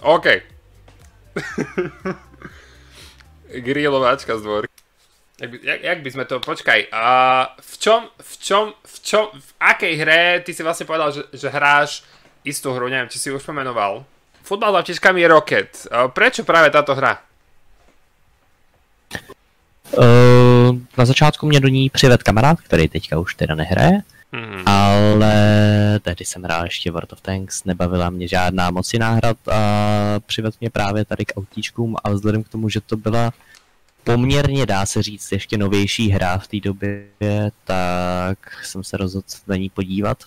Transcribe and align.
OK. 0.00 0.26
Grilovačka 3.54 4.38
z 4.38 4.42
dvorky. 4.42 4.72
Jak 5.40 5.50
by, 5.50 5.58
jak, 5.62 5.82
jak 5.82 6.02
by 6.02 6.10
sme 6.10 6.24
to, 6.24 6.40
počkaj, 6.40 6.88
a 6.92 7.04
v 7.60 7.74
čom, 7.76 8.08
v 8.16 8.34
čom, 8.40 8.64
v 8.72 8.96
čom, 9.04 9.24
v 9.36 9.50
akej 9.60 9.94
hre, 10.00 10.40
ty 10.40 10.56
si 10.56 10.64
vlastne 10.64 10.88
povedal, 10.88 11.12
že, 11.12 11.28
že 11.28 11.52
hráš 11.52 12.08
istú 12.40 12.72
hru, 12.72 12.88
neviem, 12.88 13.12
či 13.12 13.20
si 13.20 13.28
už 13.28 13.44
pomenoval. 13.44 14.08
Futbal 14.40 14.72
s 14.72 14.76
autičkami 14.80 15.20
je 15.20 15.28
Rocket. 15.28 15.70
A 15.92 16.08
prečo 16.08 16.40
práve 16.40 16.72
táto 16.72 16.96
hra? 16.96 17.20
Uh, 19.92 20.80
na 20.98 21.04
začátku 21.04 21.46
mě 21.46 21.60
do 21.60 21.68
ní 21.68 21.90
přived 21.90 22.22
kamarád, 22.22 22.60
který 22.60 22.88
teďka 22.88 23.18
už 23.18 23.34
teda 23.34 23.54
nehraje, 23.54 24.00
hmm. 24.36 24.62
ale 24.66 25.34
tehdy 26.02 26.24
jsem 26.24 26.42
hrál 26.42 26.64
ještě 26.64 26.90
World 26.90 27.12
of 27.12 27.20
Tanks, 27.20 27.64
nebavila 27.64 28.10
mě 28.10 28.28
žádná 28.28 28.70
moc 28.70 28.92
jiná 28.92 29.18
a 29.52 30.20
přived 30.26 30.54
mě 30.60 30.70
právě 30.70 31.04
tady 31.04 31.24
k 31.24 31.32
autíčkům 31.36 31.96
a 32.04 32.10
vzhledem 32.10 32.42
k 32.42 32.48
tomu, 32.48 32.68
že 32.68 32.80
to 32.80 32.96
byla 32.96 33.32
poměrně, 34.04 34.66
dá 34.66 34.86
se 34.86 35.02
říct, 35.02 35.32
ještě 35.32 35.58
novější 35.58 36.10
hra 36.10 36.38
v 36.38 36.46
té 36.46 36.60
době, 36.60 37.06
tak 37.64 38.38
jsem 38.64 38.84
se 38.84 38.96
rozhodl 38.96 39.26
na 39.46 39.56
ní 39.56 39.70
podívat, 39.70 40.18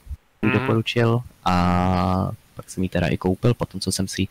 mm. 0.42 0.52
doporučil 0.52 1.22
a 1.46 2.32
pak 2.56 2.70
jsem 2.70 2.84
ji 2.84 2.90
teda 2.90 3.08
i 3.08 3.18
koupil, 3.18 3.54
potom 3.54 3.82
co 3.82 3.92
jsem 3.92 4.08
si 4.08 4.28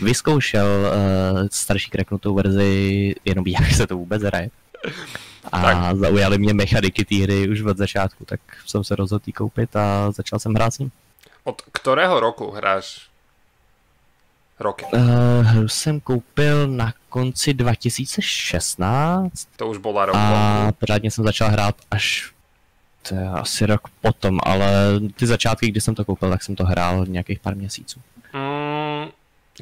vyzkoušel 0.00 0.66
uh, 0.66 1.48
starší 1.52 1.90
kreknutou 1.90 2.34
verzi, 2.34 3.14
jenom 3.24 3.46
jak 3.46 3.70
se 3.70 3.86
to 3.86 3.96
vůbec 3.96 4.22
hraje. 4.22 4.50
A 5.52 5.62
tak. 5.62 5.96
zaujaly 5.96 6.38
mě 6.38 6.54
mechaniky 6.54 7.04
té 7.04 7.14
hry 7.14 7.48
už 7.48 7.62
od 7.62 7.76
začátku, 7.76 8.24
tak 8.24 8.40
jsem 8.66 8.84
se 8.84 8.96
rozhodl 8.96 9.24
koupit 9.36 9.76
a 9.76 10.10
začal 10.10 10.38
jsem 10.38 10.54
hrát 10.54 10.74
s 10.74 10.78
ním. 10.78 10.90
Od 11.44 11.62
kterého 11.72 12.20
roku 12.20 12.50
hráš 12.50 13.08
roky? 14.60 14.84
Uh, 14.92 15.00
hru 15.42 15.68
jsem 15.68 16.00
koupil 16.00 16.68
na 16.68 16.92
konci 17.08 17.54
2016. 17.54 19.48
To 19.56 19.68
už 19.68 19.78
byla 19.78 20.06
rok. 20.06 20.16
A 20.16 20.72
pořádně 20.78 21.10
jsem 21.10 21.24
začal 21.24 21.48
hrát 21.48 21.74
až 21.90 22.32
to 23.08 23.14
je 23.14 23.28
asi 23.28 23.66
rok 23.66 23.88
potom, 24.00 24.38
ale 24.42 24.70
ty 25.16 25.26
začátky, 25.26 25.68
kdy 25.68 25.80
jsem 25.80 25.94
to 25.94 26.04
koupil, 26.04 26.30
tak 26.30 26.42
jsem 26.42 26.56
to 26.56 26.64
hrál 26.64 27.06
nějakých 27.06 27.40
pár 27.40 27.56
měsíců. 27.56 28.00
Mm, 28.32 29.10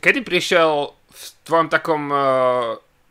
kedy 0.01 0.21
přišel 0.21 0.91
v 1.11 1.35
tvojom 1.45 1.69
takom 1.69 2.11
uh, 2.11 2.17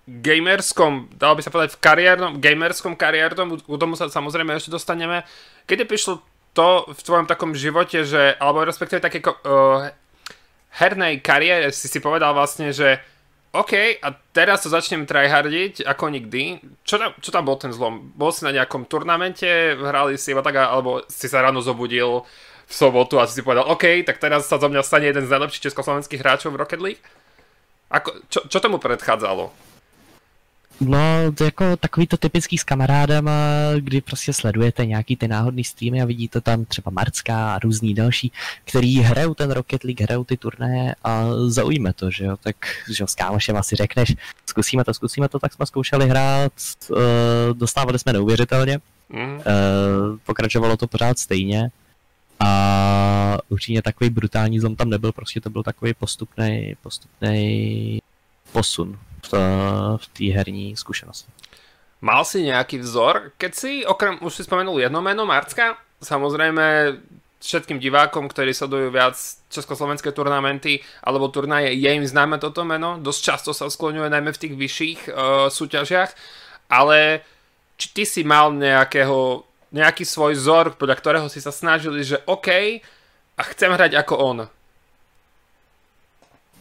gamerskom, 0.09 1.13
dalo 1.13 1.37
by 1.37 1.41
se 1.45 1.53
povedať 1.53 1.71
v 1.77 1.81
kariérnom, 1.85 2.41
gamerskom 2.41 2.97
kariérnom, 2.97 3.61
k 3.61 3.77
tomu 3.77 3.93
sa 3.93 4.09
samozrejme 4.09 4.57
ešte 4.57 4.73
dostaneme, 4.73 5.21
kedy 5.69 5.85
prišlo 5.85 6.25
to 6.57 6.89
v 6.89 7.01
tvojom 7.05 7.29
takom 7.29 7.53
živote, 7.53 8.01
že, 8.01 8.33
alebo 8.41 8.65
respektíve 8.65 8.97
také 8.97 9.21
uh, 9.21 9.93
hernej 10.81 11.21
kariére 11.21 11.69
si 11.69 11.85
si 11.85 12.01
povedal 12.01 12.33
vlastne, 12.33 12.73
že 12.73 12.97
OK, 13.49 13.97
a 14.05 14.13
teraz 14.29 14.61
to 14.61 14.69
začnem 14.69 15.09
tryhardiť 15.09 15.81
ako 15.81 16.13
nikdy. 16.13 16.61
Čo 16.85 17.01
tam, 17.01 17.11
čo 17.17 17.29
tam 17.33 17.49
bol 17.49 17.57
ten 17.57 17.73
zlom? 17.73 18.13
Bol 18.13 18.29
si 18.29 18.45
na 18.45 18.53
nejakom 18.53 18.85
turnamente, 18.85 19.73
hrali 19.73 20.21
si 20.21 20.37
iba 20.37 20.45
tak, 20.45 20.53
alebo 20.53 21.01
si 21.09 21.25
sa 21.25 21.41
ráno 21.41 21.57
zobudil 21.57 22.21
v 22.69 22.73
sobotu 22.73 23.17
a 23.17 23.25
si 23.25 23.41
si 23.41 23.41
povedal, 23.41 23.65
OK, 23.65 24.05
tak 24.05 24.21
teraz 24.21 24.45
sa 24.45 24.61
zo 24.61 24.69
mňa 24.69 24.85
stane 24.85 25.09
jeden 25.09 25.25
z 25.25 25.33
najlepších 25.33 25.65
československých 25.73 26.21
hráčov 26.21 26.53
v 26.53 26.61
Rocket 26.61 26.81
League? 26.81 27.01
Ako, 27.89 28.21
čo, 28.29 28.45
čo 28.45 28.57
tomu 28.61 28.77
predchádzalo? 28.77 29.68
No, 30.81 31.31
to 31.35 31.43
jako 31.43 31.77
takový 31.77 32.07
to 32.07 32.17
typický 32.17 32.57
s 32.57 32.63
kamarádem, 32.63 33.29
kdy 33.79 34.01
prostě 34.01 34.33
sledujete 34.33 34.85
nějaký 34.85 35.15
ty 35.15 35.27
náhodný 35.27 35.63
streamy 35.63 36.01
a 36.01 36.05
vidíte 36.05 36.41
tam 36.41 36.65
třeba 36.65 36.91
Marcká 36.91 37.55
a 37.55 37.59
různý 37.59 37.93
další, 37.93 38.31
který 38.65 38.99
hrajou 38.99 39.33
ten 39.33 39.51
Rocket 39.51 39.83
League, 39.83 40.01
hrajou 40.01 40.23
ty 40.23 40.37
turné 40.37 40.95
a 41.03 41.25
zaujme 41.47 41.93
to, 41.93 42.11
že 42.11 42.25
jo, 42.25 42.37
tak 42.37 42.55
že 42.91 43.03
jo, 43.03 43.07
s 43.07 43.15
kámošem 43.15 43.57
asi 43.57 43.75
řekneš, 43.75 44.15
zkusíme 44.45 44.83
to, 44.83 44.93
zkusíme 44.93 45.29
to, 45.29 45.39
tak 45.39 45.53
jsme 45.53 45.65
zkoušeli 45.65 46.09
hrát, 46.09 46.53
uh, 46.89 46.97
dostávali 47.53 47.99
jsme 47.99 48.13
neuvěřitelně, 48.13 48.79
mm. 49.09 49.35
uh, 49.35 49.41
pokračovalo 50.25 50.77
to 50.77 50.87
pořád 50.87 51.19
stejně 51.19 51.71
a 52.39 53.37
určitě 53.49 53.81
takový 53.81 54.09
brutální 54.09 54.59
zlom 54.59 54.75
tam 54.75 54.89
nebyl, 54.89 55.11
prostě 55.11 55.41
to 55.41 55.49
byl 55.49 55.63
takový 55.63 55.93
postupný, 55.93 56.75
postupný 56.81 57.99
posun 58.51 58.99
v 59.97 60.05
té 60.13 60.25
herní 60.33 60.77
zkušenosti. 60.77 61.29
Mal 61.99 62.23
si 62.23 62.47
nejaký 62.47 62.79
vzor? 62.79 63.35
Keď 63.35 63.51
si, 63.51 63.71
okrem, 63.83 64.15
už 64.23 64.31
si 64.31 64.47
spomenul 64.47 64.79
jedno 64.79 65.03
meno, 65.03 65.27
Marcka, 65.27 65.75
samozrejme 65.99 66.95
všetkým 67.39 67.79
divákom, 67.79 68.27
ktorí 68.27 68.51
sledujú 68.51 68.91
viac 68.91 69.15
československé 69.51 70.11
turnamenty 70.11 70.83
alebo 71.03 71.31
turnaje, 71.31 71.75
je 71.75 71.87
im 71.91 72.03
známe 72.03 72.39
toto 72.39 72.63
meno. 72.67 72.99
Dosť 72.99 73.21
často 73.23 73.51
sa 73.55 73.67
skloňuje 73.67 74.11
najmä 74.11 74.31
v 74.31 74.41
tých 74.47 74.53
vyšších 74.55 74.99
uh, 75.07 75.13
súťažiach. 75.51 76.11
Ale 76.71 77.23
či 77.79 77.87
ty 77.95 78.03
si 78.03 78.21
mal 78.27 78.51
nejakého, 78.55 79.47
nejaký 79.71 80.03
svoj 80.03 80.35
vzor, 80.35 80.75
podľa 80.75 80.95
ktorého 80.99 81.27
si 81.31 81.39
sa 81.39 81.51
snažili, 81.51 82.03
že 82.03 82.19
OK, 82.27 82.79
a 83.39 83.41
chcem 83.55 83.71
hrať 83.71 83.95
ako 83.95 84.15
on. 84.19 84.37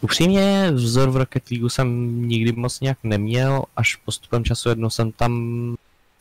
Upřímně 0.00 0.70
vzor 0.72 1.10
v 1.10 1.16
Rocket 1.16 1.50
League 1.50 1.70
jsem 1.70 2.22
nikdy 2.28 2.52
moc 2.52 2.80
nějak 2.80 2.98
neměl, 3.02 3.64
až 3.76 3.96
postupem 3.96 4.44
času 4.44 4.68
jednou 4.68 4.90
jsem 4.90 5.12
tam 5.12 5.32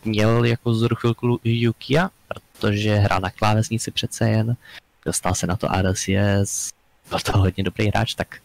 měl 0.05 0.43
jako 0.43 0.69
vzor 0.71 0.95
chvilku 0.95 1.39
Yukia, 1.43 2.09
protože 2.27 2.95
hrál 2.95 3.19
na 3.19 3.29
klávesnici 3.29 3.91
přece 3.91 4.29
jen, 4.29 4.55
dostal 5.05 5.35
se 5.35 5.47
na 5.47 5.55
to 5.55 5.67
RSS, 5.81 6.73
byl 7.09 7.19
to 7.19 7.37
hodně 7.37 7.63
dobrý 7.63 7.87
hráč, 7.87 8.13
tak 8.13 8.37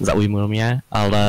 zaujmul 0.00 0.48
mě, 0.48 0.80
ale 0.90 1.20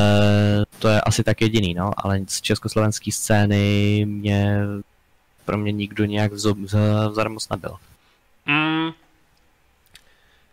to 0.78 0.88
je 0.88 1.00
asi 1.00 1.24
tak 1.24 1.40
jediný, 1.40 1.74
no, 1.74 1.90
ale 1.96 2.20
z 2.28 2.40
československé 2.40 3.12
scény 3.12 4.04
mě 4.08 4.58
pro 5.44 5.58
mě 5.58 5.72
nikdo 5.72 6.04
nějak 6.04 6.32
vzor 6.32 7.28
moc 7.28 7.48
nebyl. 7.48 7.76
Mm, 8.46 8.90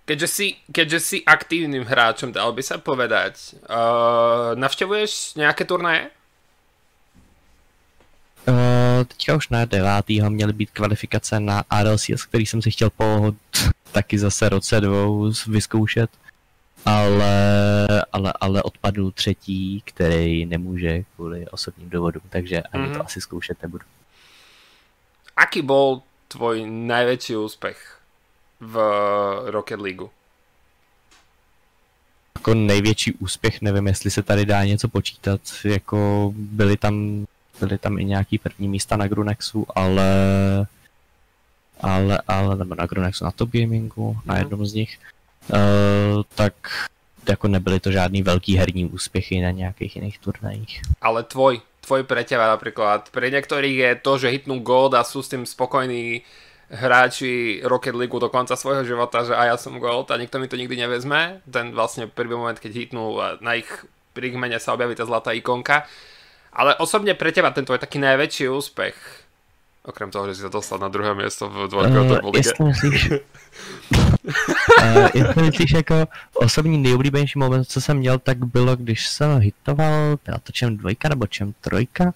keďže 0.06 0.28
si, 0.28 0.48
keďže 0.72 1.00
si 1.00 1.18
aktívnym 1.26 1.88
hráčom, 1.88 2.32
dal 2.32 2.52
by 2.52 2.64
sa 2.64 2.78
povedať, 2.78 3.56
uh, 3.70 4.56
navštěvuješ 4.56 5.36
nějaké 5.36 5.66
turnaje? 5.66 6.10
Uh, 8.48 9.04
teďka 9.08 9.36
už 9.36 9.50
na 9.50 9.66
devátýho 9.66 10.30
měly 10.30 10.54
být 10.54 10.72
kvalifikace 10.72 11.40
na 11.40 11.64
RLCS, 11.84 12.26
který 12.26 12.46
jsem 12.46 12.62
si 12.62 12.72
chtěl 12.72 12.90
po 12.90 13.34
taky 13.92 14.20
zase 14.20 14.50
roce 14.50 14.82
dvou 14.82 15.32
vyzkoušet, 15.48 16.10
ale, 16.86 17.36
ale, 18.12 18.34
ale 18.42 18.64
odpadl 18.64 19.12
třetí, 19.12 19.82
který 19.86 20.46
nemůže 20.46 21.04
kvůli 21.16 21.48
osobním 21.48 21.90
důvodům, 21.90 22.22
takže 22.30 22.62
ani 22.62 22.84
mm-hmm. 22.84 22.92
to 22.92 22.98
mhm. 22.98 23.06
asi 23.06 23.22
zkoušet 23.22 23.62
nebudu. 23.62 23.86
Aký 25.38 25.62
bol 25.62 26.02
tvoj 26.28 26.66
najväčší 26.70 27.38
úspech 27.38 28.03
v 28.64 28.76
Rocket 29.46 29.80
League. 29.80 30.10
Jako 32.36 32.54
největší 32.54 33.14
úspěch, 33.14 33.62
nevím, 33.62 33.88
jestli 33.88 34.12
se 34.12 34.24
tady 34.24 34.46
dá 34.46 34.64
něco 34.64 34.88
počítat, 34.88 35.42
jako 35.64 36.32
byly 36.36 36.78
tam, 36.78 37.26
byly 37.60 37.78
tam 37.78 38.00
i 38.00 38.06
nějaký 38.06 38.38
první 38.38 38.68
místa 38.68 38.98
na 38.98 39.08
Grunexu, 39.08 39.66
ale 39.76 40.08
ale, 41.84 42.22
ale 42.28 42.56
nebo 42.56 42.76
na 42.76 42.86
Grunexu, 42.86 43.26
na 43.26 43.32
Top 43.32 43.50
Gamingu, 43.52 44.18
na 44.26 44.34
mhm. 44.34 44.42
jednom 44.44 44.66
z 44.66 44.74
nich, 44.74 45.00
uh, 45.52 46.24
tak 46.36 46.54
jako 47.30 47.48
nebyly 47.48 47.80
to 47.80 47.92
žádný 47.92 48.24
velký 48.24 48.58
herní 48.58 48.86
úspěchy 48.86 49.42
na 49.42 49.52
nějakých 49.52 49.96
jiných 49.96 50.20
turnajích. 50.20 50.82
Ale 51.02 51.24
tvoj, 51.24 51.62
tvoj 51.82 52.04
pre 52.04 52.24
teba 52.24 52.48
napríklad, 52.48 53.12
pre 53.12 53.32
niektorých 53.32 53.78
je 53.78 53.92
to, 53.96 54.12
že 54.20 54.32
hitnú 54.32 54.60
gold 54.60 54.96
a 54.96 55.04
sú 55.04 55.24
s 55.24 55.32
tým 55.32 55.48
spokojní 55.48 56.24
hráči 56.74 57.62
Rocket 57.62 57.94
League 57.94 58.18
do 58.18 58.30
konca 58.34 58.58
svojho 58.58 58.82
života, 58.82 59.22
že 59.22 59.38
a 59.38 59.54
ja 59.54 59.56
som 59.62 59.78
Gold 59.78 60.10
a 60.10 60.18
nikto 60.18 60.42
mi 60.42 60.50
to 60.50 60.58
nikdy 60.58 60.74
nevezme. 60.74 61.46
Ten 61.46 61.72
vlastne 61.72 62.10
prvý 62.10 62.34
moment, 62.34 62.58
keď 62.58 62.72
hitnú 62.74 63.22
a 63.22 63.38
na 63.40 63.62
ich 63.62 63.70
prigmene 64.18 64.58
sa 64.58 64.74
objaví 64.74 64.98
tá 64.98 65.06
zlatá 65.06 65.34
ikonka. 65.34 65.86
Ale 66.54 66.78
osobne 66.78 67.18
pre 67.18 67.34
teba 67.34 67.50
tento 67.50 67.74
je 67.74 67.82
taký 67.82 67.98
najväčší 67.98 68.46
úspech. 68.50 68.98
Okrem 69.84 70.08
toho, 70.08 70.32
že 70.32 70.40
si 70.40 70.42
sa 70.48 70.54
dostal 70.54 70.80
na 70.80 70.88
druhé 70.88 71.12
miesto 71.12 71.52
v 71.52 71.68
dvorke 71.68 72.24
uh, 72.24 72.32
Jestli 72.32 72.64
myslíš, 72.72 73.02
uh, 73.12 75.10
jestli 75.14 75.42
myslíš 75.44 75.72
jako 75.72 76.08
osobní 76.34 76.78
nejoblíbenější 76.78 77.40
moment, 77.40 77.66
co 77.68 77.82
jsem 77.82 77.98
měl, 77.98 78.20
tak 78.20 78.38
bylo, 78.46 78.76
když 78.76 79.08
jsem 79.08 79.40
hitoval, 79.40 80.18
byla 80.26 80.38
to 80.44 80.52
čem 80.52 80.78
dvojka 80.78 81.10
nebo 81.10 81.28
čem 81.28 81.54
trojka, 81.62 82.14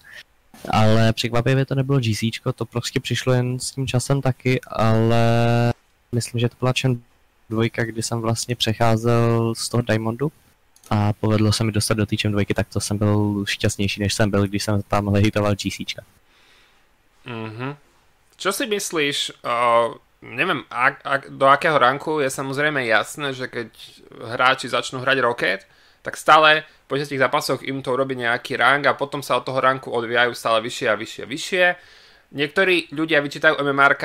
ale 0.70 1.12
překvapivě 1.12 1.64
to 1.64 1.74
nebylo 1.74 1.98
GC, 1.98 2.20
to 2.54 2.64
prostě 2.64 3.00
přišlo 3.00 3.32
jen 3.32 3.58
s 3.58 3.70
tím 3.70 3.86
časem 3.86 4.22
taky, 4.22 4.60
ale 4.66 5.22
myslím, 6.12 6.40
že 6.40 6.48
to 6.48 6.56
byla 6.58 6.72
čen 6.72 7.00
dvojka, 7.50 7.84
kdy 7.84 8.02
jsem 8.02 8.20
vlastně 8.20 8.56
přecházel 8.56 9.54
z 9.54 9.68
toho 9.68 9.82
Diamondu 9.82 10.32
a 10.90 11.12
povedlo 11.12 11.52
se 11.52 11.64
mi 11.64 11.72
dostat 11.72 11.94
do 11.94 12.06
té 12.06 12.16
čem 12.16 12.32
dvojky, 12.32 12.54
tak 12.54 12.68
to 12.68 12.80
jsem 12.80 12.98
byl 12.98 13.44
šťastnější, 13.46 14.00
než 14.00 14.14
jsem 14.14 14.30
byl, 14.30 14.46
když 14.46 14.64
jsem 14.64 14.82
tam 14.82 15.14
hitoval 15.14 15.54
GC. 15.54 15.78
Mm-hmm. 17.26 17.76
Čo 18.38 18.52
si 18.52 18.66
myslíš, 18.70 19.42
uh, 19.42 19.98
neviem, 20.22 20.62
ak, 20.70 21.02
ak, 21.04 21.22
do 21.34 21.46
akého 21.50 21.74
ranku 21.78 22.22
je 22.22 22.30
samozrejme 22.30 22.86
jasné, 22.86 23.34
že 23.34 23.50
keď 23.50 23.68
hráči 24.14 24.70
začnú 24.70 25.02
hrať 25.02 25.18
Rocket, 25.20 25.60
tak 26.08 26.16
stále 26.16 26.64
po 26.88 26.96
10 26.96 27.20
zápasoch 27.20 27.60
im 27.68 27.84
to 27.84 27.92
robí 27.92 28.16
nejaký 28.16 28.56
rang 28.56 28.80
a 28.88 28.96
potom 28.96 29.20
sa 29.20 29.36
od 29.36 29.44
toho 29.44 29.60
ranku 29.60 29.92
odvíjajú 29.92 30.32
stále 30.32 30.64
vyššie 30.64 30.88
a 30.88 30.96
vyššie 30.96 31.20
a 31.20 31.28
vyššie. 31.28 31.64
Niektorí 32.32 32.96
ľudia 32.96 33.20
vyčítajú 33.20 33.60
MMRK, 33.60 34.04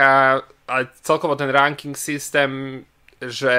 ale 0.67 0.81
celkovo 0.99 1.39
ten 1.39 1.47
ranking 1.47 1.95
systém, 1.95 2.83
že 3.23 3.55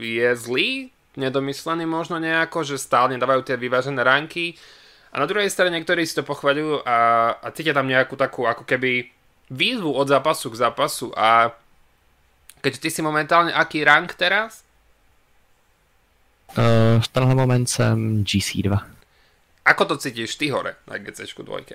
je 0.00 0.28
zlý, 0.36 0.88
nedomyslený 1.20 1.84
možno 1.84 2.16
nejako, 2.16 2.64
že 2.64 2.80
stále 2.80 3.12
nedávajú 3.16 3.44
tie 3.44 3.56
vyvážené 3.60 4.00
ranky. 4.00 4.56
A 5.12 5.20
na 5.20 5.28
druhej 5.28 5.48
strane 5.48 5.72
niektorí 5.72 6.04
si 6.04 6.16
to 6.16 6.24
pochvaľujú 6.24 6.84
a, 6.84 6.98
a 7.40 7.46
cítia 7.52 7.72
tam 7.72 7.88
nejakú 7.88 8.16
takú 8.20 8.44
ako 8.44 8.68
keby 8.68 9.08
výzvu 9.52 9.92
od 9.92 10.08
zápasu 10.08 10.52
k 10.52 10.60
zápasu 10.60 11.08
a 11.16 11.52
keď 12.60 12.72
ty 12.82 12.88
si 12.90 13.00
momentálne 13.00 13.54
aký 13.54 13.86
rank 13.86 14.18
teraz? 14.18 14.65
Uh, 16.58 17.02
v 17.02 17.08
tenhle 17.08 17.34
moment 17.34 17.66
jsem 17.68 18.24
GC2. 18.24 18.80
Ako 19.64 19.84
to 19.84 19.96
cítíš 19.96 20.36
ty 20.36 20.48
hore 20.48 20.74
na 20.90 20.98
GC 20.98 21.20
dvojke? 21.42 21.74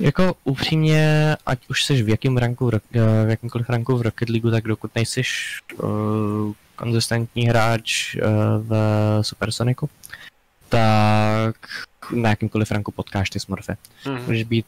Jako 0.00 0.34
upřímně, 0.44 1.36
ať 1.46 1.68
už 1.68 1.84
jsi 1.84 2.02
v 2.02 2.08
jakém 2.08 2.36
ranku, 2.36 2.70
v 2.90 3.28
jakýmkoliv 3.28 3.70
ranku 3.70 3.96
v 3.96 4.02
Rocket 4.02 4.28
League, 4.28 4.50
tak 4.50 4.64
dokud 4.64 4.94
nejsiš 4.94 5.60
uh, 5.82 6.52
konzistentní 6.76 7.46
hráč 7.46 8.16
uh, 8.16 8.22
v 8.58 8.72
Supersonicu, 9.22 9.90
tak 10.68 11.56
na 12.10 12.28
jakýmkoliv 12.30 12.70
ranku 12.70 12.92
potkáš 12.92 13.30
ty 13.30 13.40
smurfy. 13.40 13.72
Mm-hmm. 13.72 14.26
Můžeš 14.26 14.44
být 14.44 14.66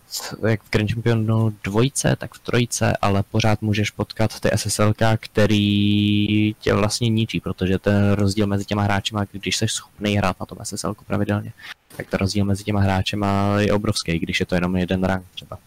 jak 0.48 0.62
v 0.62 0.70
Grand 0.70 0.90
Championu 0.90 1.52
dvojce, 1.64 2.16
tak 2.16 2.34
v 2.34 2.38
trojce, 2.38 2.96
ale 3.00 3.22
pořád 3.22 3.62
můžeš 3.62 3.90
potkat 3.90 4.40
ty 4.40 4.50
SSLK, 4.56 5.02
který 5.20 6.54
tě 6.54 6.74
vlastně 6.74 7.08
ničí, 7.08 7.40
protože 7.40 7.78
ten 7.78 8.12
rozdíl 8.12 8.46
mezi 8.46 8.64
těma 8.64 8.82
hráči, 8.82 9.14
když 9.32 9.56
jsi 9.56 9.68
schopný 9.68 10.16
hrát 10.16 10.40
na 10.40 10.46
tom 10.46 10.58
SSL 10.62 10.94
pravidelně, 11.06 11.52
tak 11.96 12.06
ten 12.06 12.18
rozdíl 12.18 12.44
mezi 12.44 12.64
těma 12.64 12.80
hráči 12.80 13.16
je 13.58 13.72
obrovský, 13.72 14.18
když 14.18 14.40
je 14.40 14.46
to 14.46 14.54
jenom 14.54 14.76
jeden 14.76 15.04
rank 15.04 15.24
třeba. 15.34 15.58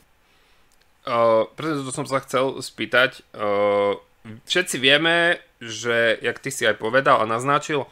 Uh, 1.09 1.47
preto 1.55 1.81
to 1.81 1.91
som 1.95 2.05
sa 2.05 2.21
chcel 2.21 2.61
spýtať. 2.61 3.25
Uh, 3.33 3.97
všetci 4.45 4.77
vieme, 4.77 5.41
že, 5.57 6.19
jak 6.21 6.37
ty 6.37 6.53
si 6.53 6.69
aj 6.69 6.77
povedal 6.77 7.23
a 7.23 7.25
naznačil, 7.25 7.89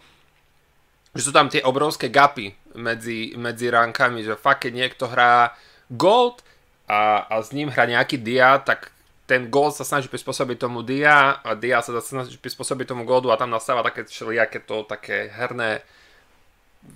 že 1.18 1.26
sú 1.26 1.32
tam 1.34 1.50
tie 1.50 1.66
obrovské 1.66 2.14
gapy 2.14 2.54
medzi, 2.78 3.34
medzi 3.36 3.74
rankami, 3.74 4.22
že 4.22 4.38
fakt 4.38 4.70
keď 4.70 4.74
niekto 4.86 5.10
hrá 5.10 5.58
Gold 5.90 6.46
a, 6.86 7.26
a 7.26 7.42
s 7.42 7.52
ním 7.52 7.74
hrá 7.74 7.90
nejaký 7.90 8.22
Dia, 8.22 8.62
tak 8.62 8.94
ten 9.28 9.52
Gold 9.52 9.76
sa 9.76 9.84
snaží 9.84 10.08
prispôsobiť 10.08 10.62
tomu 10.62 10.86
Dia 10.86 11.42
a 11.44 11.58
Dia 11.58 11.84
sa 11.84 12.00
snaží 12.00 12.38
prispôsobiť 12.40 12.94
tomu 12.94 13.04
Goldu 13.04 13.34
a 13.34 13.40
tam 13.42 13.52
nastáva 13.52 13.84
také 13.84 14.08
všelijaké 14.08 14.64
to 14.64 14.88
také 14.88 15.34
herné 15.34 15.84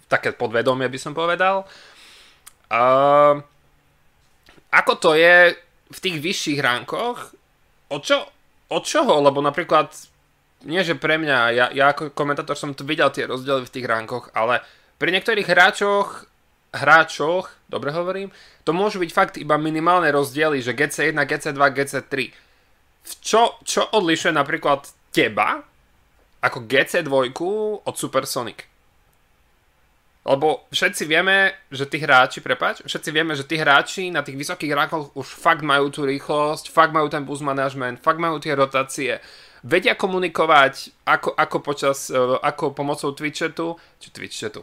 také 0.07 0.31
podvedomie 0.31 0.88
by 0.88 1.00
som 1.00 1.12
povedal. 1.12 1.68
Uh, 2.72 3.44
ako 4.72 4.94
to 4.95 5.12
je 5.19 5.51
v 5.92 6.00
tých 6.00 6.18
vyšších 6.24 6.60
rankoch? 6.63 7.36
Od, 7.92 8.00
čo, 8.00 8.24
od 8.72 8.84
čoho? 8.88 9.19
Lebo 9.19 9.44
napríklad 9.44 9.92
nie 10.63 10.80
že 10.86 10.95
pre 10.95 11.18
mňa, 11.18 11.38
ja, 11.51 11.66
ja 11.74 11.92
ako 11.92 12.13
komentátor 12.13 12.56
som 12.56 12.72
tu 12.77 12.86
videl 12.86 13.10
tie 13.10 13.25
rozdiely 13.25 13.66
v 13.66 13.74
tých 13.74 13.89
rankoch, 13.89 14.30
ale 14.31 14.62
pri 15.01 15.09
niektorých 15.18 15.50
hráčoch, 15.50 16.30
hráčoch, 16.69 17.50
dobre 17.65 17.89
hovorím, 17.89 18.30
to 18.62 18.69
môžu 18.69 19.01
byť 19.01 19.09
fakt 19.09 19.36
iba 19.42 19.57
minimálne 19.57 20.13
rozdiely, 20.13 20.62
že 20.62 20.77
GC1, 20.77 21.18
GC2, 21.18 21.57
GC3. 21.57 22.13
V 23.01 23.13
čo, 23.18 23.57
čo 23.65 23.81
odlišuje 23.89 24.30
napríklad 24.30 24.86
teba 25.09 25.65
ako 26.45 26.69
GC2 26.69 27.33
od 27.81 27.95
Supersonic? 27.98 28.69
Lebo 30.21 30.69
všetci 30.69 31.09
vieme, 31.09 31.50
že 31.74 31.89
tí 31.89 31.98
hráči, 31.98 32.45
prepáč, 32.45 32.86
všetci 32.86 33.09
vieme, 33.09 33.33
že 33.33 33.42
tí 33.42 33.57
hráči 33.57 34.13
na 34.13 34.21
tých 34.21 34.38
vysokých 34.38 34.77
rankoch 34.77 35.18
už 35.18 35.25
fakt 35.33 35.65
majú 35.65 35.89
tú 35.89 36.06
rýchlosť, 36.06 36.69
fakt 36.69 36.94
majú 36.94 37.09
ten 37.09 37.25
boost 37.25 37.42
management, 37.42 38.06
fakt 38.06 38.21
majú 38.21 38.38
tie 38.38 38.53
rotácie, 38.53 39.18
vedia 39.65 39.98
komunikovať 39.98 40.94
ako, 41.09 41.33
ako 41.33 41.57
počas, 41.65 42.13
uh, 42.13 42.38
ako 42.38 42.69
pomocou 42.77 43.18
Twitchatu, 43.18 43.81
či 43.98 44.13
Twitchatu, 44.13 44.62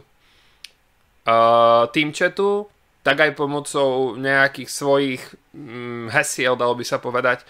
uh, 1.29 1.87
Teamchatu, 1.87 2.67
tak 3.03 3.19
aj 3.19 3.31
pomocou 3.31 4.17
nejakých 4.17 4.69
svojich 4.69 5.21
mm, 5.53 6.09
hesiel, 6.09 6.55
dalo 6.55 6.75
by 6.75 6.85
sa 6.85 6.97
povedať. 6.97 7.45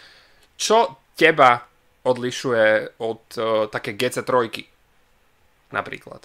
Čo 0.60 1.00
teba 1.16 1.64
odlišuje 2.04 3.00
od 3.00 3.22
uh, 3.38 3.68
také 3.72 3.94
GC3 3.96 4.64
například? 5.72 6.22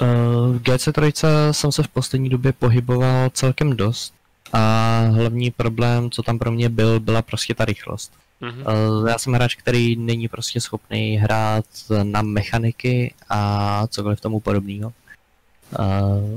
Uh, 0.00 0.56
v 0.56 0.62
GC3 0.62 1.12
jsem 1.52 1.72
se 1.72 1.82
v 1.82 1.88
poslední 1.88 2.28
době 2.28 2.52
pohyboval 2.52 3.30
celkem 3.30 3.76
dost 3.76 4.14
a 4.52 5.00
hlavní 5.14 5.50
problém, 5.50 6.10
co 6.10 6.22
tam 6.22 6.38
pro 6.38 6.52
mě 6.52 6.68
byl, 6.68 7.00
byla 7.00 7.22
prostě 7.22 7.54
ta 7.54 7.64
rychlost. 7.64 8.12
Mm-hmm. 8.42 9.08
Já 9.08 9.18
jsem 9.18 9.32
hráč, 9.32 9.54
který 9.54 9.96
není 9.96 10.28
prostě 10.28 10.60
schopný 10.60 11.16
hrát 11.16 11.64
na 12.02 12.22
mechaniky 12.22 13.14
a 13.28 13.86
cokoliv 13.86 14.20
tomu 14.20 14.40
podobného. 14.40 14.92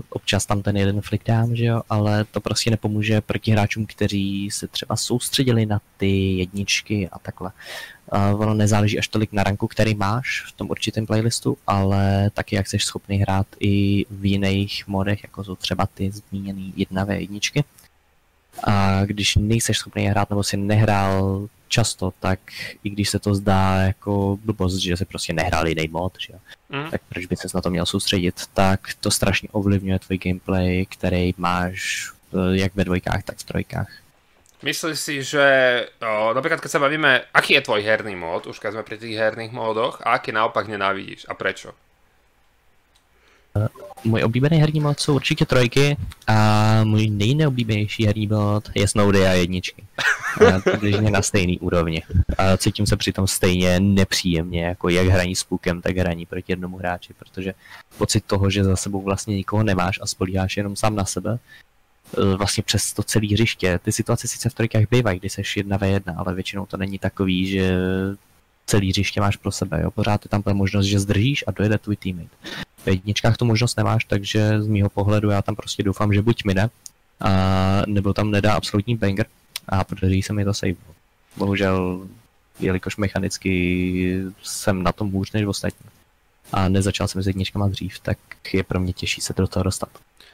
Občas 0.09 0.45
tam 0.45 0.61
ten 0.61 0.77
jeden 0.77 1.01
flick 1.01 1.25
dám, 1.25 1.55
že 1.55 1.65
jo, 1.65 1.81
ale 1.89 2.25
to 2.25 2.41
prostě 2.41 2.71
nepomůže 2.71 3.21
proti 3.21 3.51
hráčům, 3.51 3.85
kteří 3.85 4.51
se 4.51 4.67
třeba 4.67 4.95
soustředili 4.95 5.65
na 5.65 5.81
ty 5.97 6.37
jedničky 6.37 7.09
a 7.11 7.19
takhle. 7.19 7.51
Uh, 8.13 8.41
ono 8.41 8.53
nezáleží 8.53 8.99
až 8.99 9.07
tolik 9.07 9.31
na 9.31 9.43
ranku, 9.43 9.67
který 9.67 9.95
máš 9.95 10.43
v 10.47 10.51
tom 10.51 10.69
určitém 10.69 11.05
playlistu, 11.05 11.57
ale 11.67 12.29
taky 12.33 12.55
jak 12.55 12.67
jsi 12.67 12.79
schopný 12.79 13.17
hrát 13.17 13.47
i 13.59 14.05
v 14.09 14.25
jiných 14.25 14.87
modech, 14.87 15.23
jako 15.23 15.43
jsou 15.43 15.55
třeba 15.55 15.85
ty 15.85 16.11
zmíněné 16.11 16.71
jednavé 16.75 17.21
jedničky. 17.21 17.63
A 18.63 19.05
když 19.05 19.35
nejseš 19.35 19.77
schopný 19.77 20.05
hrát 20.05 20.29
nebo 20.29 20.43
si 20.43 20.57
nehrál 20.57 21.47
často, 21.67 22.13
tak 22.19 22.39
i 22.83 22.89
když 22.89 23.09
se 23.09 23.19
to 23.19 23.35
zdá 23.35 23.75
jako 23.75 24.37
blbost, 24.45 24.77
že 24.77 24.97
se 24.97 25.05
prostě 25.05 25.33
nehrál 25.33 25.67
jiný 25.67 25.87
mod, 25.87 26.13
že? 26.19 26.33
Mm. 26.69 26.91
tak 26.91 27.01
proč 27.09 27.25
by 27.25 27.35
se 27.35 27.47
na 27.55 27.61
to 27.61 27.69
měl 27.69 27.85
soustředit, 27.85 28.47
tak 28.53 28.79
to 29.01 29.11
strašně 29.11 29.49
ovlivňuje 29.51 29.99
tvůj 29.99 30.17
gameplay, 30.17 30.85
který 30.85 31.33
máš 31.37 32.11
eh, 32.33 32.37
jak 32.61 32.75
ve 32.75 32.85
dvojkách, 32.85 33.23
tak 33.23 33.37
v 33.37 33.43
trojkách. 33.43 33.89
Myslíš 34.59 34.99
si, 34.99 35.23
že 35.23 35.47
o, 36.03 36.35
napríklad 36.35 36.59
keď 36.59 36.71
sa 36.71 36.83
bavíme, 36.83 37.31
aký 37.31 37.55
je 37.55 37.63
tvoj 37.63 37.79
herný 37.79 38.19
mód, 38.19 38.43
už 38.43 38.59
keď 38.59 38.75
sme 38.75 38.83
pri 38.83 38.99
tých 38.99 39.15
herných 39.15 39.55
módoch, 39.55 40.03
a 40.03 40.19
aký 40.19 40.35
naopak 40.35 40.67
nenávidíš 40.67 41.31
a 41.31 41.33
prečo? 41.33 41.71
Můj 44.03 44.23
oblíbený 44.23 44.57
herní 44.57 44.79
mod 44.79 44.99
jsou 44.99 45.15
určitě 45.15 45.45
trojky 45.45 45.97
a 46.27 46.83
můj 46.83 47.09
nejneoblíbenější 47.09 48.05
herní 48.05 48.27
mod 48.27 48.69
je 48.75 48.87
Snowdy 48.87 49.27
a 49.27 49.31
jedničky. 49.33 49.83
Přibližně 50.65 51.11
na 51.11 51.21
stejný 51.21 51.59
úrovni. 51.59 52.03
A 52.37 52.57
cítím 52.57 52.85
se 52.85 52.97
přitom 52.97 53.27
stejně 53.27 53.79
nepříjemně, 53.79 54.65
jako 54.65 54.89
jak 54.89 55.07
hraní 55.07 55.35
s 55.35 55.43
pukem, 55.43 55.81
tak 55.81 55.97
hraní 55.97 56.25
proti 56.25 56.51
jednomu 56.51 56.77
hráči, 56.77 57.13
protože 57.19 57.53
pocit 57.97 58.23
toho, 58.27 58.49
že 58.49 58.63
za 58.63 58.75
sebou 58.75 59.01
vlastně 59.01 59.35
nikoho 59.35 59.63
nemáš 59.63 59.99
a 60.01 60.07
spolíháš 60.07 60.57
jenom 60.57 60.75
sám 60.75 60.95
na 60.95 61.05
sebe, 61.05 61.39
e, 62.17 62.35
vlastně 62.37 62.63
přes 62.63 62.93
to 62.93 63.03
celé 63.03 63.27
hřiště. 63.27 63.79
Ty 63.83 63.91
situace 63.91 64.27
sice 64.27 64.49
v 64.49 64.53
trojkách 64.53 64.83
bývají, 64.91 65.19
kdy 65.19 65.29
seš 65.29 65.57
jedna 65.57 65.77
ve 65.77 65.89
jedna, 65.89 66.15
ale 66.17 66.35
většinou 66.35 66.65
to 66.65 66.77
není 66.77 66.99
takový, 66.99 67.47
že 67.47 67.73
celý 68.69 68.93
hřiště 68.93 69.21
máš 69.21 69.35
pro 69.41 69.51
sebe. 69.51 69.81
Jo? 69.81 69.91
Pořád 69.91 70.25
je 70.25 70.29
tam 70.29 70.41
ta 70.45 70.53
možnost, 70.53 70.85
že 70.85 70.99
zdržíš 70.99 71.43
a 71.47 71.51
dojede 71.51 71.77
tvůj 71.77 71.97
teammate. 71.97 72.35
V 72.85 72.87
jedničkách 72.87 73.37
tu 73.37 73.45
možnost 73.45 73.77
nemáš, 73.77 74.05
takže 74.05 74.61
z 74.61 74.67
mýho 74.67 74.89
pohledu 74.89 75.29
já 75.29 75.41
tam 75.41 75.55
prostě 75.55 75.83
doufám, 75.83 76.13
že 76.13 76.21
buď 76.21 76.43
mine, 76.45 76.69
a 77.19 77.31
nebo 77.87 78.13
tam 78.13 78.31
nedá 78.31 78.53
absolutní 78.53 78.95
banger 78.95 79.25
a 79.67 79.83
podaří 79.83 80.21
se 80.21 80.33
mi 80.33 80.45
to 80.45 80.53
save. 80.53 80.79
Bohužel, 81.35 82.07
jelikož 82.59 82.97
mechanicky 82.97 83.51
jsem 84.43 84.83
na 84.83 84.91
tom 84.91 85.11
hůř 85.11 85.31
než 85.31 85.45
ostatní 85.45 85.89
a 86.51 86.69
nezačal 86.69 87.07
jsem 87.07 87.23
s 87.23 87.27
jedničkama 87.27 87.67
dřív, 87.67 87.99
tak 87.99 88.17
je 88.53 88.63
pro 88.63 88.79
mě 88.79 88.93
těžší 88.93 89.21
se 89.21 89.33
do 89.37 89.47
toho 89.47 89.63
dostat. 89.63 89.89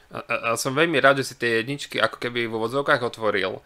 A, 0.06 0.18
a, 0.22 0.34
a 0.34 0.50
som 0.54 0.70
veľmi 0.70 1.02
rád, 1.02 1.18
že 1.18 1.28
si 1.28 1.34
tie 1.34 1.60
jedničky 1.60 1.98
ako 1.98 2.22
keby 2.22 2.46
vo 2.46 2.62
vodzovkách 2.62 3.02
otvoril. 3.02 3.58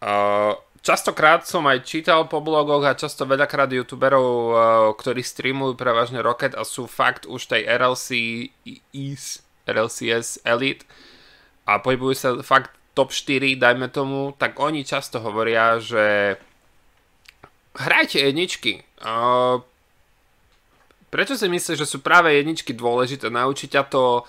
Uh, 0.00 0.56
častokrát 0.82 1.44
som 1.44 1.64
aj 1.66 1.84
čítal 1.84 2.26
po 2.26 2.42
blogoch 2.42 2.84
a 2.86 2.98
často 2.98 3.26
veľakrát 3.28 3.70
youtuberov, 3.70 4.26
uh, 4.26 4.54
ktorí 4.96 5.22
streamujú 5.22 5.74
prevažne 5.78 6.22
Rocket 6.22 6.54
a 6.54 6.62
sú 6.62 6.86
fakt 6.88 7.28
už 7.28 7.50
tej 7.50 7.66
RLC 7.66 8.08
EAS, 8.64 9.42
RLCS 9.68 10.42
Elite 10.42 10.88
a 11.68 11.78
pohybujú 11.78 12.14
sa 12.16 12.30
fakt 12.40 12.72
top 12.96 13.14
4, 13.14 13.54
dajme 13.54 13.86
tomu, 13.92 14.34
tak 14.34 14.58
oni 14.58 14.82
často 14.82 15.22
hovoria, 15.22 15.78
že 15.78 16.34
hrajte 17.78 18.18
jedničky. 18.18 18.82
Uh, 18.98 19.62
prečo 21.12 21.38
si 21.38 21.46
myslíš, 21.46 21.78
že 21.78 21.86
sú 21.86 22.02
práve 22.02 22.34
jedničky 22.34 22.74
dôležité? 22.74 23.30
Naučiť 23.30 23.78
ťa 23.78 23.82
to 23.86 24.26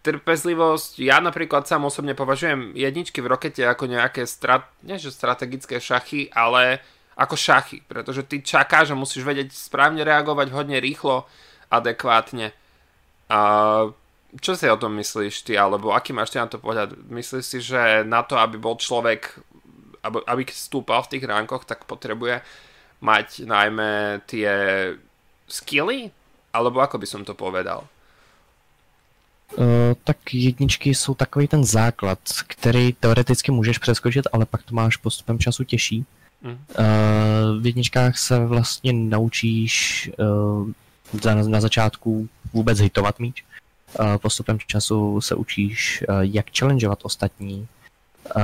trpezlivosť, 0.00 0.96
ja 1.04 1.20
napríklad 1.20 1.68
sám 1.68 1.84
osobne 1.84 2.16
považujem 2.16 2.72
jedničky 2.72 3.20
v 3.20 3.30
rokete 3.36 3.60
ako 3.68 3.84
nejaké 3.84 4.24
strat, 4.24 4.64
nie 4.80 4.96
že 4.96 5.12
strategické 5.12 5.76
šachy, 5.76 6.32
ale 6.32 6.80
ako 7.20 7.36
šachy, 7.36 7.84
pretože 7.84 8.24
ty 8.24 8.40
čakáš 8.40 8.96
a 8.96 8.96
musíš 8.96 9.28
vedieť 9.28 9.52
správne 9.52 10.00
reagovať 10.00 10.48
hodne 10.56 10.80
rýchlo, 10.80 11.28
adekvátne. 11.68 12.56
A 13.28 13.40
čo 14.40 14.52
si 14.56 14.64
o 14.70 14.80
tom 14.80 14.96
myslíš 14.96 15.44
ty, 15.44 15.52
alebo 15.60 15.92
aký 15.92 16.16
máš 16.16 16.32
ty 16.32 16.40
na 16.40 16.48
to 16.48 16.56
pohľad? 16.56 16.96
Myslíš 17.12 17.44
si, 17.44 17.58
že 17.60 18.00
na 18.08 18.24
to, 18.24 18.40
aby 18.40 18.56
bol 18.56 18.80
človek, 18.80 19.36
aby, 20.00 20.18
aby 20.24 20.42
stúpal 20.48 21.04
v 21.04 21.18
tých 21.18 21.28
ránkoch, 21.28 21.68
tak 21.68 21.84
potrebuje 21.84 22.40
mať 23.04 23.44
najmä 23.44 24.24
tie 24.24 24.50
skilly? 25.44 26.08
Alebo 26.56 26.80
ako 26.80 26.96
by 26.96 27.06
som 27.06 27.22
to 27.22 27.36
povedal? 27.36 27.84
Uh, 29.56 29.64
tak 30.04 30.34
jedničky 30.34 30.94
jsou 30.94 31.14
takový 31.14 31.48
ten 31.48 31.64
základ, 31.64 32.18
který 32.46 32.92
teoreticky 32.92 33.52
můžeš 33.52 33.78
přeskočit, 33.78 34.26
ale 34.32 34.46
pak 34.46 34.62
to 34.62 34.74
máš 34.74 34.96
postupem 34.96 35.38
času 35.38 35.64
těžší. 35.64 36.04
Mm. 36.42 36.50
Uh, 36.50 36.56
v 37.62 37.66
jedničkách 37.66 38.18
se 38.18 38.46
vlastně 38.46 38.92
naučíš 38.92 40.10
uh, 40.18 40.70
za, 41.22 41.34
na 41.34 41.60
začátku 41.60 42.28
vůbec 42.52 42.78
hitovat 42.78 43.18
míč. 43.18 43.44
Uh, 44.00 44.16
postupem 44.16 44.58
času 44.66 45.20
se 45.20 45.34
učíš, 45.34 46.04
uh, 46.08 46.20
jak 46.20 46.46
challengeovat 46.58 46.98
ostatní, 47.02 47.68
uh, 48.36 48.42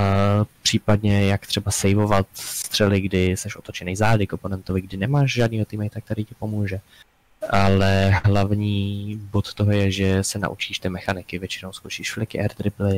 případně 0.63 1.27
jak 1.27 1.47
třeba 1.47 1.71
saveovat 1.71 2.27
střely, 2.35 3.01
kdy 3.01 3.27
jsi 3.27 3.49
otočený 3.59 3.97
zády 3.97 4.27
k 4.27 4.33
oponentovi, 4.33 4.83
kdy 4.83 4.97
nemáš 4.97 5.33
žádného 5.33 5.65
teammate, 5.65 6.01
který 6.01 6.25
ti 6.25 6.35
pomůže 6.39 6.81
ale 7.51 8.21
hlavní 8.25 9.17
bod 9.31 9.55
toho 9.55 9.73
je, 9.73 9.91
že 9.91 10.23
se 10.23 10.39
naučíš 10.39 10.79
ty 10.79 10.89
mechaniky, 10.89 11.39
většinou 11.39 11.73
zkoušíš 11.73 12.13
fliky, 12.13 12.41
air 12.41 12.51
dribble, 12.59 12.97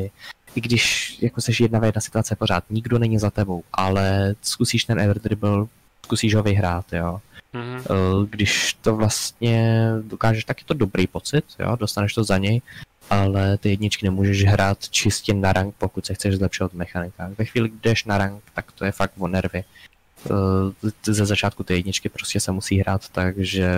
i 0.54 0.60
když 0.60 1.16
jako 1.22 1.40
seš 1.40 1.60
jedna 1.60 1.78
v 1.78 1.84
jedna 1.84 2.00
situace 2.00 2.36
pořád, 2.36 2.64
nikdo 2.70 2.98
není 2.98 3.18
za 3.18 3.30
tebou, 3.30 3.62
ale 3.72 4.34
zkusíš 4.42 4.84
ten 4.84 5.00
air 5.00 5.18
dribble, 5.18 5.66
zkusíš 6.04 6.34
ho 6.34 6.42
vyhrát, 6.42 6.92
jo. 6.92 7.20
Mm-hmm. 7.54 8.28
Když 8.30 8.74
to 8.80 8.96
vlastně 8.96 9.90
dokážeš, 10.02 10.44
tak 10.44 10.60
je 10.60 10.64
to 10.64 10.74
dobrý 10.74 11.06
pocit, 11.06 11.44
jo, 11.58 11.76
dostaneš 11.76 12.14
to 12.14 12.24
za 12.24 12.38
něj, 12.38 12.62
ale 13.10 13.58
ty 13.58 13.68
jedničky 13.68 14.06
nemůžeš 14.06 14.44
hrát 14.44 14.88
čistě 14.88 15.34
na 15.34 15.52
rank, 15.52 15.74
pokud 15.78 16.06
se 16.06 16.14
chceš 16.14 16.34
zlepšovat 16.34 16.72
v 16.72 16.76
mechanikách. 16.76 17.30
Ve 17.38 17.44
chvíli, 17.44 17.68
kdy 17.68 17.78
jdeš 17.82 18.04
na 18.04 18.18
rank, 18.18 18.42
tak 18.54 18.72
to 18.72 18.84
je 18.84 18.92
fakt 18.92 19.12
o 19.18 19.28
nervy. 19.28 19.64
Eh, 20.26 21.12
ze 21.12 21.26
začátku 21.26 21.64
ty 21.64 21.74
jedničky 21.74 22.08
prostě 22.08 22.40
se 22.40 22.52
musí 22.52 22.78
hrát 22.78 23.08
tak, 23.08 23.38
že 23.38 23.70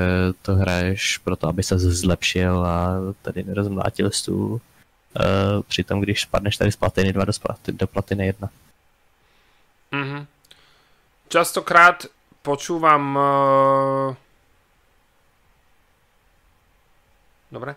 to 0.42 0.54
hraješ 0.54 1.18
proto, 1.18 1.48
aby 1.48 1.62
se 1.62 1.78
zlepšil 1.78 2.66
a 2.66 2.96
tady 3.22 3.42
nerozmlátil 3.42 4.10
stůl. 4.10 4.60
Uh, 5.16 5.62
přitom, 5.68 6.00
když 6.00 6.22
spadneš 6.22 6.56
tady 6.56 6.72
z 6.72 6.76
platiny 6.76 7.12
2 7.12 7.24
do, 7.24 7.32
platiny, 7.42 7.78
do 7.78 7.86
platiny 7.86 8.26
1. 8.26 8.48
Mm-hmm. 9.92 10.26
Častokrát 11.28 12.06
počúvam... 12.42 13.16
Uh... 13.16 14.14
Dobre. 17.52 17.74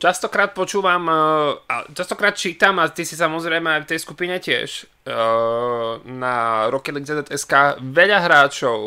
Častokrát 0.00 0.56
počúvam 0.56 1.04
uh, 1.12 1.60
a 1.68 1.84
častokrát 1.92 2.32
čítam 2.32 2.80
a 2.80 2.88
ty 2.88 3.04
si 3.04 3.20
samozrejme 3.20 3.68
aj 3.68 3.80
v 3.84 3.90
tej 3.92 3.98
skupine 4.00 4.32
tiež 4.40 4.88
uh, 4.88 6.00
na 6.08 6.66
Rocket 6.72 6.96
League 6.96 7.04
ZSK 7.04 7.84
veľa 7.84 8.24
hráčov. 8.24 8.80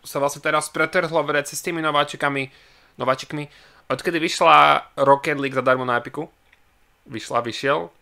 Sa 0.00 0.16
vlastne 0.16 0.40
teraz 0.40 0.72
pretrhlo 0.72 1.20
v 1.20 1.36
rece 1.36 1.52
s 1.52 1.60
tými 1.60 1.84
nováčikami, 1.84 2.48
nováčikmi. 2.96 3.44
Odkedy 3.92 4.16
vyšla 4.16 4.88
Rocket 5.04 5.36
League 5.36 5.52
zadarmo 5.52 5.84
na 5.84 6.00
Epiku, 6.00 6.32
vyšla, 7.12 7.44
vyšiel, 7.44 7.92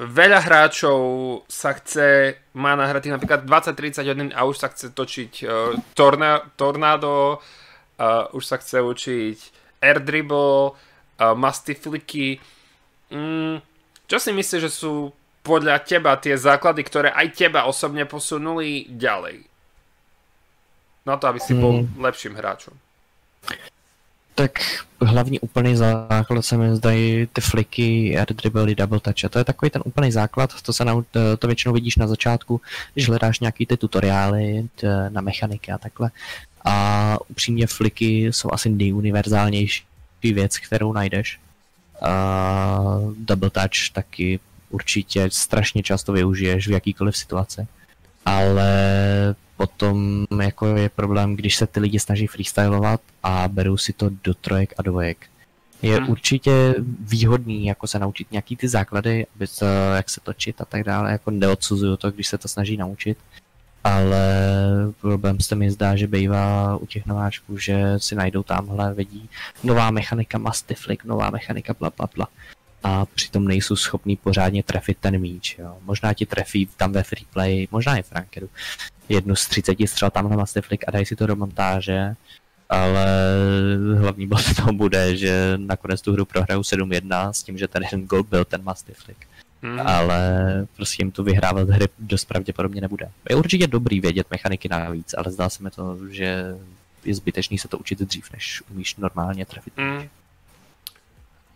veľa 0.00 0.48
hráčov 0.48 1.00
sa 1.44 1.76
chce, 1.76 2.40
má 2.56 2.72
nahratých 2.72 3.20
napríklad 3.20 3.44
20-30 3.44 4.00
hodín 4.00 4.30
a 4.32 4.48
už 4.48 4.56
sa 4.64 4.72
chce 4.72 4.96
točiť 4.96 5.32
uh, 5.44 5.76
torna, 5.92 6.40
tornádo, 6.56 7.36
uh, 8.00 8.32
už 8.32 8.48
sa 8.48 8.56
chce 8.56 8.80
učiť 8.80 9.38
air 9.84 10.00
dribble, 10.00 10.72
uh, 11.20 11.34
mastifliky. 11.34 12.40
Mm, 13.10 13.60
čo 14.06 14.16
si 14.20 14.30
myslíš, 14.32 14.62
že 14.68 14.72
sú 14.72 15.12
podľa 15.44 15.78
teba 15.84 16.16
tie 16.16 16.34
základy, 16.40 16.80
ktoré 16.84 17.08
aj 17.12 17.36
teba 17.36 17.68
osobne 17.68 18.08
posunuli 18.08 18.88
ďalej? 18.88 19.44
Na 21.04 21.20
to, 21.20 21.28
aby 21.28 21.36
si 21.36 21.52
bol 21.52 21.84
hmm. 21.84 22.00
lepším 22.00 22.32
hráčom. 22.32 22.72
Tak 24.34 24.58
hlavní 25.00 25.40
úplný 25.40 25.76
základ 25.76 26.42
se 26.42 26.56
mi 26.56 26.76
zdají 26.76 27.26
ty 27.32 27.40
fliky, 27.40 28.18
air 28.18 28.32
dribble, 28.32 28.74
double 28.74 29.00
touch. 29.00 29.24
A 29.24 29.28
to 29.28 29.38
je 29.38 29.44
takový 29.44 29.70
ten 29.70 29.82
úplný 29.84 30.12
základ, 30.12 30.50
to, 30.62 30.72
se 30.72 30.84
na, 30.84 31.04
to 31.38 31.46
většinou 31.46 31.74
vidíš 31.74 31.96
na 31.96 32.06
začátku, 32.06 32.60
když 32.94 33.08
hledáš 33.08 33.40
nějaký 33.40 33.66
ty 33.66 33.76
tutoriály 33.76 34.68
na 35.08 35.20
mechaniky 35.20 35.72
a 35.72 35.78
takhle. 35.78 36.10
A 36.64 37.16
upřímně 37.28 37.66
fliky 37.66 38.26
jsou 38.32 38.48
asi 38.52 38.68
nejuniverzálnější 38.68 39.84
věc, 40.32 40.58
kterou 40.58 40.92
najdeš. 40.92 41.40
A 42.02 42.98
double 43.18 43.50
touch 43.50 43.90
taky 43.92 44.40
určitě 44.70 45.28
strašně 45.32 45.82
často 45.82 46.12
využiješ 46.12 46.68
v 46.68 46.70
jakýkoliv 46.70 47.16
situaci. 47.16 47.66
Ale 48.26 48.74
potom 49.56 50.24
jako 50.42 50.66
je 50.66 50.88
problém, 50.88 51.36
když 51.36 51.56
se 51.56 51.66
ty 51.66 51.80
lidi 51.80 52.00
snaží 52.00 52.26
freestylovat 52.26 53.00
a 53.22 53.48
berou 53.48 53.76
si 53.76 53.92
to 53.92 54.10
do 54.24 54.34
trojek 54.34 54.74
a 54.78 54.82
dvojek. 54.82 55.26
Je 55.82 55.96
hmm. 55.96 56.10
určitě 56.10 56.74
výhodný 57.00 57.66
jako 57.66 57.86
se 57.86 57.98
naučit 57.98 58.32
nějaký 58.32 58.56
ty 58.56 58.68
základy, 58.68 59.26
aby 59.36 59.46
to, 59.46 59.64
jak 59.96 60.10
se 60.10 60.20
točit 60.20 60.60
a 60.60 60.64
tak 60.64 60.84
dále, 60.84 61.12
jako 61.12 61.30
neodsuzuju 61.30 61.96
to, 61.96 62.10
když 62.10 62.28
se 62.28 62.38
to 62.38 62.48
snaží 62.48 62.76
naučit, 62.76 63.18
ale 63.84 64.24
problém 65.00 65.40
se 65.40 65.54
mi 65.54 65.70
zdá, 65.70 65.96
že 65.96 66.06
bývá 66.06 66.76
u 66.76 66.86
těch 66.86 67.06
nováčků, 67.06 67.58
že 67.58 67.98
si 67.98 68.14
najdou 68.14 68.42
tamhle, 68.42 68.94
vidí 68.94 69.28
nová 69.64 69.90
mechanika 69.90 70.38
Mastiflik, 70.38 71.04
nová 71.04 71.30
mechanika 71.30 71.74
bla 71.78 71.92
bla 71.96 72.08
bla 72.14 72.28
a 72.84 73.06
přitom 73.06 73.48
nejsou 73.48 73.76
schopní 73.76 74.16
pořádně 74.16 74.62
trefit 74.62 74.98
ten 75.00 75.18
míč. 75.18 75.56
Jo. 75.58 75.76
Možná 75.82 76.14
ti 76.14 76.26
trefí 76.26 76.68
tam 76.76 76.92
ve 76.92 77.02
freeplay, 77.02 77.68
možná 77.70 77.96
i 77.96 78.02
v 78.02 78.12
rankedu. 78.12 78.48
Jednu 79.08 79.36
z 79.36 79.46
30 79.46 79.76
střel 79.86 80.10
tamhle 80.10 80.36
Mastiflik 80.36 80.84
a 80.86 80.90
dají 80.90 81.06
si 81.06 81.16
to 81.16 81.26
do 81.26 81.36
montáže, 81.36 82.14
ale 82.68 83.06
hlavní 83.98 84.26
bod 84.26 84.54
toho 84.56 84.72
bude, 84.72 85.16
že 85.16 85.54
nakonec 85.56 86.02
tu 86.02 86.12
hru 86.12 86.24
prohraju 86.24 86.60
7-1 86.60 87.30
s 87.30 87.42
tím, 87.42 87.58
že 87.58 87.68
ten 87.68 87.82
jeden 87.82 88.06
gol 88.06 88.22
byl 88.22 88.44
ten 88.44 88.62
Mastiflik. 88.62 89.26
Hmm. 89.64 89.80
Ale 89.80 90.20
prostě 90.76 91.02
jim 91.02 91.10
tu 91.10 91.22
vyhrávat 91.22 91.68
hry 91.68 91.88
dost 91.98 92.24
pravděpodobně 92.24 92.80
nebude. 92.80 93.10
Je 93.30 93.36
určitě 93.36 93.66
dobrý 93.66 94.00
vědět 94.00 94.26
mechaniky 94.30 94.68
navíc, 94.68 95.14
ale 95.14 95.32
zdá 95.32 95.48
se 95.48 95.62
mi 95.62 95.70
to, 95.70 95.98
že 96.10 96.56
je 97.04 97.14
zbytečný 97.14 97.58
se 97.58 97.68
to 97.68 97.78
učit 97.78 97.98
dřív, 97.98 98.32
než 98.32 98.62
umíš 98.70 98.96
normálně 98.96 99.46
trefit. 99.46 99.72
Hmm. 99.76 100.08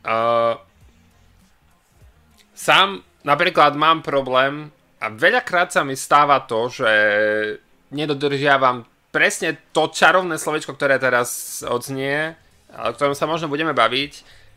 Uh, 0.08 0.56
sám 2.54 3.04
napríklad 3.24 3.76
mám 3.76 4.00
problém 4.02 4.72
a 5.00 5.12
veľakrát 5.12 5.68
sa 5.68 5.84
mi 5.84 5.92
stáva 5.92 6.40
to, 6.40 6.72
že 6.72 6.90
nedodržiavam 7.92 8.88
presne 9.12 9.60
to 9.76 9.92
čarovné 9.92 10.40
slovečko, 10.40 10.72
ktoré 10.72 10.96
teraz 10.96 11.60
odznie, 11.60 12.34
o 12.72 12.92
ktorom 12.96 13.12
sa 13.12 13.28
možno 13.28 13.52
budeme 13.52 13.76
baviť, 13.76 14.12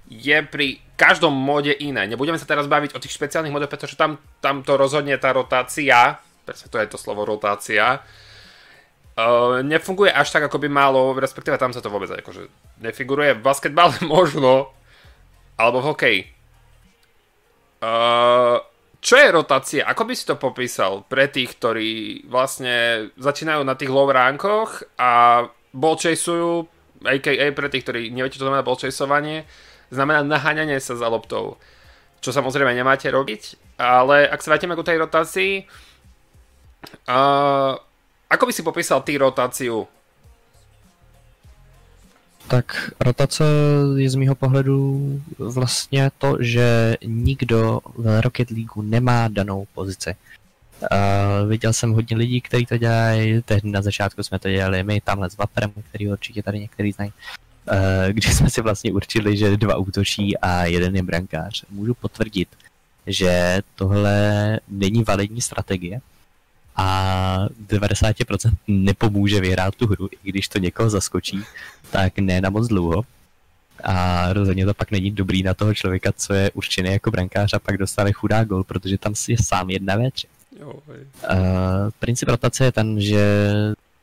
je 0.09 0.37
pri 0.45 0.79
každom 1.01 1.33
mode 1.33 1.73
iné. 1.81 2.05
Nebudeme 2.05 2.37
sa 2.37 2.45
teraz 2.45 2.69
baviť 2.69 2.93
o 2.93 3.01
tých 3.01 3.15
špeciálnych 3.17 3.53
modoch, 3.53 3.71
pretože 3.73 3.97
tam, 3.97 4.21
tam 4.37 4.61
to 4.61 4.77
rozhodne 4.77 5.17
tá 5.17 5.33
rotácia, 5.33 6.21
presne 6.45 6.69
to 6.69 6.77
je 6.77 6.87
to 6.93 6.97
slovo 7.01 7.25
rotácia, 7.25 8.01
uh, 9.17 9.65
nefunguje 9.65 10.13
až 10.13 10.29
tak, 10.29 10.45
ako 10.45 10.61
by 10.61 10.69
malo, 10.69 11.17
respektíve 11.17 11.57
tam 11.57 11.73
sa 11.73 11.81
to 11.81 11.89
vôbec 11.89 12.13
akože 12.13 12.45
nefiguruje. 12.85 13.37
V 13.37 13.45
basketbale 13.45 13.97
možno, 14.05 14.69
alebo 15.57 15.81
v 15.81 15.87
hokeji. 15.89 16.21
Uh, 17.81 18.61
čo 19.01 19.17
je 19.17 19.33
rotácia? 19.33 19.81
Ako 19.89 20.05
by 20.05 20.13
si 20.13 20.29
to 20.29 20.37
popísal 20.37 21.01
pre 21.09 21.25
tých, 21.25 21.57
ktorí 21.57 22.29
vlastne 22.29 23.09
začínajú 23.17 23.65
na 23.65 23.73
tých 23.73 23.89
low 23.89 24.05
rankoch 24.05 24.85
a 25.01 25.41
ballchaseujú, 25.73 26.69
a.k.a. 27.01 27.49
pre 27.49 27.67
tých, 27.73 27.81
ktorí 27.81 28.01
neviete, 28.13 28.37
čo 28.37 28.45
znamená 28.45 28.61
ballchaseovanie, 28.61 29.49
znamená 29.91 30.23
naháňanie 30.23 30.79
sa 30.79 30.95
za 30.95 31.07
loptou. 31.07 31.59
Čo 32.21 32.31
samozrejme 32.31 32.73
nemáte 32.73 33.11
robiť, 33.11 33.75
ale 33.77 34.29
ak 34.29 34.41
sa 34.41 34.55
vrátime 34.55 34.77
ku 34.77 34.85
tej 34.85 34.97
rotácii, 35.01 35.65
uh, 37.09 37.73
ako 38.31 38.43
by 38.47 38.53
si 38.53 38.63
popísal 38.63 39.01
ty 39.03 39.17
rotáciu? 39.17 39.85
Tak 42.47 42.91
rotace 42.99 43.43
je 43.95 44.09
z 44.09 44.15
mýho 44.15 44.35
pohledu 44.35 45.21
vlastně 45.39 46.11
to, 46.17 46.37
že 46.39 46.97
nikdo 47.05 47.79
v 47.95 48.21
Rocket 48.21 48.49
League 48.49 48.75
nemá 48.75 49.27
danou 49.27 49.65
pozici. 49.73 50.15
Uh, 50.81 51.49
viděl 51.49 51.73
jsem 51.73 51.91
hodně 51.91 52.17
lidí, 52.17 52.41
kteří 52.41 52.65
to 52.65 52.77
dělají, 52.77 53.41
tehdy 53.41 53.69
na 53.69 53.81
začátku 53.81 54.23
jsme 54.23 54.39
to 54.39 54.49
dělali 54.49 54.83
my, 54.83 55.01
tamhle 55.01 55.29
s 55.29 55.37
Vaprem, 55.37 55.71
který 55.89 56.07
určitě 56.07 56.43
tady 56.43 56.59
některý 56.59 56.91
znají. 56.91 57.13
Eh, 57.67 58.13
kdy 58.13 58.27
jsme 58.33 58.49
si 58.49 58.61
vlastně 58.61 58.93
určili, 58.93 59.37
že 59.37 59.57
dva 59.57 59.75
útočí 59.77 60.37
a 60.37 60.65
jeden 60.65 60.95
je 60.95 61.03
brankář. 61.03 61.63
Můžu 61.69 61.93
potvrdit, 61.93 62.49
že 63.07 63.61
tohle 63.75 64.59
není 64.67 65.03
validní 65.03 65.41
strategie 65.41 66.01
a 66.75 67.47
90% 67.67 68.51
nepomůže 68.67 69.41
vyhrát 69.41 69.75
tu 69.75 69.87
hru, 69.87 70.09
i 70.23 70.29
když 70.29 70.47
to 70.47 70.59
někoho 70.59 70.89
zaskočí, 70.89 71.43
tak 71.91 72.19
ne 72.19 72.41
na 72.41 72.49
moc 72.49 72.67
dlouho. 72.67 73.03
A 73.83 74.33
rozhodně 74.33 74.65
to 74.65 74.73
pak 74.73 74.91
není 74.91 75.11
dobrý 75.11 75.43
na 75.43 75.53
toho 75.53 75.73
člověka, 75.73 76.11
co 76.11 76.33
je 76.33 76.51
určený 76.51 76.91
jako 76.91 77.11
brankář 77.11 77.53
a 77.53 77.59
pak 77.59 77.77
dostane 77.77 78.11
chudá 78.11 78.43
gol, 78.43 78.63
protože 78.63 78.97
tam 78.97 79.13
je 79.27 79.37
sám 79.43 79.69
jedna 79.69 79.95
věc. 79.95 80.13
Uh, 80.63 80.69
princip 81.99 82.29
rotace 82.29 82.65
je 82.65 82.71
ten, 82.71 83.01
že 83.01 83.25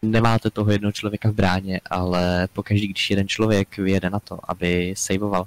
nemáte 0.02 0.50
toho 0.50 0.70
jednoho 0.70 0.92
člověka 0.92 1.30
v 1.30 1.34
bráně, 1.34 1.80
ale 1.90 2.48
pokaždý, 2.52 2.88
když 2.88 3.10
jeden 3.10 3.28
člověk 3.28 3.76
vyjede 3.76 4.10
na 4.10 4.20
to, 4.20 4.38
aby 4.48 4.94
saveoval, 4.96 5.46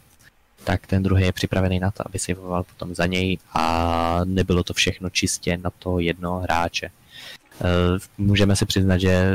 tak 0.64 0.88
ten 0.88 1.04
druhý 1.04 1.24
je 1.24 1.32
připravený 1.34 1.80
na 1.80 1.92
to, 1.92 2.08
aby 2.08 2.20
saveoval 2.20 2.64
potom 2.64 2.96
za 2.96 3.06
něj 3.06 3.38
a 3.54 4.22
nebylo 4.26 4.64
to 4.64 4.74
všechno 4.74 5.10
čistě 5.10 5.58
na 5.58 5.70
toho 5.70 6.00
jednoho 6.00 6.40
hráče. 6.40 6.90
Uh, 7.60 7.68
můžeme 8.18 8.56
si 8.56 8.66
přiznat, 8.66 8.98
že 8.98 9.26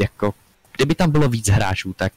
jako 0.00 0.34
kdyby 0.76 0.94
tam 0.94 1.10
bylo 1.10 1.28
víc 1.28 1.48
hráčů, 1.48 1.92
tak 1.92 2.12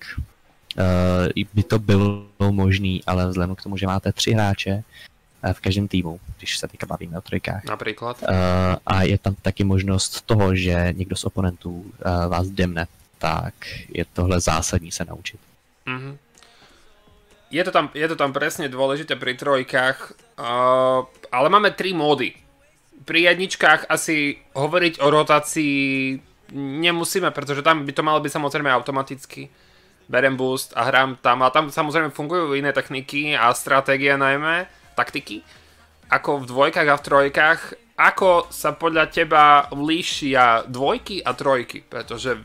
uh, 0.78 1.44
by 1.54 1.63
to 1.63 1.80
bylo 1.80 2.25
možné, 2.52 3.00
ale 3.08 3.28
vzhledem 3.28 3.56
k 3.56 3.63
tomu, 3.63 3.78
že 3.78 3.88
máte 3.88 4.12
tři 4.12 4.32
hráče 4.32 4.84
v 5.54 5.60
každém 5.60 5.88
týmu, 5.88 6.20
když 6.38 6.58
se 6.58 6.68
teďka 6.68 6.86
bavíme 6.86 7.18
o 7.18 7.22
trojkách. 7.22 7.64
Například. 7.64 8.22
Uh, 8.22 8.30
a 8.86 9.04
je 9.04 9.18
tam 9.18 9.36
taky 9.36 9.64
možnost 9.64 10.22
toho, 10.22 10.56
že 10.56 10.94
někdo 10.96 11.16
z 11.16 11.24
oponentů 11.26 11.72
uh, 11.72 11.92
vás 12.28 12.48
demne, 12.48 12.88
tak 13.18 13.54
je 13.90 14.06
tohle 14.14 14.40
zásadní 14.40 14.92
se 14.92 15.06
naučit. 15.06 15.40
Mm-hmm. 15.88 16.18
Je 17.52 17.64
to 17.64 17.72
tam, 17.72 17.90
je 17.94 18.08
to 18.08 18.16
tam 18.16 18.34
presne 18.34 18.66
dôležité 18.66 19.14
pri 19.14 19.38
trojkách, 19.38 19.98
uh, 20.42 21.06
ale 21.30 21.48
máme 21.52 21.76
tri 21.76 21.94
módy. 21.94 22.34
Pri 23.06 23.30
jedničkách 23.30 23.92
asi 23.92 24.40
hovoriť 24.56 25.04
o 25.04 25.08
rotácii 25.10 26.18
nemusíme, 26.54 27.32
protože 27.32 27.62
tam 27.62 27.86
by 27.86 27.92
to 27.92 28.04
malo 28.04 28.20
byť 28.20 28.32
samozrejme 28.32 28.74
automaticky. 28.74 29.50
Berem 30.10 30.36
boost 30.38 30.74
a 30.76 30.84
hrám 30.84 31.16
tam 31.22 31.44
a 31.44 31.50
tam 31.50 31.72
samozrejme 31.72 32.12
fungujú 32.12 32.54
iné 32.54 32.74
techniky 32.74 33.38
a 33.38 33.54
stratégie 33.56 34.18
najmä, 34.18 34.68
taktiky, 34.94 35.44
ako 36.10 36.44
v 36.44 36.50
dvojkách 36.50 36.88
a 36.90 37.00
v 37.00 37.06
trojkách. 37.06 37.62
Ako 37.94 38.50
sa 38.50 38.74
podľa 38.74 39.06
teba 39.14 39.70
líšia 39.70 40.66
dvojky 40.66 41.22
a 41.22 41.38
trojky? 41.38 41.86
Pretože 41.86 42.42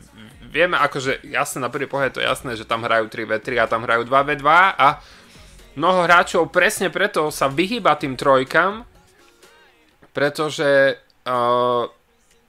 vieme 0.49 0.77
akože, 0.81 1.25
jasne 1.29 1.61
na 1.61 1.69
prvý 1.69 1.85
pohľad 1.85 2.17
to 2.17 2.25
jasné, 2.25 2.57
že 2.57 2.65
tam 2.65 2.81
hrajú 2.81 3.09
3v3 3.09 3.61
a 3.61 3.69
tam 3.69 3.85
hrajú 3.85 4.09
2v2 4.09 4.45
a 4.77 5.01
mnoho 5.77 6.09
hráčov 6.09 6.49
presne 6.49 6.89
preto 6.89 7.29
sa 7.29 7.47
vyhýba 7.47 7.93
tým 8.01 8.17
trojkam, 8.17 8.83
pretože 10.11 10.97
uh, 11.29 11.85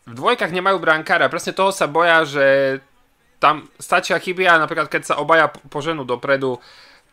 v 0.09 0.13
dvojkách 0.17 0.51
nemajú 0.51 0.81
brankára. 0.81 1.31
Presne 1.31 1.53
toho 1.53 1.71
sa 1.71 1.87
boja, 1.87 2.25
že 2.25 2.47
tam 3.39 3.69
stačia 3.77 4.17
chyby 4.17 4.49
a 4.49 4.61
napríklad 4.61 4.89
keď 4.89 5.03
sa 5.05 5.15
obaja 5.21 5.49
poženú 5.49 6.03
dopredu, 6.09 6.59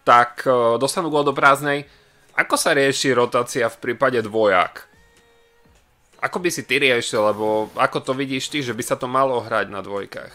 tak 0.08 0.48
uh, 0.48 0.80
dostanú 0.80 1.12
gol 1.12 1.28
do 1.28 1.36
prázdnej. 1.36 1.86
Ako 2.38 2.54
sa 2.54 2.78
rieši 2.78 3.18
rotácia 3.18 3.66
v 3.66 3.82
prípade 3.82 4.22
dvojak? 4.22 4.86
Ako 6.22 6.38
by 6.38 6.54
si 6.54 6.62
ty 6.70 6.78
riešil, 6.78 7.26
lebo 7.26 7.74
ako 7.74 7.98
to 7.98 8.14
vidíš 8.14 8.54
ty, 8.54 8.62
že 8.62 8.78
by 8.78 8.84
sa 8.86 8.94
to 8.94 9.10
malo 9.10 9.42
hrať 9.42 9.74
na 9.74 9.82
dvojkách? 9.82 10.34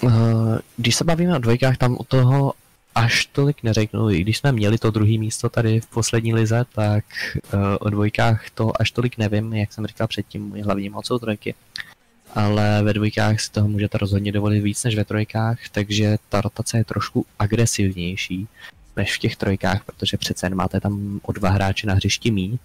Uh, 0.00 0.58
když 0.76 0.96
se 0.96 1.04
bavíme 1.04 1.36
o 1.36 1.38
dvojkách, 1.38 1.76
tam 1.76 1.96
u 2.00 2.04
toho 2.04 2.52
až 2.94 3.26
tolik 3.26 3.62
neřeknu. 3.62 4.10
I 4.10 4.20
když 4.20 4.38
jsme 4.38 4.52
měli 4.52 4.78
to 4.78 4.90
druhé 4.90 5.18
místo 5.18 5.48
tady 5.48 5.80
v 5.80 5.86
poslední 5.86 6.34
lize, 6.34 6.64
tak 6.74 7.04
uh, 7.52 7.60
o 7.80 7.90
dvojkách 7.90 8.50
to 8.50 8.72
až 8.80 8.90
tolik 8.90 9.18
nevím, 9.18 9.52
jak 9.52 9.72
jsem 9.72 9.86
říkal 9.86 10.06
předtím, 10.06 10.42
můj 10.42 10.60
hlavní 10.60 10.88
moc 10.88 11.06
jsou 11.06 11.18
trojky. 11.18 11.54
Ale 12.34 12.82
ve 12.82 12.92
dvojkách 12.92 13.40
si 13.40 13.52
toho 13.52 13.68
můžete 13.68 13.98
rozhodně 13.98 14.32
dovolit 14.32 14.60
víc 14.60 14.84
než 14.84 14.96
ve 14.96 15.04
trojkách, 15.04 15.58
takže 15.72 16.16
ta 16.28 16.40
rotace 16.40 16.78
je 16.78 16.84
trošku 16.84 17.26
agresivnější 17.38 18.48
než 18.98 19.16
v 19.16 19.18
těch 19.18 19.36
trojkách, 19.36 19.84
protože 19.84 20.16
přece 20.16 20.46
jen 20.46 20.54
máte 20.54 20.80
tam 20.80 21.20
o 21.22 21.32
dva 21.32 21.50
hráče 21.50 21.86
na 21.86 21.94
hřišti 21.94 22.30
míň 22.30 22.58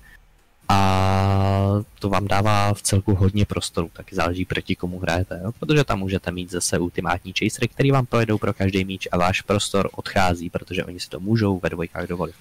a 0.69 1.81
to 1.99 2.09
vám 2.09 2.27
dává 2.27 2.73
v 2.73 2.81
celku 2.81 3.15
hodně 3.15 3.45
prostoru, 3.45 3.89
taky 3.93 4.15
záleží 4.15 4.45
proti 4.45 4.75
komu 4.75 4.99
hrajete, 4.99 5.39
jo? 5.43 5.51
protože 5.59 5.83
tam 5.83 5.99
můžete 5.99 6.31
mít 6.31 6.51
zase 6.51 6.79
ultimátní 6.79 7.33
chasery, 7.39 7.67
který 7.67 7.91
vám 7.91 8.05
projedou 8.05 8.37
pro 8.37 8.53
každý 8.53 8.85
míč 8.85 9.07
a 9.11 9.17
váš 9.17 9.41
prostor 9.41 9.89
odchází, 9.91 10.49
protože 10.49 10.85
oni 10.85 10.99
si 10.99 11.09
to 11.09 11.19
můžou 11.19 11.59
ve 11.59 11.69
dvojkách 11.69 12.07
dovolit. 12.07 12.35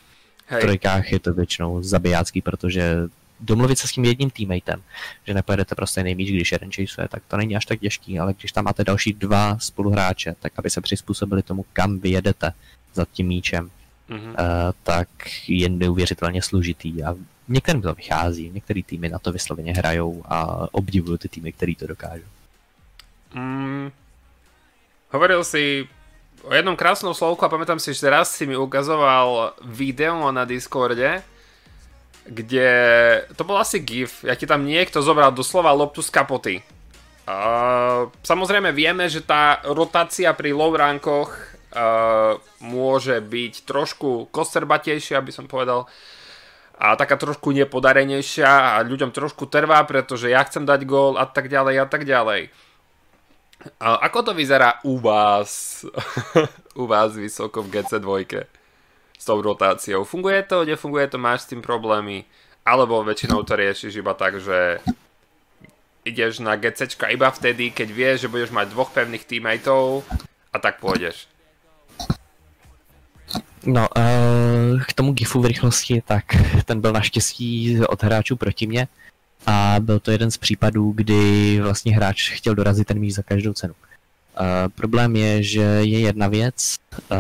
Hej. 0.46 0.61
V 0.61 0.62
trojkách 0.62 1.12
je 1.12 1.18
to 1.18 1.35
většinou 1.35 1.83
zabijácký, 1.83 2.42
protože 2.42 2.96
domluvit 3.40 3.78
se 3.78 3.88
s 3.88 3.92
tím 3.92 4.05
jedním 4.05 4.31
teammatem, 4.31 4.83
že 5.26 5.35
nepojedete 5.35 5.74
prostě 5.74 6.02
nejmíč, 6.02 6.31
když 6.31 6.52
jeden 6.52 6.70
chaseuje, 6.72 7.09
tak 7.09 7.22
to 7.28 7.37
není 7.37 7.57
až 7.57 7.66
tak 7.66 7.81
těžký, 7.81 8.18
ale 8.18 8.35
když 8.38 8.52
tam 8.52 8.64
máte 8.64 8.85
další 8.85 9.12
dva 9.12 9.59
spoluhráče, 9.59 10.35
tak 10.40 10.52
aby 10.57 10.70
se 10.70 10.81
přizpůsobili 10.81 11.42
tomu, 11.42 11.64
kam 11.72 11.98
vyjedete 11.98 12.52
za 12.94 13.07
tím 13.12 13.26
míčem, 13.26 13.70
mm-hmm. 14.10 14.34
tak 14.82 15.08
je 15.48 15.68
neuvěřitelně 15.68 16.42
složitý 16.42 17.04
a 17.04 17.14
některým 17.48 17.82
to 17.82 17.94
vychází, 17.94 18.50
některé 18.50 18.80
týmy 18.82 19.08
na 19.08 19.18
to 19.18 19.32
vysloveně 19.32 19.72
hrajou 19.72 20.22
a 20.28 20.68
obdivují 20.72 21.18
ty 21.18 21.28
týmy, 21.28 21.52
který 21.52 21.76
to 21.76 21.86
dokážou. 21.86 22.30
Mm, 23.34 23.90
hovoril 25.10 25.44
si 25.44 25.88
o 26.42 26.54
jednom 26.54 26.76
krásnom 26.76 27.14
slovku 27.14 27.44
a 27.44 27.48
pamätám 27.48 27.78
si, 27.78 27.94
že 27.94 28.10
raz 28.10 28.34
si 28.34 28.46
mi 28.46 28.56
ukazoval 28.56 29.54
video 29.62 30.32
na 30.32 30.44
Discorde, 30.44 31.22
kde 32.26 32.70
to 33.36 33.42
bol 33.44 33.58
asi 33.58 33.78
GIF, 33.78 34.22
ja 34.22 34.34
ti 34.34 34.46
tam 34.46 34.66
niekto 34.66 35.02
zobral 35.02 35.34
doslova 35.34 35.74
loptu 35.74 36.02
z 36.02 36.10
kapoty. 36.10 36.54
Uh, 37.22 38.10
samozrejme 38.26 38.74
vieme, 38.74 39.06
že 39.06 39.22
tá 39.22 39.62
rotácia 39.62 40.34
pri 40.34 40.50
low 40.50 40.74
rankoch 40.74 41.51
uh, 41.72 42.38
môže 42.61 43.18
byť 43.20 43.66
trošku 43.66 44.28
kostrbatejšia, 44.30 45.18
aby 45.18 45.32
som 45.32 45.50
povedal. 45.50 45.88
A 46.76 46.98
taká 46.98 47.14
trošku 47.14 47.54
nepodarenejšia 47.54 48.76
a 48.76 48.82
ľuďom 48.82 49.14
trošku 49.14 49.46
trvá, 49.46 49.85
pretože 49.87 50.32
ja 50.32 50.42
chcem 50.42 50.66
dať 50.66 50.82
gól 50.88 51.14
a 51.14 51.28
tak 51.28 51.46
ďalej 51.46 51.74
a 51.78 51.87
tak 51.87 52.02
ďalej. 52.08 52.50
A 53.78 54.02
ako 54.11 54.30
to 54.30 54.32
vyzerá 54.35 54.82
u 54.82 54.98
vás, 54.98 55.82
u 56.82 56.85
vás 56.90 57.14
vysoko 57.14 57.62
v 57.62 57.78
GC2 57.78 58.11
s 59.14 59.22
tou 59.22 59.38
rotáciou? 59.38 60.02
Funguje 60.02 60.42
to, 60.42 60.66
nefunguje 60.66 61.06
to, 61.06 61.18
máš 61.22 61.46
s 61.46 61.54
tým 61.54 61.62
problémy? 61.62 62.26
Alebo 62.66 63.02
väčšinou 63.06 63.42
to 63.46 63.54
riešiš 63.58 64.02
iba 64.02 64.14
tak, 64.14 64.38
že 64.42 64.82
ideš 66.02 66.42
na 66.42 66.58
GC 66.58 66.98
iba 67.14 67.30
vtedy, 67.30 67.70
keď 67.70 67.88
vieš, 67.90 68.16
že 68.26 68.30
budeš 68.30 68.50
mať 68.50 68.74
dvoch 68.74 68.90
pevných 68.90 69.26
teammateov 69.26 70.02
a 70.50 70.56
tak 70.58 70.82
pôjdeš. 70.82 71.31
No, 73.66 73.88
uh, 73.96 74.83
k 74.83 74.92
tomu 74.92 75.12
GIFu 75.12 75.40
v 75.40 75.46
rychlosti, 75.46 76.02
tak 76.07 76.24
ten 76.64 76.81
byl 76.81 76.92
naštěstí 76.92 77.81
od 77.88 78.02
hráčů 78.02 78.37
proti 78.37 78.66
mě 78.66 78.88
a 79.46 79.76
byl 79.81 80.00
to 80.00 80.11
jeden 80.11 80.31
z 80.31 80.37
případů, 80.37 80.92
kdy 80.92 81.61
vlastně 81.61 81.96
hráč 81.96 82.31
chtěl 82.31 82.55
dorazit 82.55 82.87
ten 82.87 82.98
míč 82.98 83.14
za 83.14 83.22
každou 83.22 83.52
cenu. 83.52 83.74
Uh, 83.74 84.46
problém 84.74 85.16
je, 85.16 85.42
že 85.42 85.61
je 85.61 86.00
jedna 86.00 86.28
věc, 86.28 86.76
uh, 87.11 87.16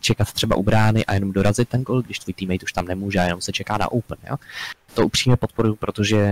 čekat 0.00 0.32
třeba 0.32 0.56
u 0.56 0.62
brány 0.62 1.06
a 1.06 1.14
jenom 1.14 1.32
dorazit 1.32 1.68
ten 1.68 1.82
gol, 1.82 2.02
když 2.02 2.18
tvůj 2.18 2.34
teammate 2.34 2.64
už 2.64 2.72
tam 2.72 2.86
nemůže 2.86 3.18
a 3.18 3.24
jenom 3.24 3.40
se 3.40 3.52
čeká 3.52 3.78
na 3.78 3.92
open, 3.92 4.18
jo? 4.30 4.36
To 4.94 5.06
upřímně 5.06 5.36
podporuji, 5.36 5.76
protože 5.76 6.28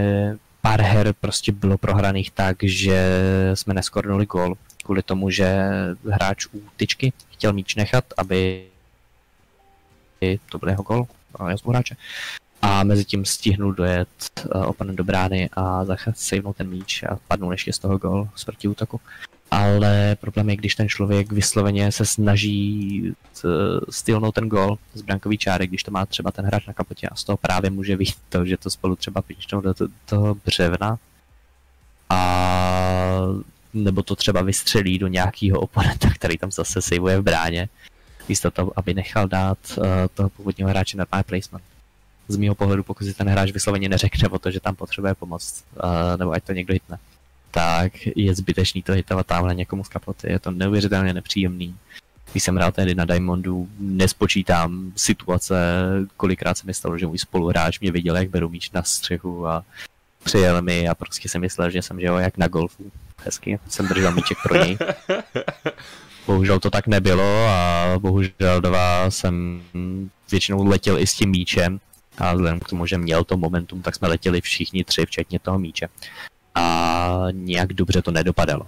pár 0.60 0.80
her 0.80 1.14
prostě 1.20 1.52
bylo 1.52 1.78
prohraných 1.78 2.30
tak, 2.30 2.56
že 2.62 3.10
jsme 3.54 3.74
neskornuli 3.74 4.26
gol 4.26 4.54
kvůli 4.86 5.02
tomu, 5.02 5.30
že 5.30 5.68
hráč 6.10 6.46
u 6.46 6.62
tyčky 6.76 7.12
chtěl 7.30 7.52
míč 7.52 7.74
nechat, 7.74 8.04
aby 8.16 8.66
to 10.50 10.58
byl 10.58 10.68
jeho 10.68 10.82
gol, 10.82 11.06
jeho 11.48 11.70
hráče. 11.70 11.96
A 12.62 12.84
mezi 12.84 13.04
tím 13.04 13.24
stihnul 13.24 13.72
dojet 13.72 14.08
uh, 14.54 14.66
oponent 14.66 14.98
do 14.98 15.04
brány 15.04 15.50
a 15.56 15.84
sejmul 16.14 16.52
ten 16.52 16.68
míč 16.68 17.02
a 17.02 17.18
padnul 17.28 17.52
ještě 17.52 17.72
z 17.72 17.78
toho 17.78 17.98
gol 17.98 18.28
z 18.36 18.44
protiútoku. 18.44 19.00
Ale 19.50 20.16
problém 20.20 20.50
je, 20.50 20.56
když 20.56 20.74
ten 20.74 20.88
člověk 20.88 21.32
vysloveně 21.32 21.92
se 21.92 22.06
snaží 22.06 23.14
stylnout 23.90 24.34
ten 24.34 24.48
gol 24.48 24.78
z 24.94 25.02
brankový 25.02 25.38
čáry, 25.38 25.66
když 25.66 25.82
to 25.82 25.90
má 25.90 26.06
třeba 26.06 26.30
ten 26.30 26.44
hráč 26.44 26.66
na 26.66 26.72
kapotě 26.72 27.08
a 27.08 27.14
z 27.14 27.24
toho 27.24 27.36
právě 27.36 27.70
může 27.70 27.96
vyjít 27.96 28.16
to, 28.28 28.44
že 28.44 28.56
to 28.56 28.70
spolu 28.70 28.96
třeba 28.96 29.22
píčnou 29.22 29.60
do 29.60 29.74
toho 30.06 30.34
břevna 30.34 30.98
a 32.10 32.20
nebo 33.84 34.02
to 34.02 34.16
třeba 34.16 34.42
vystřelí 34.42 34.98
do 34.98 35.06
nějakého 35.08 35.60
oponenta, 35.60 36.10
který 36.14 36.38
tam 36.38 36.50
zase 36.50 36.82
sejvuje 36.82 37.20
v 37.20 37.22
bráně 37.22 37.68
místo 38.28 38.50
toho, 38.50 38.72
aby 38.76 38.94
nechal 38.94 39.28
dát 39.28 39.58
uh, 39.76 39.84
toho 40.14 40.28
původního 40.28 40.70
hráče 40.70 40.96
na 40.96 41.06
placement. 41.06 41.64
Z 42.28 42.36
mého 42.36 42.54
pohledu, 42.54 42.82
pokud 42.82 43.04
si 43.04 43.14
ten 43.14 43.28
hráč 43.28 43.50
vysloveně 43.52 43.88
neřekne 43.88 44.28
o 44.28 44.38
to, 44.38 44.50
že 44.50 44.60
tam 44.60 44.74
potřebuje 44.74 45.14
pomoc, 45.14 45.64
uh, 45.84 45.90
nebo 46.16 46.32
ať 46.32 46.44
to 46.44 46.52
někdo 46.52 46.74
hitne, 46.74 46.98
tak 47.50 47.92
je 48.16 48.34
zbytečný 48.34 48.82
to 48.82 48.92
hitovat 48.92 49.26
tamhle 49.26 49.54
někomu 49.54 49.84
z 49.84 49.88
kapoty. 49.88 50.32
Je 50.32 50.38
to 50.38 50.50
neuvěřitelně 50.50 51.14
nepříjemný. 51.14 51.76
Když 52.32 52.42
jsem 52.42 52.56
hrál 52.56 52.72
tehdy 52.72 52.94
na 52.94 53.04
Diamondu, 53.04 53.68
nespočítám 53.78 54.92
situace, 54.96 55.54
kolikrát 56.16 56.58
se 56.58 56.66
mi 56.66 56.74
stalo, 56.74 56.98
že 56.98 57.06
můj 57.06 57.18
spoluhráč 57.18 57.80
mě 57.80 57.92
viděl, 57.92 58.16
jak 58.16 58.30
beru 58.30 58.48
míč 58.48 58.70
na 58.70 58.82
střechu 58.82 59.46
a 59.46 59.64
přijel 60.24 60.62
mi 60.62 60.88
a 60.88 60.94
prostě 60.94 61.28
jsem 61.28 61.40
myslel, 61.40 61.70
že 61.70 61.82
jsem 61.82 62.00
že 62.00 62.06
jo, 62.06 62.16
jak 62.16 62.38
na 62.38 62.48
golfu. 62.48 62.90
Hezky, 63.24 63.58
jsem 63.68 63.88
držel 63.88 64.12
míček 64.12 64.38
pro 64.42 64.64
něj. 64.64 64.78
bohužel 66.26 66.60
to 66.60 66.70
tak 66.70 66.86
nebylo 66.86 67.46
a 67.48 67.84
bohužel 67.98 68.60
vás 68.60 69.16
jsem 69.16 69.62
většinou 70.30 70.64
letěl 70.64 70.98
i 70.98 71.06
s 71.06 71.14
tím 71.14 71.30
míčem 71.30 71.80
a 72.18 72.34
vzhledem 72.34 72.60
k 72.60 72.68
tomu, 72.68 72.86
že 72.86 72.98
měl 72.98 73.24
to 73.24 73.36
momentum, 73.36 73.82
tak 73.82 73.94
jsme 73.94 74.08
letěli 74.08 74.40
všichni 74.40 74.84
tři, 74.84 75.06
včetně 75.06 75.38
toho 75.38 75.58
míče. 75.58 75.88
A 76.54 77.26
nějak 77.30 77.72
dobře 77.72 78.02
to 78.02 78.10
nedopadalo. 78.10 78.66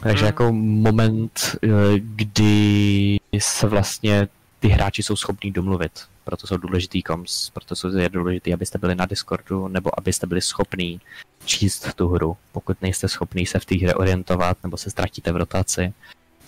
Takže 0.00 0.24
hmm. 0.24 0.26
jako 0.26 0.52
moment, 0.52 1.56
eh, 1.62 1.68
kdy 1.98 3.18
se 3.38 3.66
vlastně 3.66 4.28
ty 4.64 4.70
hráči 4.70 5.02
jsou 5.02 5.16
schopní 5.16 5.50
domluvit. 5.50 5.92
Proto 6.24 6.46
jsou 6.46 6.56
důležitý 6.56 7.02
koms, 7.02 7.50
proto 7.50 7.76
jsou 7.76 7.96
je 7.96 8.08
důležitý, 8.08 8.54
abyste 8.54 8.78
byli 8.78 8.94
na 8.94 9.06
Discordu, 9.06 9.68
nebo 9.68 9.98
abyste 9.98 10.26
byli 10.26 10.40
schopní 10.40 11.00
číst 11.44 11.94
tu 11.94 12.08
hru. 12.08 12.36
Pokud 12.52 12.82
nejste 12.82 13.08
schopní 13.08 13.46
se 13.46 13.58
v 13.58 13.64
té 13.64 13.76
hře 13.76 13.94
orientovat, 13.94 14.58
nebo 14.62 14.76
se 14.76 14.90
ztratíte 14.90 15.32
v 15.32 15.36
rotaci, 15.36 15.92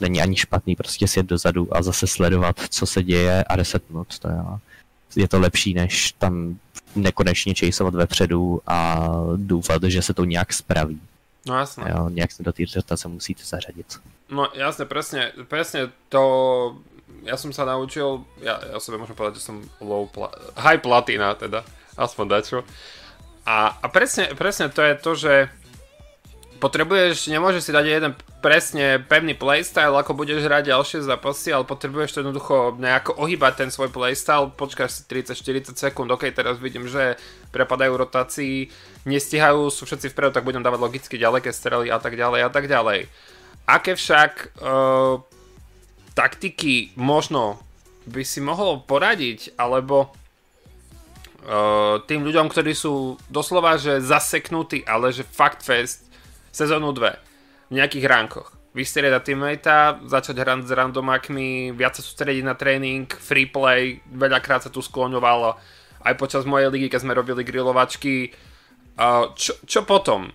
není 0.00 0.22
ani 0.22 0.36
špatný 0.36 0.76
prostě 0.76 1.08
sjet 1.08 1.26
dozadu 1.26 1.76
a 1.76 1.82
zase 1.82 2.06
sledovat, 2.06 2.56
co 2.68 2.86
se 2.86 3.02
děje 3.02 3.44
a 3.44 3.56
resetnout. 3.56 4.18
To 4.18 4.28
je, 4.28 4.36
je 5.16 5.28
to 5.28 5.40
lepší, 5.40 5.74
než 5.74 6.12
tam 6.12 6.58
nekonečně 6.94 7.54
časovat 7.54 7.94
vepředu 7.94 8.60
a 8.66 9.08
doufat, 9.36 9.82
že 9.82 10.02
se 10.02 10.14
to 10.14 10.24
nějak 10.24 10.52
spraví. 10.52 11.00
No 11.46 11.58
jasné. 11.58 11.92
Jo, 11.96 12.08
nějak 12.08 12.32
se 12.32 12.42
do 12.42 12.52
té 12.52 12.62
rotace 12.76 13.08
musíte 13.08 13.44
zařadit. 13.44 14.00
No 14.30 14.48
jasne, 14.54 14.84
presne, 14.84 15.32
presne 15.48 15.80
to, 16.08 16.76
ja 17.26 17.34
som 17.38 17.50
sa 17.50 17.66
naučil, 17.66 18.22
ja, 18.42 18.58
ja 18.58 18.78
sebe 18.78 18.98
môžem 18.98 19.18
povedať, 19.18 19.42
že 19.42 19.46
som 19.50 19.62
low 19.82 20.06
pla- 20.06 20.34
high 20.58 20.78
platina 20.78 21.34
teda, 21.34 21.62
aspoň 21.98 22.24
dačo. 22.26 22.58
A, 23.46 23.78
a 23.78 23.86
presne, 23.90 24.34
presne 24.34 24.70
to 24.70 24.82
je 24.82 24.94
to, 24.98 25.12
že 25.14 25.32
potrebuješ, 26.58 27.28
nemôžeš 27.28 27.68
si 27.68 27.72
dať 27.72 27.84
jeden 27.86 28.12
presne 28.40 29.02
pevný 29.02 29.36
playstyle, 29.36 29.92
ako 29.92 30.16
budeš 30.16 30.46
hrať 30.46 30.72
ďalšie 30.72 30.98
zápasy, 31.04 31.52
ale 31.52 31.68
potrebuješ 31.68 32.16
to 32.16 32.20
jednoducho 32.24 32.78
nejako 32.80 33.12
ohýbať 33.18 33.66
ten 33.66 33.70
svoj 33.70 33.92
playstyle, 33.92 34.50
počkáš 34.54 34.98
si 34.98 35.02
30-40 35.06 35.76
sekúnd, 35.76 36.08
ok, 36.10 36.32
teraz 36.32 36.56
vidím, 36.58 36.88
že 36.88 37.20
prepadajú 37.52 37.92
rotácii, 37.94 38.70
nestihajú, 39.04 39.68
sú 39.68 39.84
všetci 39.84 40.10
vpredu, 40.10 40.32
tak 40.32 40.46
budem 40.46 40.64
dávať 40.64 40.80
logicky 40.80 41.14
ďaleké 41.20 41.52
strely 41.52 41.92
a 41.92 41.98
tak 42.00 42.16
ďalej 42.16 42.40
a 42.46 42.50
tak 42.50 42.66
ďalej. 42.66 43.10
Aké 43.66 43.98
však 43.98 44.62
uh, 44.62 45.18
taktiky 46.16 46.96
možno 46.96 47.60
by 48.08 48.24
si 48.24 48.40
mohol 48.40 48.80
poradiť, 48.80 49.52
alebo 49.60 50.08
uh, 50.08 52.00
tým 52.08 52.24
ľuďom, 52.24 52.48
ktorí 52.48 52.72
sú 52.72 53.20
doslova 53.28 53.76
že 53.76 54.00
zaseknutí, 54.00 54.88
ale 54.88 55.12
že 55.12 55.28
fakt 55.28 55.60
fest 55.60 56.08
sezónu 56.48 56.96
2 56.96 57.68
v 57.68 57.72
nejakých 57.76 58.08
ránkoch. 58.08 58.48
Vystriedať 58.72 59.32
teammatea, 59.32 60.00
začať 60.04 60.36
hrať 60.40 60.68
s 60.68 60.72
randomakmi, 60.72 61.72
viac 61.76 61.96
sa 61.96 62.04
sústrediť 62.04 62.44
na 62.44 62.56
tréning, 62.56 63.08
free 63.08 63.48
play, 63.48 64.00
veľakrát 64.08 64.64
sa 64.64 64.72
tu 64.72 64.80
skloňovalo 64.80 65.56
aj 66.06 66.14
počas 66.16 66.46
mojej 66.46 66.70
ligy, 66.70 66.86
keď 66.86 67.02
sme 67.02 67.18
robili 67.18 67.42
grilovačky. 67.42 68.30
Uh, 68.96 69.34
čo, 69.36 69.58
čo 69.66 69.84
potom? 69.84 70.32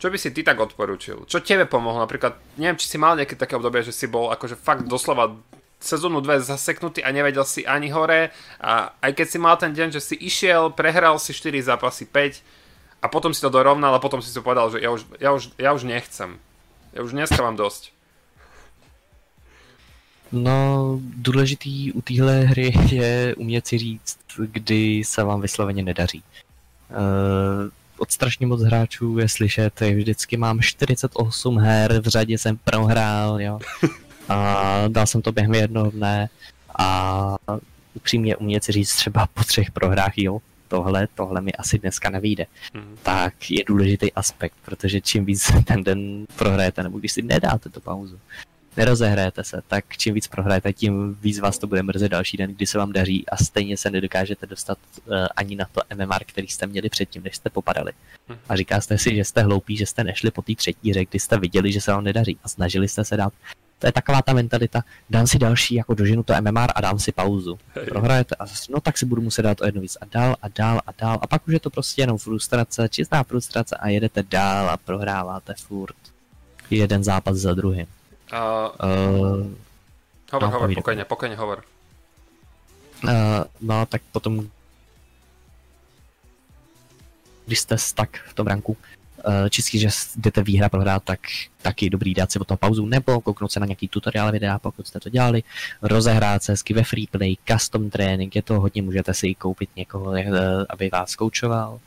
Čo 0.00 0.08
by 0.08 0.16
si 0.16 0.32
ty 0.32 0.40
tak 0.40 0.56
odporučil? 0.56 1.28
Čo 1.28 1.44
tebe 1.44 1.68
pomohlo? 1.68 2.00
Napríklad, 2.00 2.40
neviem, 2.56 2.80
či 2.80 2.88
si 2.88 2.96
mal 2.96 3.20
nejaké 3.20 3.36
také 3.36 3.52
obdobie, 3.52 3.84
že 3.84 3.92
si 3.92 4.08
bol 4.08 4.32
akože 4.32 4.56
fakt 4.56 4.88
doslova 4.88 5.36
sezónu 5.76 6.24
2 6.24 6.40
zaseknutý 6.40 7.04
a 7.04 7.12
nevedel 7.12 7.44
si 7.44 7.68
ani 7.68 7.92
hore 7.92 8.32
a 8.60 8.96
aj 9.00 9.12
keď 9.12 9.26
si 9.28 9.38
mal 9.40 9.56
ten 9.60 9.72
deň, 9.76 9.92
že 9.92 10.00
si 10.00 10.16
išiel, 10.16 10.72
prehral 10.72 11.20
si 11.20 11.36
4 11.36 11.52
zápasy 11.68 12.08
5 12.08 13.04
a 13.04 13.06
potom 13.12 13.32
si 13.36 13.44
to 13.44 13.52
dorovnal 13.52 13.92
a 13.92 14.00
potom 14.00 14.24
si 14.24 14.32
si 14.32 14.40
povedal, 14.40 14.72
že 14.72 14.80
ja 14.80 14.88
už, 14.92 15.04
ja 15.20 15.30
už, 15.32 15.42
ja 15.56 15.70
už 15.72 15.84
nechcem. 15.84 16.40
Ja 16.96 17.00
už 17.04 17.12
dneska 17.12 17.40
mám 17.44 17.56
dosť. 17.56 17.92
No, 20.32 20.98
důležitý 21.02 21.92
u 21.92 22.00
téhle 22.00 22.40
hry 22.40 22.72
je 22.90 23.34
umět 23.34 23.66
si 23.66 23.78
říct, 23.78 24.18
kdy 24.36 25.04
se 25.04 25.24
vám 25.24 25.40
vysloveně 25.40 25.82
nedaří. 25.82 26.22
Uh, 26.90 27.70
od 28.00 28.10
strašně 28.10 28.46
moc 28.46 28.62
hráčů 28.62 29.18
je 29.18 29.28
slyšet, 29.28 29.80
vždycky 29.80 30.36
mám 30.36 30.60
48 30.60 31.58
her, 31.58 32.00
v 32.00 32.08
řadě 32.08 32.38
jsem 32.38 32.56
prohrál, 32.56 33.40
jo. 33.40 33.58
A 34.28 34.64
dal 34.88 35.06
jsem 35.06 35.22
to 35.22 35.32
během 35.32 35.54
jednoho 35.54 35.90
dne 35.90 36.28
a 36.78 37.36
upřímně 37.94 38.36
umět 38.36 38.64
si 38.64 38.72
říct 38.72 38.94
třeba 38.96 39.26
po 39.26 39.44
třech 39.44 39.70
prohrách, 39.70 40.12
jo, 40.18 40.38
tohle, 40.68 41.08
tohle 41.14 41.40
mi 41.40 41.52
asi 41.52 41.78
dneska 41.78 42.10
nevíde. 42.10 42.46
Mm. 42.74 42.96
Tak 43.02 43.50
je 43.50 43.64
důležitý 43.66 44.12
aspekt, 44.12 44.54
protože 44.64 45.00
čím 45.00 45.24
víc 45.24 45.52
ten 45.64 45.84
den 45.84 46.26
prohrajete, 46.36 46.82
nebo 46.82 46.98
když 46.98 47.12
si 47.12 47.22
nedáte 47.22 47.68
tu 47.68 47.80
pauzu, 47.80 48.18
nerozehrajete 48.76 49.44
se, 49.44 49.62
tak 49.68 49.84
čím 49.96 50.14
víc 50.14 50.28
prohrajete, 50.28 50.72
tím 50.72 51.16
víc 51.20 51.38
vás 51.38 51.58
to 51.58 51.66
bude 51.66 51.82
mrzet 51.82 52.12
další 52.12 52.36
den, 52.36 52.54
kdy 52.54 52.66
se 52.66 52.78
vám 52.78 52.92
daří 52.92 53.28
a 53.28 53.36
stejně 53.36 53.76
se 53.76 53.90
nedokážete 53.90 54.46
dostat 54.46 54.78
uh, 55.06 55.14
ani 55.36 55.56
na 55.56 55.66
to 55.72 55.80
MMR, 55.94 56.24
který 56.26 56.48
jste 56.48 56.66
měli 56.66 56.88
předtím, 56.88 57.22
než 57.22 57.36
jste 57.36 57.50
popadali. 57.50 57.92
A 58.48 58.56
říkáte 58.56 58.98
si, 58.98 59.16
že 59.16 59.24
jste 59.24 59.42
hloupí, 59.42 59.76
že 59.76 59.86
jste 59.86 60.04
nešli 60.04 60.30
po 60.30 60.42
té 60.42 60.54
třetí 60.54 60.90
hře, 60.90 61.04
kdy 61.04 61.18
jste 61.18 61.38
viděli, 61.38 61.72
že 61.72 61.80
se 61.80 61.92
vám 61.92 62.04
nedaří 62.04 62.38
a 62.44 62.48
snažili 62.48 62.88
jste 62.88 63.04
se 63.04 63.16
dát. 63.16 63.32
To 63.78 63.86
je 63.86 63.92
taková 63.92 64.22
ta 64.22 64.32
mentalita, 64.32 64.84
dám 65.10 65.26
si 65.26 65.38
další, 65.38 65.74
jako 65.74 65.94
doženu 65.94 66.22
to 66.22 66.34
MMR 66.40 66.70
a 66.74 66.80
dám 66.80 66.98
si 66.98 67.12
pauzu. 67.12 67.58
Prohrajete 67.88 68.34
a 68.34 68.46
zase, 68.46 68.72
no 68.72 68.80
tak 68.80 68.98
si 68.98 69.06
budu 69.06 69.22
muset 69.22 69.42
dát 69.42 69.60
o 69.60 69.66
jedno 69.66 69.80
víc 69.80 69.96
a 70.00 70.04
dál 70.04 70.36
a 70.42 70.48
dál 70.48 70.80
a 70.86 70.92
dál 70.98 71.18
a 71.22 71.26
pak 71.26 71.46
už 71.46 71.52
je 71.52 71.60
to 71.60 71.70
prostě 71.70 72.02
jenom 72.02 72.18
frustrace, 72.18 72.88
čistá 72.88 73.22
frustrace 73.22 73.76
a 73.76 73.88
jedete 73.88 74.22
dál 74.22 74.70
a 74.70 74.76
prohráváte 74.76 75.54
furt 75.54 75.96
jeden 76.70 77.04
zápas 77.04 77.36
za 77.36 77.54
druhým. 77.54 77.86
Uh, 78.30 78.70
uh, 78.78 79.50
hovor, 80.32 80.42
no, 80.42 80.50
hovor, 80.50 80.74
pokojne, 80.74 81.04
pokojne 81.04 81.36
hovor. 81.36 81.64
Uh, 83.04 83.44
no, 83.60 83.86
tak 83.86 84.02
potom 84.12 84.50
když 87.46 87.60
jste 87.60 87.76
tak 87.94 88.22
v 88.26 88.34
tom 88.34 88.46
ranku, 88.46 88.76
uh, 89.26 89.48
čistě, 89.48 89.78
že 89.78 89.88
jdete 90.16 90.42
výhra 90.42 90.68
prohrát, 90.68 91.04
tak 91.04 91.20
taky 91.62 91.90
dobrý 91.90 92.14
dát 92.14 92.32
si 92.32 92.38
o 92.38 92.44
toho 92.44 92.58
pauzu, 92.58 92.86
nebo 92.86 93.20
kouknout 93.20 93.52
se 93.52 93.60
na 93.60 93.66
nějaký 93.66 93.88
tutoriál 93.88 94.32
videa, 94.32 94.58
pokud 94.58 94.86
jste 94.86 95.00
to 95.00 95.10
dělali, 95.10 95.42
rozehrát 95.82 96.42
se 96.42 96.52
hezky 96.52 96.74
ve 96.74 96.84
freeplay, 96.84 97.34
custom 97.52 97.90
training, 97.90 98.36
je 98.36 98.42
to 98.42 98.60
hodně, 98.60 98.82
můžete 98.82 99.14
si 99.14 99.34
koupit 99.34 99.70
někoho, 99.76 100.14
aby 100.68 100.90
vás 100.92 101.16
koučoval, 101.16 101.80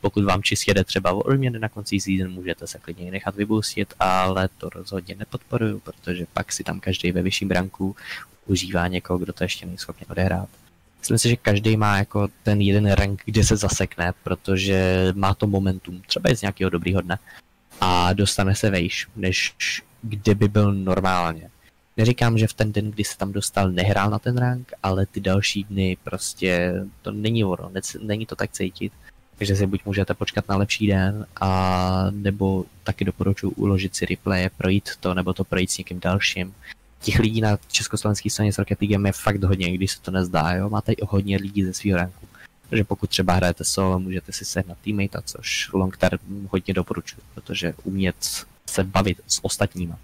pokud 0.00 0.24
vám 0.24 0.42
čistě 0.42 0.74
jde 0.74 0.84
třeba 0.84 1.12
o 1.12 1.18
odměny 1.18 1.58
na 1.58 1.68
konci 1.68 2.00
season, 2.00 2.32
můžete 2.32 2.66
se 2.66 2.78
klidně 2.78 3.10
nechat 3.10 3.36
vybustit, 3.36 3.94
ale 4.00 4.48
to 4.58 4.68
rozhodně 4.68 5.14
nepodporuju, 5.14 5.80
protože 5.80 6.26
pak 6.32 6.52
si 6.52 6.64
tam 6.64 6.80
každý 6.80 7.12
ve 7.12 7.22
vyšším 7.22 7.48
branku 7.48 7.96
užívá 8.46 8.88
někoho, 8.88 9.18
kdo 9.18 9.32
to 9.32 9.44
ještě 9.44 9.66
nejschopně 9.66 10.06
odehrát. 10.06 10.48
Myslím 10.98 11.18
si, 11.18 11.28
že 11.28 11.36
každý 11.36 11.76
má 11.76 11.98
jako 11.98 12.28
ten 12.42 12.60
jeden 12.60 12.92
rank, 12.92 13.22
kde 13.24 13.44
se 13.44 13.56
zasekne, 13.56 14.12
protože 14.24 15.08
má 15.14 15.34
to 15.34 15.46
momentum, 15.46 16.02
třeba 16.06 16.30
je 16.30 16.36
z 16.36 16.42
nějakého 16.42 16.70
dobrýho 16.70 17.00
dne 17.00 17.18
a 17.80 18.12
dostane 18.12 18.54
se 18.54 18.70
vejš, 18.70 19.08
než 19.16 19.54
kde 20.02 20.34
by 20.34 20.48
byl 20.48 20.74
normálně. 20.74 21.50
Neříkám, 21.96 22.38
že 22.38 22.46
v 22.46 22.52
ten 22.52 22.72
den, 22.72 22.90
kdy 22.90 23.04
se 23.04 23.18
tam 23.18 23.32
dostal, 23.32 23.70
nehrál 23.70 24.10
na 24.10 24.18
ten 24.18 24.38
rank, 24.38 24.72
ale 24.82 25.06
ty 25.06 25.20
další 25.20 25.64
dny 25.64 25.96
prostě 26.04 26.74
to 27.02 27.12
není 27.12 27.44
ono, 27.44 27.70
není 28.02 28.26
to 28.26 28.36
tak 28.36 28.52
cítit. 28.52 28.92
Takže 29.38 29.56
si 29.56 29.66
buď 29.66 29.80
můžete 29.84 30.14
počkat 30.14 30.48
na 30.48 30.56
lepší 30.56 30.86
den, 30.86 31.26
a 31.40 32.10
nebo 32.10 32.64
taky 32.84 33.04
doporučuji 33.04 33.50
uložit 33.50 33.96
si 33.96 34.06
replay, 34.06 34.48
projít 34.56 34.90
to, 35.00 35.14
nebo 35.14 35.32
to 35.32 35.44
projít 35.44 35.70
s 35.70 35.78
někým 35.78 36.00
dalším. 36.00 36.54
Těch 37.02 37.18
lidí 37.18 37.40
na 37.40 37.58
československé 37.68 38.30
straně 38.30 38.52
s 38.52 38.58
Rocket 38.58 38.80
League 38.80 39.06
je 39.06 39.12
fakt 39.12 39.42
hodně, 39.42 39.72
když 39.72 39.92
se 39.92 40.00
to 40.00 40.10
nezdá, 40.10 40.52
jo? 40.52 40.70
máte 40.70 40.92
i 40.92 41.04
hodně 41.04 41.36
lidí 41.36 41.64
ze 41.64 41.72
svého 41.72 41.96
ranku. 41.96 42.28
Takže 42.68 42.84
pokud 42.84 43.10
třeba 43.10 43.32
hrajete 43.32 43.64
solo, 43.64 43.98
můžete 43.98 44.32
si 44.32 44.44
sehnat 44.44 44.78
teammate, 44.84 45.18
což 45.24 45.72
long 45.72 45.96
term 45.96 46.48
hodně 46.50 46.74
doporučuji, 46.74 47.20
protože 47.34 47.74
umět 47.84 48.16
se 48.66 48.84
bavit 48.84 49.20
s 49.26 49.44
ostatníma 49.44 49.98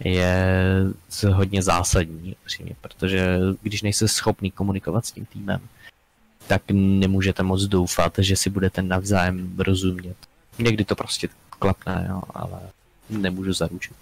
je 0.00 0.34
hodně 1.28 1.62
zásadní, 1.62 2.36
upřímně, 2.42 2.74
protože 2.80 3.38
když 3.62 3.82
nejste 3.82 4.08
schopný 4.08 4.50
komunikovat 4.50 5.06
s 5.06 5.12
tím 5.12 5.26
týmem, 5.26 5.60
tak 6.46 6.62
nemůžete 6.72 7.42
moc 7.42 7.62
doufat, 7.62 8.12
že 8.18 8.36
si 8.36 8.50
budete 8.50 8.82
navzájem 8.82 9.54
rozumět. 9.58 10.16
Někdy 10.58 10.84
to 10.84 10.96
prostě 10.96 11.28
klapne, 11.58 12.06
jo, 12.08 12.22
ale 12.34 12.60
nemůžu 13.10 13.52
zaručit. 13.52 13.96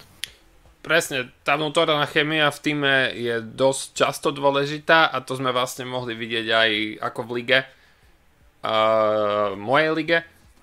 Presne, 0.83 1.31
tá 1.47 1.55
vnútorná 1.55 2.03
chemia 2.11 2.51
v 2.51 2.59
týme 2.59 3.15
je 3.15 3.39
dosť 3.39 4.03
často 4.03 4.35
dôležitá 4.35 5.07
a 5.07 5.23
to 5.23 5.39
sme 5.39 5.55
vlastne 5.55 5.87
mohli 5.87 6.11
vidieť 6.11 6.47
aj 6.51 6.71
ako 7.07 7.19
v 7.23 7.31
lige, 7.39 7.59
uh, 7.63 9.55
mojej 9.55 9.91
lige, 9.95 10.17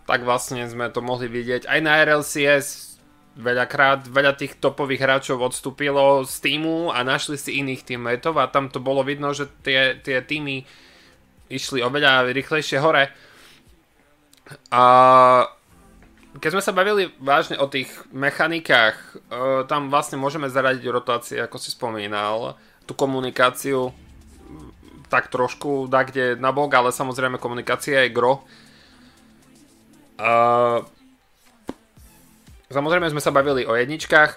tak 0.04 0.20
vlastne 0.20 0.68
sme 0.68 0.92
to 0.92 1.00
mohli 1.00 1.24
vidieť 1.24 1.64
aj 1.64 1.78
na 1.80 2.04
RLCS, 2.04 2.89
veľakrát 3.38 4.10
veľa 4.10 4.34
tých 4.34 4.58
topových 4.58 5.02
hráčov 5.06 5.38
odstúpilo 5.38 6.26
z 6.26 6.34
týmu 6.42 6.90
a 6.90 7.06
našli 7.06 7.38
si 7.38 7.62
iných 7.62 7.86
teammateov 7.86 8.34
a 8.42 8.50
tam 8.50 8.66
to 8.66 8.82
bolo 8.82 9.06
vidno, 9.06 9.30
že 9.30 9.46
tie, 9.62 9.94
tie 10.02 10.18
týmy 10.18 10.66
išli 11.50 11.82
oveľa 11.82 12.30
rýchlejšie 12.30 12.78
hore. 12.82 13.10
A 14.74 14.82
keď 16.38 16.50
sme 16.54 16.62
sa 16.62 16.74
bavili 16.74 17.10
vážne 17.18 17.58
o 17.58 17.66
tých 17.66 17.90
mechanikách, 18.14 18.96
uh, 19.30 19.66
tam 19.66 19.90
vlastne 19.90 20.18
môžeme 20.18 20.46
zaradiť 20.46 20.84
rotácie, 20.90 21.38
ako 21.42 21.56
si 21.58 21.74
spomínal, 21.74 22.58
tú 22.86 22.94
komunikáciu 22.94 23.94
tak 25.10 25.26
trošku 25.26 25.90
dá 25.90 26.06
kde 26.06 26.38
na 26.38 26.54
bok, 26.54 26.70
ale 26.70 26.94
samozrejme 26.94 27.42
komunikácia 27.42 28.06
je 28.06 28.14
gro. 28.14 28.46
Uh, 30.14 30.86
samozrejme 32.70 33.10
sme 33.10 33.20
sa 33.20 33.34
bavili 33.34 33.66
o 33.66 33.74
jedničkách, 33.74 34.30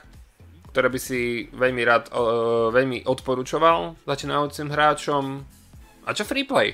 ktoré 0.74 0.89
by 0.89 1.00
si 1.00 1.48
veľmi 1.54 1.82
rád, 1.86 2.10
uh, 2.10 2.74
veľmi 2.74 3.06
odporúčoval 3.06 3.93
začínajúcim 4.10 4.74
hráčom. 4.74 5.46
A 6.04 6.10
čo 6.17 6.26
freeplay? 6.26 6.74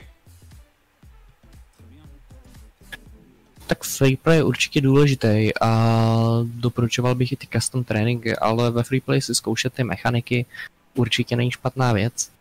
Tak 3.68 3.84
freeplay 3.84 4.36
je 4.36 4.44
určitě 4.44 4.82
důležitý 4.82 5.52
a 5.62 5.72
doporučoval 6.44 7.16
bych 7.16 7.32
i 7.32 7.36
ty 7.36 7.48
custom 7.54 7.84
tréninky, 7.84 8.36
ale 8.36 8.72
ve 8.72 8.84
freeplay 8.84 9.22
si 9.22 9.36
zkoušet 9.36 9.74
ty 9.74 9.84
mechaniky 9.84 10.46
určitě 10.96 11.36
není 11.36 11.52
špatná 11.52 11.94
věc. 11.94 12.32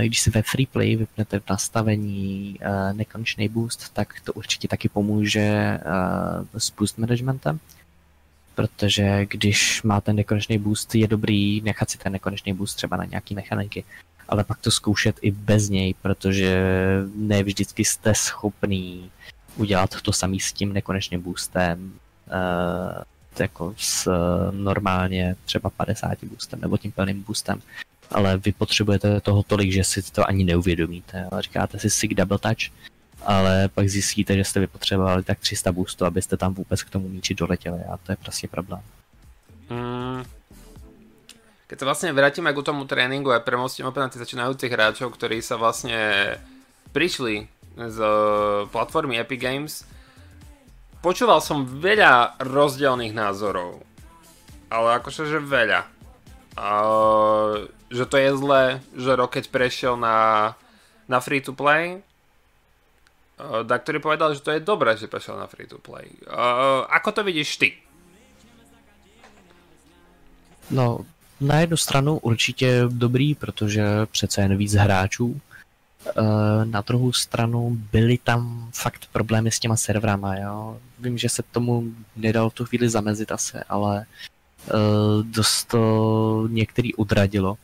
Když 0.00 0.20
si 0.20 0.30
ve 0.30 0.42
freeplay 0.42 0.96
vypnete 0.96 1.40
v 1.40 1.50
nastavení 1.50 2.58
nekonečný 2.92 3.48
boost, 3.48 3.92
tak 3.92 4.14
to 4.24 4.32
určitě 4.32 4.68
taky 4.68 4.88
pomůže 4.88 5.80
s 6.58 6.70
boost 6.70 6.98
managementem. 6.98 7.60
Protože 8.54 9.26
když 9.26 9.82
máte 9.82 10.12
nekonečný 10.12 10.58
boost, 10.58 10.94
je 10.94 11.08
dobrý 11.08 11.60
nechat 11.60 11.90
si 11.90 11.98
ten 11.98 12.12
nekonečný 12.12 12.52
boost 12.52 12.76
třeba 12.76 12.96
na 12.96 13.04
nějaký 13.04 13.34
mechaniky, 13.34 13.84
ale 14.28 14.44
pak 14.44 14.58
to 14.58 14.70
zkoušet 14.70 15.16
i 15.22 15.30
bez 15.30 15.68
něj, 15.68 15.94
protože 16.02 16.62
ne 17.14 17.42
vždycky 17.42 17.84
jste 17.84 18.14
schopný 18.14 19.10
udělat 19.56 20.02
to 20.02 20.12
samý 20.12 20.40
s 20.40 20.52
tím 20.52 20.72
nekonečným 20.72 21.20
boostem, 21.20 21.92
uh, 22.26 23.02
jako 23.38 23.74
s 23.76 24.06
uh, 24.06 24.14
normálně 24.54 25.36
třeba 25.44 25.70
50 25.70 26.24
boostem 26.24 26.60
nebo 26.60 26.76
tím 26.76 26.92
plným 26.92 27.22
boostem, 27.22 27.62
ale 28.10 28.38
vy 28.38 28.52
potřebujete 28.52 29.20
toho 29.20 29.42
tolik, 29.42 29.72
že 29.72 29.84
si 29.84 30.02
to 30.02 30.28
ani 30.28 30.44
neuvědomíte. 30.44 31.28
Ale 31.32 31.42
říkáte 31.42 31.78
si 31.78 31.90
sig 31.90 32.14
double 32.14 32.38
touch, 32.38 32.70
ale 33.24 33.68
pak 33.68 33.88
zjistíte, 33.88 34.36
že 34.36 34.44
jste 34.44 34.60
vypotřebovali 34.60 35.22
tak 35.22 35.40
300 35.40 35.72
boostu, 35.72 36.04
abyste 36.04 36.36
tam 36.36 36.54
vůbec 36.54 36.82
k 36.82 36.90
tomu 36.90 37.08
míči 37.08 37.34
doletěli 37.34 37.80
a 37.92 37.96
to 37.96 38.12
je 38.12 38.16
prostě 38.16 38.48
problém. 38.48 38.82
Mm. 39.70 40.24
Keď 41.64 41.80
sa 41.80 41.88
vlastne 41.88 42.12
vrátime 42.12 42.52
k 42.52 42.60
tomu 42.60 42.84
tréningu 42.84 43.32
a 43.32 43.40
premostím 43.40 43.88
opäť 43.88 44.00
na 44.04 44.10
tých 44.12 44.22
začínajúcich 44.28 44.68
hráčov, 44.68 45.16
ktorí 45.16 45.40
sa 45.40 45.56
vlastne 45.56 46.36
prišli 46.92 47.48
z 47.74 47.98
platformy 48.70 49.18
Epic 49.18 49.40
Games, 49.40 49.74
počúval 51.00 51.40
som 51.40 51.66
veľa 51.66 52.38
rozdielných 52.38 53.16
názorov. 53.16 53.82
Ale 54.68 55.02
akože, 55.02 55.26
že 55.26 55.40
veľa. 55.40 55.88
A, 56.54 56.68
že 57.90 58.04
to 58.06 58.16
je 58.22 58.30
zlé, 58.38 58.64
že 58.94 59.18
Rocket 59.18 59.50
prešiel 59.50 59.98
na, 59.98 60.52
na 61.10 61.18
free 61.18 61.42
to 61.42 61.56
play. 61.56 62.04
Da, 63.38 63.82
ktorý 63.82 63.98
povedal, 63.98 64.30
že 64.34 64.46
to 64.46 64.54
je 64.54 64.62
dobré, 64.62 64.94
že 64.94 65.10
prešiel 65.10 65.34
na 65.34 65.50
free 65.50 65.66
to 65.66 65.82
play. 65.82 66.06
A, 66.30 66.86
ako 66.86 67.10
to 67.18 67.22
vidíš 67.26 67.56
ty? 67.56 67.74
No, 70.70 71.02
na 71.40 71.60
jednu 71.60 71.76
stranu 71.76 72.18
určitě 72.18 72.84
dobrý, 72.88 73.34
protože 73.34 74.06
přece 74.06 74.40
jen 74.40 74.56
víc 74.56 74.72
hráčů 74.74 75.40
Eh, 76.06 76.64
na 76.64 76.80
druhou 76.80 77.12
stranu 77.12 77.78
byly 77.92 78.18
tam 78.18 78.70
fakt 78.74 79.08
problémy 79.12 79.50
s 79.50 79.58
těma 79.58 79.76
serverama, 79.76 80.36
jo. 80.36 80.78
Vím, 80.98 81.18
že 81.18 81.28
se 81.28 81.42
tomu 81.42 81.84
nedalo 82.16 82.50
v 82.50 82.54
tu 82.54 82.64
chvíli 82.64 82.88
zamezit 82.88 83.32
asi, 83.32 83.58
ale 83.68 84.06
uh, 84.66 85.22
dost 85.22 85.64
to 85.64 86.48
některý 86.50 86.94
odradilo. 86.94 87.56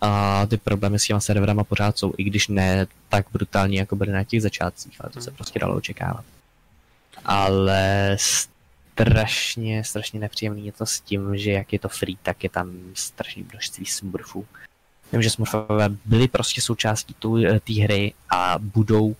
A 0.00 0.46
ty 0.46 0.56
problémy 0.56 0.98
s 0.98 1.04
těma 1.04 1.20
serverama 1.20 1.64
pořád 1.64 1.98
jsou, 1.98 2.12
i 2.16 2.24
když 2.24 2.48
ne 2.48 2.86
tak 3.08 3.26
brutální, 3.32 3.76
jako 3.76 3.96
byly 3.96 4.12
na 4.12 4.24
těch 4.24 4.42
začátcích, 4.42 4.96
ale 5.00 5.10
to 5.10 5.20
se 5.20 5.30
prostě 5.30 5.58
dalo 5.58 5.76
očekávat. 5.76 6.24
Ale 7.24 8.16
strašně, 8.94 9.84
strašně 9.84 10.20
nepříjemný 10.20 10.66
je 10.66 10.72
to 10.72 10.86
s 10.86 11.00
tím, 11.00 11.36
že 11.36 11.52
jak 11.52 11.72
je 11.72 11.78
to 11.78 11.88
free, 11.88 12.16
tak 12.22 12.44
je 12.44 12.50
tam 12.50 12.72
strašné 12.94 13.42
množství 13.52 13.86
smurfů. 13.86 14.46
Vím, 15.12 15.22
že 15.22 15.30
Smurfové 15.30 15.88
byli 16.04 16.28
prostě 16.28 16.60
součástí 16.60 17.14
eh, 17.46 17.60
té 17.60 17.72
hry 17.72 18.14
a 18.30 18.54
budou, 18.58 19.16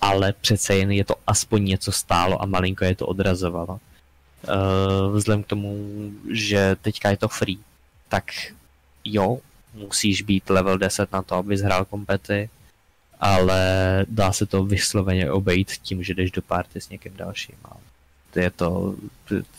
ale 0.00 0.32
přece 0.32 0.76
jen 0.76 0.90
je 0.90 1.04
to 1.04 1.14
aspoň 1.26 1.64
něco 1.64 1.92
stálo 1.92 2.42
a 2.42 2.46
malinko 2.46 2.84
je 2.84 2.94
to 2.94 3.06
odrazovalo. 3.06 3.80
Uh, 4.48 5.16
vzhledem 5.16 5.42
k 5.42 5.46
tomu, 5.46 5.76
že 6.30 6.76
teďka 6.82 7.10
je 7.10 7.16
to 7.16 7.28
free, 7.28 7.58
tak 8.08 8.24
jo, 9.04 9.38
musíš 9.76 10.22
být 10.22 10.50
level 10.50 10.78
10 10.78 11.12
na 11.12 11.22
to, 11.22 11.34
abys 11.34 11.60
hrál 11.60 11.84
kompety, 11.84 12.50
ale 13.20 13.60
dá 14.08 14.32
se 14.32 14.46
to 14.46 14.64
vysloveně 14.64 15.30
obejít 15.30 15.70
tím, 15.70 16.02
že 16.02 16.14
jdeš 16.14 16.30
do 16.30 16.42
party 16.42 16.80
s 16.80 16.88
někým 16.88 17.16
dalším. 17.16 17.56
A 17.64 17.76
je 18.36 18.50
to, 18.50 18.94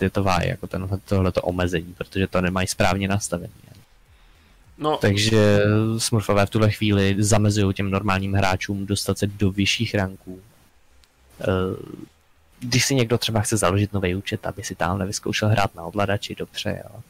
je 0.02 0.10
to 0.10 0.24
váj, 0.24 0.48
jako 0.48 0.68
tenhle, 0.68 0.98
tohleto 0.98 1.42
omezení, 1.42 1.94
protože 1.98 2.28
to 2.28 2.42
nemají 2.42 2.68
správně 2.68 3.08
nastavení. 3.08 3.54
No. 4.78 4.98
Takže 4.98 5.60
Smurfové 5.98 6.46
v 6.46 6.50
tuhle 6.50 6.72
chvíli 6.72 7.16
zamezují 7.20 7.74
těm 7.74 7.92
normálním 7.92 8.34
hráčům 8.34 8.86
dostat 8.86 9.18
se 9.18 9.28
do 9.28 9.52
vyšších 9.52 9.96
ranků. 9.96 10.42
Eh, 11.42 11.46
když 12.60 12.86
si 12.86 12.96
někdo 12.96 13.18
třeba 13.18 13.42
chce 13.42 13.58
založit 13.58 13.94
nový 13.94 14.16
účet, 14.16 14.46
aby 14.46 14.64
si 14.64 14.76
tam 14.76 15.00
nevyzkoušel 15.00 15.50
hrát 15.50 15.76
na 15.76 15.84
ovladači, 15.84 16.36
dobře, 16.36 16.84
jo. 16.84 17.02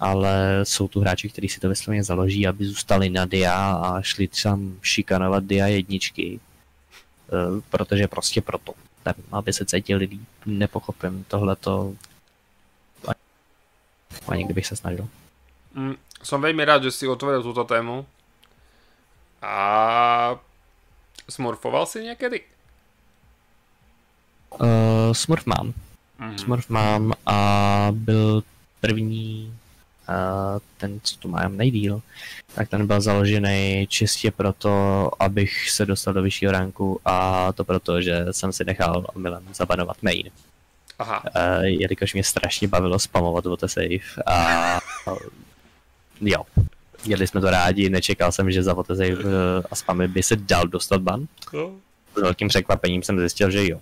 Ale 0.00 0.60
jsou 0.62 0.88
tu 0.88 1.00
hráči, 1.00 1.28
kteří 1.28 1.48
si 1.48 1.60
to 1.60 1.68
vysloveně 1.68 2.04
založí, 2.04 2.46
aby 2.46 2.64
zůstali 2.64 3.10
na 3.10 3.24
dia 3.24 3.72
a 3.72 4.02
šli 4.02 4.28
tam 4.42 4.78
šikanovat 4.82 5.44
dia 5.44 5.66
jedničky. 5.66 6.40
Eh, 7.32 7.60
protože 7.70 8.08
prostě 8.08 8.40
proto. 8.40 8.74
Nevím, 9.06 9.24
aby 9.32 9.52
se 9.52 9.64
cítili 9.64 10.04
líp. 10.04 10.28
Nepochopím 10.46 11.24
tohleto. 11.24 11.94
Ani 14.28 14.44
kdybych 14.44 14.66
se 14.66 14.76
snažil. 14.76 15.08
Mm, 15.74 15.98
som 16.22 16.38
veľmi 16.38 16.62
rád, 16.62 16.86
že 16.86 16.94
si 16.94 17.04
otvoril 17.10 17.42
túto 17.42 17.66
tému. 17.66 18.06
A 19.42 19.54
smurfoval 21.28 21.84
si 21.84 22.06
niekedy? 22.06 22.46
Uh, 24.54 25.10
smurf 25.12 25.44
mám. 25.50 25.74
Mm-hmm. 26.16 26.38
Smurf 26.38 26.66
mám 26.70 27.12
a 27.26 27.38
byl 27.90 28.42
první 28.80 29.50
uh, 30.08 30.60
ten, 30.76 31.00
co 31.02 31.16
tu 31.16 31.28
mám 31.28 31.56
nejdíl, 31.56 32.02
tak 32.54 32.68
ten 32.68 32.86
byl 32.86 33.00
založený 33.00 33.86
čistě 33.88 34.30
proto, 34.30 35.10
abych 35.18 35.70
se 35.70 35.86
dostal 35.86 36.14
do 36.14 36.22
vyššího 36.22 36.52
ranku 36.52 37.00
a 37.04 37.52
to 37.52 37.64
proto, 37.64 38.00
že 38.00 38.26
jsem 38.30 38.52
si 38.52 38.64
nechal 38.64 39.06
omylem 39.14 39.44
zabanovat 39.54 40.02
main. 40.02 40.30
Aha. 40.98 41.22
Uh, 41.24 41.64
jelikož 41.64 42.14
mě 42.14 42.24
strašně 42.24 42.68
bavilo 42.68 42.98
spamovat 42.98 43.46
o 43.46 43.68
save 43.68 44.22
a 44.26 44.78
jo, 46.20 46.44
jeli 47.04 47.26
jsme 47.26 47.40
to 47.40 47.50
rádi, 47.50 47.90
nečekal 47.90 48.32
jsem, 48.32 48.50
že 48.50 48.62
za 48.62 48.74
Save 48.74 49.14
uh, 49.14 49.20
a 49.70 49.74
spamy 49.74 50.08
by 50.08 50.22
se 50.22 50.36
dal 50.36 50.68
dostat 50.68 51.00
ban. 51.00 51.26
S 52.16 52.20
velkým 52.20 52.48
překvapením 52.48 53.02
jsem 53.02 53.18
zjistil, 53.18 53.50
že 53.50 53.68
jo. 53.68 53.80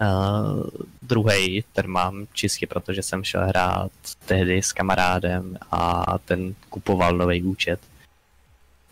Uh, 0.00 0.66
druhý, 1.02 1.64
ten 1.72 1.86
mám 1.86 2.26
čistě 2.32 2.66
protože 2.66 3.02
jsem 3.02 3.24
šel 3.24 3.46
hrát 3.46 3.92
tehdy 4.26 4.62
s 4.62 4.72
kamarádem 4.72 5.58
a 5.70 6.04
ten 6.18 6.54
kupoval 6.68 7.16
nový 7.16 7.42
účet. 7.42 7.80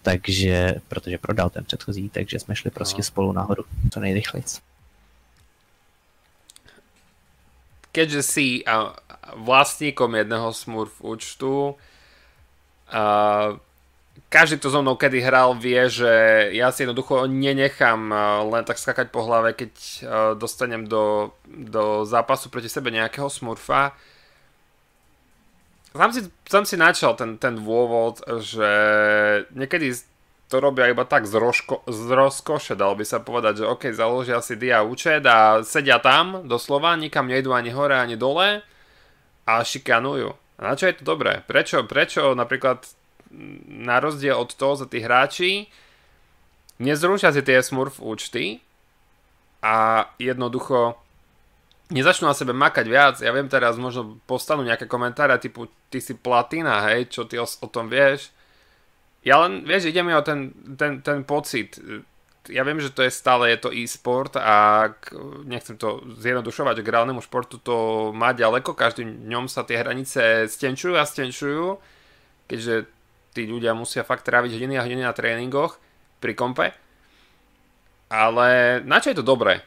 Takže, 0.03 0.75
protože 0.89 1.19
prodal 1.19 1.51
ten 1.51 1.65
předchozí, 1.65 2.09
takže 2.09 2.39
jsme 2.39 2.57
šli 2.57 2.71
prostě 2.71 2.99
no. 2.99 3.05
spolu 3.05 3.33
nahoru, 3.33 3.65
co 3.93 4.01
nejrychleji. 4.01 4.45
Keďže 7.93 8.23
si 8.23 8.65
vlastníkom 9.35 10.15
jedného 10.15 10.53
Smurf 10.53 11.01
účtu, 11.01 11.77
Uh, 12.87 13.59
každý, 14.29 14.59
kto 14.59 14.69
so 14.73 14.81
mnou 14.83 14.99
kedy 14.99 15.23
hral, 15.23 15.55
vie, 15.57 15.87
že 15.89 16.13
ja 16.57 16.73
si 16.75 16.83
jednoducho 16.85 17.29
nenechám 17.31 18.11
len 18.51 18.65
tak 18.67 18.81
skakať 18.81 19.09
po 19.15 19.23
hlave, 19.25 19.55
keď 19.55 19.73
dostanem 20.37 20.85
do, 20.89 21.35
do 21.47 22.05
zápasu 22.05 22.51
proti 22.51 22.69
sebe 22.69 22.91
nejakého 22.91 23.31
smurfa. 23.31 23.95
Sám 25.97 26.13
si, 26.13 26.21
sám 26.45 26.65
si 26.69 26.77
načal 26.77 27.17
ten, 27.17 27.41
ten 27.41 27.57
dôvod, 27.57 28.21
že 28.45 28.69
niekedy 29.57 29.97
to 30.47 30.63
robia 30.63 30.93
iba 30.93 31.03
tak 31.03 31.27
z, 31.27 31.35
rožko, 31.41 31.83
z 31.89 32.07
rozkoše, 32.13 32.79
dal 32.79 32.95
by 32.95 33.03
sa 33.03 33.19
povedať, 33.19 33.65
že 33.65 33.65
ok, 33.67 33.83
založia 33.97 34.39
si 34.45 34.55
dia 34.55 34.85
účet 34.85 35.25
a 35.27 35.65
sedia 35.67 35.99
tam, 35.99 36.47
doslova, 36.47 36.95
nikam 36.95 37.27
nejdu 37.27 37.51
ani 37.51 37.75
hore, 37.75 37.99
ani 37.99 38.15
dole 38.15 38.63
a 39.43 39.53
šikanujú. 39.65 40.31
A 40.57 40.61
na 40.63 40.79
čo 40.79 40.87
je 40.87 41.01
to 41.01 41.05
dobré? 41.05 41.43
Prečo, 41.49 41.83
prečo 41.89 42.37
napríklad 42.39 42.87
na 43.69 44.01
rozdiel 44.01 44.37
od 44.37 44.53
toho 44.57 44.75
za 44.81 44.87
tí 44.89 45.05
hráči 45.05 45.69
nezrušia 46.79 47.33
si 47.33 47.41
tie 47.41 47.61
smurf 47.61 48.01
účty 48.01 48.61
a 49.65 50.07
jednoducho 50.21 50.97
nezačnú 51.89 52.29
na 52.29 52.37
sebe 52.37 52.53
makať 52.53 52.87
viac. 52.87 53.17
Ja 53.23 53.33
viem 53.33 53.49
teraz, 53.49 53.79
možno 53.81 54.19
postanú 54.27 54.67
nejaké 54.67 54.91
komentáre 54.91 55.39
typu 55.41 55.71
ty 55.89 56.03
si 56.03 56.19
platina, 56.19 56.83
hej, 56.91 57.09
čo 57.09 57.25
ty 57.25 57.39
o, 57.41 57.47
o 57.47 57.69
tom 57.71 57.89
vieš. 57.89 58.35
Ja 59.27 59.43
len, 59.43 59.67
vieš, 59.67 59.91
ide 59.91 60.03
mi 60.07 60.15
o 60.15 60.23
ten, 60.23 60.55
ten, 60.79 61.03
ten 61.03 61.27
pocit. 61.27 61.79
Ja 62.47 62.63
viem, 62.63 62.79
že 62.79 62.95
to 62.95 63.03
je 63.03 63.11
stále, 63.11 63.51
je 63.51 63.59
to 63.59 63.75
e-sport 63.75 64.39
a 64.39 64.87
nechcem 65.43 65.75
to 65.75 65.99
zjednodušovať, 66.15 66.79
k 66.79 66.93
reálnemu 66.95 67.19
športu 67.19 67.59
to 67.59 68.11
má 68.15 68.31
ďaleko, 68.31 68.71
každým 68.79 69.27
dňom 69.27 69.51
sa 69.51 69.67
tie 69.67 69.83
hranice 69.83 70.47
stenčujú 70.47 70.95
a 70.95 71.03
stenčujú, 71.03 71.83
keďže 72.47 72.87
tí 73.37 73.45
ľudia 73.45 73.77
musia 73.77 74.01
fakt 74.01 74.25
tráviť 74.25 74.57
hodiny 74.57 74.81
a 74.81 74.85
hodiny 74.89 75.05
na 75.05 75.13
tréningoch 75.13 75.77
pri 76.25 76.33
kompe. 76.33 76.73
Ale 78.09 78.81
na 78.89 78.97
čo 79.05 79.13
je 79.13 79.21
to 79.21 79.27
dobré 79.27 79.61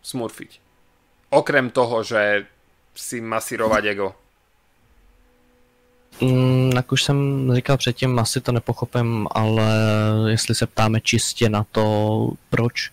smurfiť? 0.00 0.64
Okrem 1.36 1.68
toho, 1.68 2.00
že 2.00 2.48
si 2.96 3.20
masírovať 3.20 3.84
ego. 3.84 4.08
Mm, 6.20 6.70
jak 6.76 6.92
už 6.92 7.02
jsem 7.02 7.50
říkal 7.54 7.76
předtím, 7.76 8.18
asi 8.18 8.40
to 8.40 8.52
nepochopím, 8.52 9.26
ale 9.30 9.66
jestli 10.28 10.54
se 10.54 10.66
ptáme 10.66 11.00
čistě 11.00 11.48
na 11.48 11.66
to, 11.72 11.84
proč 12.50 12.90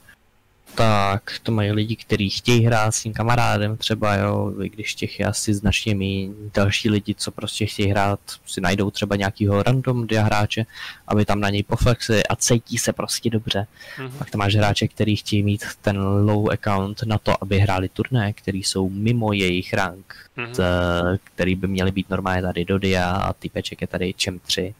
tak 0.75 1.39
to 1.43 1.51
mají 1.51 1.71
lidi, 1.71 1.95
kteří 1.95 2.29
chtějí 2.29 2.65
hrát 2.65 2.91
s 2.91 3.03
tím 3.03 3.13
kamarádem 3.13 3.77
třeba, 3.77 4.15
jo, 4.15 4.53
i 4.63 4.69
když 4.69 4.95
těch 4.95 5.19
je 5.19 5.25
asi 5.25 5.53
značně 5.53 5.95
méně. 5.95 6.29
Další 6.53 6.89
lidi, 6.89 7.15
co 7.17 7.31
prostě 7.31 7.65
chtějí 7.65 7.89
hrát, 7.89 8.19
si 8.45 8.61
najdou 8.61 8.91
třeba 8.91 9.15
nějakýho 9.15 9.63
random 9.63 10.07
dia 10.07 10.23
hráče, 10.23 10.65
aby 11.07 11.25
tam 11.25 11.39
na 11.39 11.49
něj 11.49 11.63
poflexili 11.63 12.23
a 12.27 12.35
cítí 12.35 12.77
se 12.77 12.93
prostě 12.93 13.29
dobře. 13.29 13.67
Mm-hmm. 13.97 14.11
Pak 14.17 14.29
tam 14.29 14.39
máš 14.39 14.55
hráče, 14.55 14.87
který 14.87 15.15
chtějí 15.15 15.43
mít 15.43 15.63
ten 15.81 15.99
low 15.99 16.51
account 16.51 17.03
na 17.03 17.17
to, 17.17 17.43
aby 17.43 17.59
hráli 17.59 17.89
turné, 17.89 18.33
který 18.33 18.63
jsou 18.63 18.89
mimo 18.89 19.33
jejich 19.33 19.73
rank, 19.73 20.15
mm-hmm. 20.37 21.19
který 21.23 21.55
by 21.55 21.67
měly 21.67 21.91
být 21.91 22.09
normálně 22.09 22.41
tady 22.41 22.65
do 22.65 22.77
dia 22.77 23.11
a 23.11 23.33
typeček 23.33 23.81
je 23.81 23.87
tady 23.87 24.13
čem 24.13 24.39
3 24.39 24.75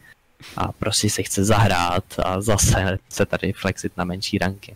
a 0.57 0.71
prostě 0.71 1.09
se 1.09 1.23
chce 1.23 1.45
zahrát 1.45 2.03
a 2.23 2.41
zase 2.41 2.97
se 3.09 3.25
tady 3.25 3.53
flexit 3.53 3.97
na 3.97 4.03
menší 4.03 4.37
ranky 4.37 4.75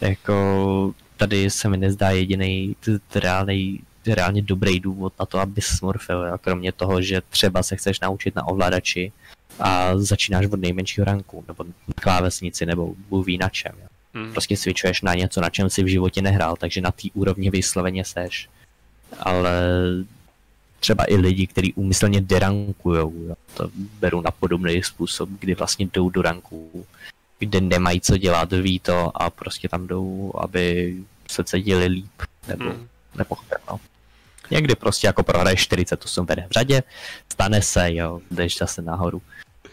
jako 0.00 0.94
tady 1.16 1.50
se 1.50 1.68
mi 1.68 1.76
nezdá 1.76 2.10
jediný 2.10 2.76
reálný, 3.14 3.80
reálně 4.06 4.42
dobrý 4.42 4.80
důvod 4.80 5.12
na 5.20 5.26
to, 5.26 5.38
aby 5.38 5.60
smurfil, 5.60 6.26
jo? 6.26 6.38
kromě 6.38 6.72
toho, 6.72 7.02
že 7.02 7.22
třeba 7.30 7.62
se 7.62 7.76
chceš 7.76 8.00
naučit 8.00 8.36
na 8.36 8.48
ovladači 8.48 9.12
a 9.60 9.98
začínáš 9.98 10.46
od 10.46 10.60
nejmenšího 10.60 11.04
ranku, 11.04 11.44
nebo 11.48 11.64
na 11.64 11.94
klávesnici, 11.94 12.66
nebo 12.66 12.94
Bůh 13.08 13.26
ví 13.26 13.38
na 13.38 13.48
čem. 13.48 13.72
Jo? 13.82 13.88
Hmm. 14.14 14.32
Prostě 14.32 14.56
switchuješ 14.56 15.02
na 15.02 15.14
něco, 15.14 15.40
na 15.40 15.50
čem 15.50 15.70
si 15.70 15.82
v 15.82 15.86
životě 15.86 16.22
nehrál, 16.22 16.56
takže 16.56 16.80
na 16.80 16.90
té 16.90 17.08
úrovni 17.14 17.50
vysloveně 17.50 18.04
seš. 18.04 18.48
Ale 19.18 19.52
třeba 20.80 21.04
i 21.08 21.16
lidi, 21.16 21.46
kteří 21.46 21.72
úmyslně 21.72 22.20
derankujou, 22.20 23.12
jo? 23.28 23.34
to 23.54 23.70
beru 23.74 24.20
na 24.20 24.30
podobný 24.30 24.82
způsob, 24.82 25.28
kdy 25.28 25.54
vlastně 25.54 25.88
jdou 25.92 26.10
do 26.10 26.22
ranků 26.22 26.86
kde 27.38 27.60
nemají 27.60 28.00
co 28.00 28.16
dělat, 28.16 28.52
ví 28.52 28.80
to 28.80 29.12
a 29.14 29.30
prostě 29.30 29.68
tam 29.68 29.86
jdou, 29.86 30.32
aby 30.38 30.96
se 31.30 31.44
cítili 31.44 31.86
líp, 31.86 32.22
nebo 32.48 32.64
hmm. 32.64 32.88
nepochopil, 33.14 33.58
no. 33.70 33.80
Někdy 34.50 34.74
prostě 34.74 35.06
jako 35.06 35.22
prohraješ 35.22 35.60
48 35.60 36.26
vede 36.26 36.46
v 36.48 36.52
řadě, 36.52 36.82
stane 37.32 37.62
se, 37.62 37.94
jo, 37.94 38.20
jdeš 38.30 38.58
zase 38.58 38.82
nahoru 38.82 39.22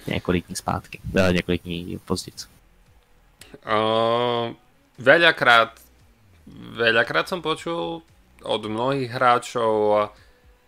několik 0.08 0.48
dní 0.48 0.56
zpátky, 0.56 1.00
eh, 1.16 1.34
několik 1.34 1.64
dní 1.64 2.00
později. 2.06 2.36
Uh, 3.64 4.52
veľakrát, 5.00 5.80
veľakrát 6.76 7.32
som 7.32 7.40
počul 7.40 8.04
od 8.44 8.62
mnohých 8.68 9.08
hráčov 9.08 9.76
a 9.96 10.04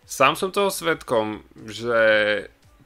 sám 0.08 0.38
som 0.38 0.48
toho 0.48 0.72
svetkom, 0.72 1.44
že 1.68 2.00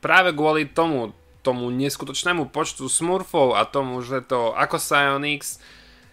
práve 0.03 0.35
kvôli 0.35 0.66
tomu 0.66 1.14
tomu 1.40 1.72
neskutočnému 1.72 2.53
počtu 2.53 2.88
smurfov 2.88 3.57
a 3.57 3.64
tomu, 3.64 4.00
že 4.05 4.20
to 4.24 4.53
ako 4.53 4.76
Psyonix 4.76 5.61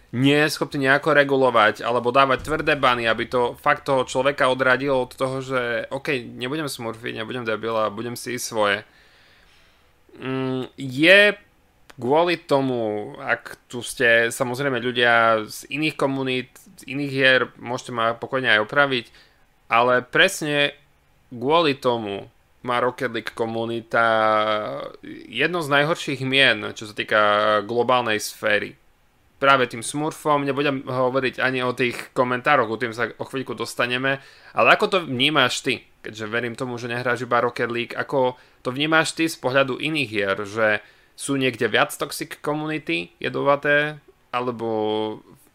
nie 0.08 0.40
je 0.40 0.48
schopný 0.48 0.88
nejako 0.88 1.12
regulovať 1.12 1.84
alebo 1.84 2.08
dávať 2.08 2.40
tvrdé 2.48 2.80
bany, 2.80 3.04
aby 3.04 3.28
to 3.28 3.52
fakt 3.60 3.84
toho 3.84 4.08
človeka 4.08 4.48
odradilo 4.48 5.04
od 5.04 5.12
toho, 5.12 5.44
že 5.44 5.84
OK, 5.92 6.24
nebudem 6.32 6.64
smurfiť, 6.64 7.12
nebudem 7.20 7.44
debil 7.44 7.76
a 7.76 7.92
budem 7.92 8.16
si 8.16 8.40
ísť 8.40 8.46
svoje. 8.48 8.78
Mm, 10.16 10.72
je 10.80 11.36
kvôli 12.00 12.40
tomu, 12.40 13.12
ak 13.20 13.58
tu 13.68 13.84
ste 13.84 14.32
samozrejme 14.32 14.80
ľudia 14.80 15.44
z 15.44 15.68
iných 15.68 15.96
komunít, 15.98 16.50
z 16.80 16.82
iných 16.88 17.12
hier, 17.12 17.40
môžete 17.60 17.92
ma 17.92 18.16
pokojne 18.16 18.48
aj 18.48 18.64
opraviť, 18.64 19.06
ale 19.68 20.00
presne 20.00 20.72
kvôli 21.28 21.76
tomu 21.76 22.32
má 22.66 22.82
Rocket 22.82 23.14
League 23.14 23.32
komunita 23.34 24.04
jedno 25.30 25.62
z 25.62 25.68
najhorších 25.70 26.22
mien, 26.26 26.74
čo 26.74 26.90
sa 26.90 26.94
týka 26.94 27.20
globálnej 27.62 28.18
sféry. 28.18 28.74
Práve 29.38 29.70
tým 29.70 29.86
smurfom, 29.86 30.42
nebudem 30.42 30.82
hovoriť 30.82 31.38
ani 31.38 31.62
o 31.62 31.70
tých 31.70 32.10
komentároch, 32.10 32.66
o 32.66 32.80
tým 32.80 32.90
sa 32.90 33.14
o 33.22 33.24
chvíľku 33.24 33.54
dostaneme, 33.54 34.18
ale 34.50 34.68
ako 34.74 34.86
to 34.90 34.98
vnímaš 35.06 35.62
ty, 35.62 35.86
keďže 36.02 36.26
verím 36.26 36.58
tomu, 36.58 36.74
že 36.74 36.90
nehráš 36.90 37.22
iba 37.22 37.38
Rocket 37.38 37.70
League, 37.70 37.94
ako 37.94 38.34
to 38.66 38.74
vnímaš 38.74 39.14
ty 39.14 39.30
z 39.30 39.38
pohľadu 39.38 39.78
iných 39.78 40.10
hier, 40.10 40.38
že 40.42 40.82
sú 41.14 41.38
niekde 41.38 41.70
viac 41.70 41.94
toxic 41.94 42.42
community 42.42 43.14
jedovaté, 43.22 44.02
alebo 44.34 44.66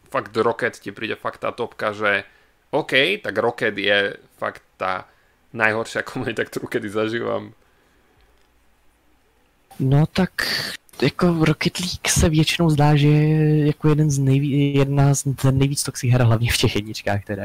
fakt 0.08 0.32
Rocket 0.32 0.80
ti 0.80 0.88
príde 0.88 1.20
fakt 1.20 1.44
tá 1.44 1.52
topka, 1.52 1.92
že 1.92 2.24
OK, 2.72 3.20
tak 3.20 3.36
Rocket 3.36 3.76
je 3.76 4.16
fakt 4.40 4.64
tá 4.80 5.04
najhoršia 5.54 6.02
komunita, 6.02 6.44
kterou 6.44 6.66
kedy 6.66 6.90
zažívám. 6.90 7.52
No 9.80 10.06
tak 10.06 10.30
jako 11.02 11.44
Rocket 11.44 11.78
League 11.78 12.08
se 12.08 12.28
většinou 12.28 12.70
zdá, 12.70 12.96
že 12.96 13.08
je 13.08 13.66
jako 13.66 13.88
jeden 13.88 14.10
z 14.10 14.18
nejví, 14.18 14.74
jedna 14.74 15.14
z 15.14 15.24
nejvíc 15.50 15.82
toxích 15.82 16.12
her, 16.12 16.22
hlavně 16.22 16.52
v 16.52 16.56
těch 16.56 16.76
jedničkách 16.76 17.24
teda. 17.24 17.42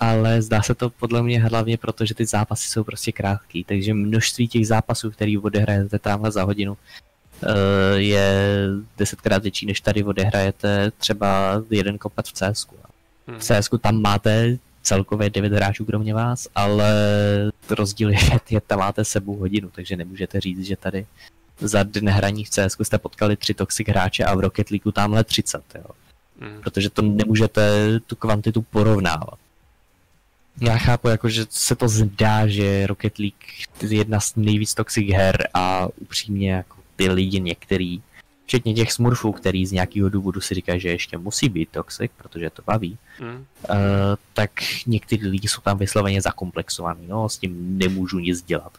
Ale 0.00 0.42
zdá 0.42 0.62
se 0.62 0.74
to 0.74 0.90
podle 0.90 1.22
mě 1.22 1.40
hlavně 1.40 1.76
proto, 1.76 2.04
že 2.04 2.14
ty 2.14 2.26
zápasy 2.26 2.68
jsou 2.68 2.84
prostě 2.84 3.12
krátký, 3.12 3.64
takže 3.64 3.94
množství 3.94 4.48
těch 4.48 4.66
zápasů, 4.66 5.10
který 5.10 5.38
odehrajete 5.38 5.98
tamhle 5.98 6.30
za 6.30 6.42
hodinu, 6.42 6.76
eh, 7.42 7.48
je 7.96 8.28
desetkrát 8.98 9.42
větší, 9.42 9.66
než 9.66 9.80
tady 9.80 10.04
odehrajete 10.04 10.90
třeba 10.98 11.62
jeden 11.70 11.98
kopec 11.98 12.28
v 12.28 12.32
CS. 12.32 12.66
Hmm. 13.26 13.38
V 13.38 13.42
CS 13.42 13.68
tam 13.80 14.02
máte 14.02 14.58
celkově 14.84 15.30
9 15.30 15.52
hráčů 15.52 15.84
kromě 15.84 16.14
vás, 16.14 16.48
ale 16.54 16.92
rozdíl 17.70 18.10
je, 18.10 18.18
že 18.48 18.60
tam 18.60 18.78
máte 18.78 19.04
sebou 19.04 19.36
hodinu, 19.36 19.70
takže 19.70 19.96
nemůžete 19.96 20.40
říct, 20.40 20.64
že 20.66 20.76
tady 20.76 21.06
za 21.60 21.82
den 21.82 22.08
hraní 22.08 22.44
v 22.44 22.50
CS 22.50 22.76
jste 22.82 22.98
potkali 22.98 23.36
tři 23.36 23.54
toxic 23.54 23.88
hráče 23.88 24.24
a 24.24 24.34
v 24.34 24.40
Rocket 24.40 24.70
League 24.70 24.94
tamhle 24.94 25.24
30, 25.24 25.62
jo. 25.74 25.90
Mm. 26.40 26.60
Protože 26.60 26.90
to 26.90 27.02
nemůžete 27.02 27.62
tu 28.06 28.16
kvantitu 28.16 28.62
porovnávat. 28.62 29.38
Já 30.60 30.78
chápu, 30.78 31.08
jako, 31.08 31.28
že 31.28 31.46
se 31.50 31.74
to 31.74 31.88
zdá, 31.88 32.46
že 32.46 32.86
Rocket 32.86 33.18
League 33.18 33.44
je 33.82 33.98
jedna 33.98 34.20
z 34.20 34.36
nejvíc 34.36 34.74
toxic 34.74 35.12
her 35.12 35.48
a 35.54 35.88
upřímně 36.00 36.52
jako 36.52 36.76
ty 36.96 37.08
lidi 37.08 37.40
některý 37.40 38.02
včetně 38.46 38.74
těch 38.74 38.92
smurfů, 38.92 39.32
který 39.32 39.66
z 39.66 39.72
nějakého 39.72 40.08
důvodu 40.08 40.40
si 40.40 40.54
říkají, 40.54 40.80
že 40.80 40.88
ještě 40.88 41.18
musí 41.18 41.48
být 41.48 41.68
toxic, 41.68 42.10
protože 42.16 42.50
to 42.50 42.62
baví, 42.66 42.98
mm. 43.20 43.28
uh, 43.28 43.76
tak 44.32 44.50
někteří 44.86 45.26
lidi 45.26 45.48
jsou 45.48 45.60
tam 45.60 45.78
vysloveně 45.78 46.22
zakomplexovaní, 46.22 47.06
no, 47.08 47.28
s 47.28 47.38
tím 47.38 47.78
nemůžu 47.78 48.18
nic 48.18 48.42
dělat. 48.42 48.78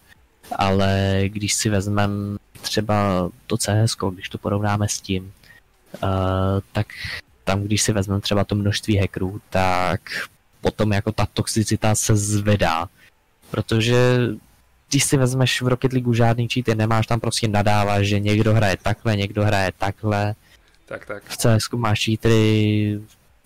Ale 0.56 1.22
když 1.28 1.54
si 1.54 1.70
vezmeme 1.70 2.38
třeba 2.62 3.30
to 3.48 3.58
CS, 3.58 3.98
když 4.14 4.30
to 4.30 4.38
porovnáme 4.38 4.90
s 4.90 5.02
tím, 5.02 5.34
uh, 6.04 6.10
tak 6.72 6.88
tam, 7.44 7.64
když 7.64 7.82
si 7.82 7.94
vezmeme 7.94 8.22
třeba 8.22 8.44
to 8.44 8.56
množství 8.56 8.98
hackerů, 8.98 9.42
tak 9.50 10.02
potom 10.62 10.92
jako 10.92 11.12
ta 11.12 11.26
toxicita 11.34 11.96
se 11.96 12.16
zvedá, 12.16 12.90
protože 13.52 14.18
když 14.90 15.04
si 15.04 15.18
vezmeš 15.18 15.62
v 15.62 15.68
Rocket 15.68 15.94
League 15.94 16.16
žádný 16.16 16.48
cheaty, 16.48 16.76
nemáš 16.76 17.08
tam 17.08 17.20
prostě 17.20 17.48
nadávat, 17.48 18.04
že 18.04 18.20
někdo 18.20 18.54
hraje 18.54 18.78
takhle, 18.82 19.16
někdo 19.16 19.44
hraje 19.44 19.72
takhle. 19.78 20.36
Tak, 20.86 21.06
tak. 21.06 21.24
V 21.24 21.38
CS 21.38 21.70
máš 21.76 22.06
cheatery, 22.06 23.00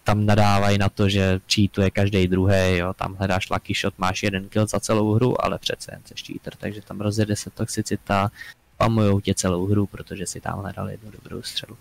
tam 0.03 0.25
nadávají 0.25 0.77
na 0.77 0.89
to, 0.89 1.09
že 1.09 1.39
cheatuje 1.53 1.91
každý 1.91 2.27
druhý, 2.27 2.77
jo, 2.77 2.93
tam 2.93 3.15
hledáš 3.15 3.49
lucky 3.49 3.73
shot, 3.73 3.93
máš 3.97 4.23
jeden 4.23 4.49
kill 4.49 4.67
za 4.67 4.79
celou 4.79 5.13
hru, 5.13 5.45
ale 5.45 5.57
přece 5.57 5.91
jen 5.93 6.01
jsi 6.05 6.13
cheater, 6.25 6.55
takže 6.55 6.81
tam 6.81 7.01
rozjede 7.01 7.35
se 7.35 7.49
toxicita, 7.49 8.31
pamujou 8.77 9.19
tě 9.19 9.33
celou 9.33 9.65
hru, 9.65 9.85
protože 9.85 10.25
si 10.25 10.41
tam 10.41 10.59
hledal 10.59 10.89
jednu 10.89 11.11
dobrou 11.11 11.41
střelu. 11.41 11.77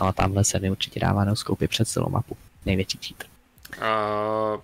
No 0.00 0.06
a 0.06 0.12
tamhle 0.12 0.44
se 0.44 0.58
mi 0.58 0.70
určitě 0.70 1.00
dává 1.00 1.24
na 1.24 1.34
skoupy 1.34 1.68
před 1.68 1.88
celou 1.88 2.08
mapu. 2.08 2.36
Největší 2.66 2.98
cheater. 2.98 3.26
Uh, 3.78 4.60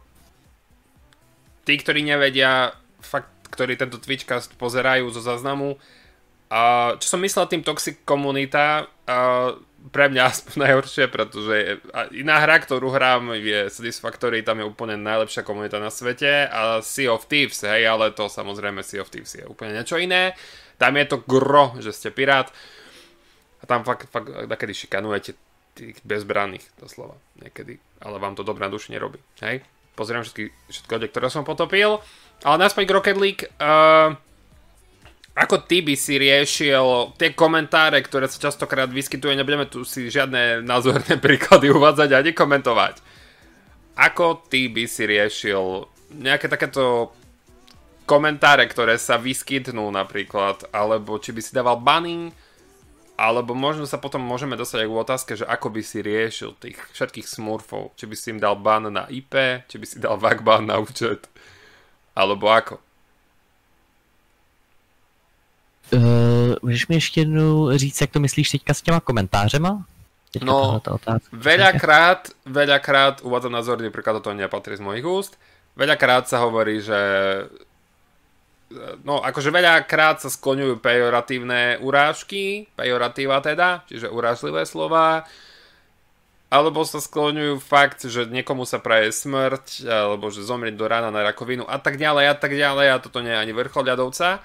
tí, 1.64 1.78
ktorí 1.78 2.02
nevedia, 2.02 2.72
fakt 3.00 3.35
ktorí 3.48 3.78
tento 3.78 3.96
Twitchcast 3.96 4.58
pozerajú 4.58 5.08
zo 5.14 5.22
záznamu, 5.22 5.78
A 6.46 6.94
čo 7.02 7.18
som 7.18 7.20
myslel 7.26 7.50
tým 7.50 7.66
toxic 7.66 8.06
komunita, 8.06 8.86
pre 9.90 10.10
mňa 10.10 10.22
aspoň 10.30 10.54
najhoršie, 10.66 11.04
pretože 11.10 11.82
iná 12.14 12.42
hra, 12.42 12.62
ktorú 12.62 12.90
hrám 12.90 13.34
je 13.38 13.70
Satisfactory, 13.70 14.42
tam 14.42 14.62
je 14.62 14.66
úplne 14.66 14.98
najlepšia 14.98 15.46
komunita 15.46 15.78
na 15.78 15.90
svete 15.90 16.46
a 16.46 16.82
Sea 16.82 17.10
of 17.10 17.26
Thieves, 17.26 17.62
hej, 17.62 17.86
ale 17.86 18.14
to 18.14 18.26
samozrejme 18.30 18.82
Sea 18.82 19.02
of 19.02 19.10
Thieves 19.10 19.34
je 19.34 19.46
úplne 19.46 19.74
niečo 19.74 19.98
iné. 19.98 20.34
Tam 20.78 20.94
je 20.94 21.06
to 21.06 21.22
gro, 21.24 21.78
že 21.82 21.94
ste 21.94 22.10
pirát 22.14 22.50
a 23.62 23.64
tam 23.64 23.82
fakt, 23.86 24.10
fakt 24.12 24.28
takedy 24.28 24.74
šikanujete 24.74 25.32
tých 25.76 25.98
bezbranných, 26.04 26.64
doslova, 26.80 27.16
niekedy, 27.40 27.76
ale 28.00 28.16
vám 28.16 28.36
to 28.36 28.44
dobrá 28.44 28.68
duši 28.70 28.96
nerobí, 28.96 29.20
hej. 29.44 29.64
Pozriem 29.96 30.20
všetky, 30.20 30.52
lode, 30.92 31.08
ktoré 31.08 31.32
som 31.32 31.44
potopil, 31.48 32.04
ale 32.44 32.56
naspäť 32.60 32.92
Rocket 32.92 33.16
League, 33.16 33.48
uh, 33.60 34.12
ako 35.36 35.68
ty 35.68 35.84
by 35.84 35.92
si 36.00 36.16
riešil 36.16 37.12
tie 37.20 37.36
komentáre, 37.36 38.00
ktoré 38.00 38.24
sa 38.24 38.40
častokrát 38.40 38.88
vyskytujú, 38.88 39.36
nebudeme 39.36 39.68
tu 39.68 39.84
si 39.84 40.08
žiadne 40.08 40.64
názorné 40.64 41.20
príklady 41.24 41.68
uvádzať 41.68 42.10
a 42.16 42.24
nekomentovať. 42.24 42.94
Ako 43.96 44.48
ty 44.48 44.72
by 44.72 44.84
si 44.88 45.04
riešil 45.04 45.88
nejaké 46.16 46.48
takéto 46.48 47.12
komentáre, 48.08 48.64
ktoré 48.64 48.96
sa 48.96 49.20
vyskytnú 49.20 49.92
napríklad, 49.92 50.72
alebo 50.72 51.20
či 51.20 51.36
by 51.36 51.40
si 51.44 51.52
dával 51.52 51.82
banning, 51.84 52.32
alebo 53.16 53.56
možno 53.56 53.88
sa 53.88 53.96
potom 53.96 54.20
môžeme 54.20 54.54
dostať 54.54 54.84
aj 54.84 54.88
k 54.88 55.00
otázke, 55.00 55.32
že 55.40 55.48
ako 55.48 55.68
by 55.72 55.82
si 55.82 55.98
riešil 56.04 56.56
tých 56.60 56.76
všetkých 56.92 57.26
smurfov, 57.26 57.96
či 57.96 58.04
by 58.04 58.14
si 58.14 58.30
im 58.32 58.40
dal 58.40 58.56
ban 58.60 58.88
na 58.88 59.08
IP, 59.08 59.66
či 59.68 59.76
by 59.80 59.86
si 59.88 59.96
dal 60.00 60.20
VAC 60.20 60.44
ban 60.44 60.68
na 60.68 60.76
účet, 60.76 61.24
alebo 62.16 62.48
ako. 62.48 62.78
Uh, 65.92 66.54
můžeš 66.62 66.88
mi 66.88 66.94
ještě 66.94 67.20
jednou 67.20 67.78
říct, 67.78 68.00
jak 68.00 68.10
to 68.10 68.20
myslíš 68.20 68.50
teďka 68.50 68.74
s 68.74 68.82
těma 68.82 69.00
komentářema? 69.00 69.84
Teďka 70.32 70.46
no, 70.52 70.82
veľakrát, 71.32 72.34
veľakrát 72.44 73.22
uvádzam 73.22 73.56
názorný 73.56 73.88
príklad, 73.88 74.20
to 74.20 74.34
nepatrí 74.34 74.76
z 74.76 74.84
mojich 74.84 75.06
úst, 75.06 75.38
veľakrát 75.78 76.28
sa 76.28 76.42
hovorí, 76.44 76.82
že 76.82 76.98
no 79.06 79.22
akože 79.22 79.54
veľakrát 79.54 80.20
sa 80.20 80.28
skloňujú 80.28 80.82
pejoratívne 80.82 81.78
urážky, 81.80 82.66
pejoratíva 82.74 83.38
teda, 83.40 83.86
čiže 83.86 84.10
urážlivé 84.10 84.66
slova, 84.66 85.24
alebo 86.46 86.86
sa 86.86 87.02
skloňujú 87.02 87.58
fakt, 87.58 88.06
že 88.06 88.24
niekomu 88.30 88.62
sa 88.64 88.78
praje 88.78 89.10
smrť, 89.10 89.82
alebo 89.86 90.30
že 90.30 90.46
zomrieť 90.46 90.78
do 90.78 90.86
rána 90.86 91.10
na 91.10 91.26
rakovinu 91.26 91.66
a 91.66 91.82
tak 91.82 91.98
ďalej 91.98 92.30
a 92.30 92.34
tak 92.38 92.54
ďalej 92.54 92.86
a 92.94 93.02
toto 93.02 93.18
nie 93.18 93.34
je 93.34 93.42
ani 93.42 93.52
vrchol 93.52 93.82
ľadovca 93.82 94.44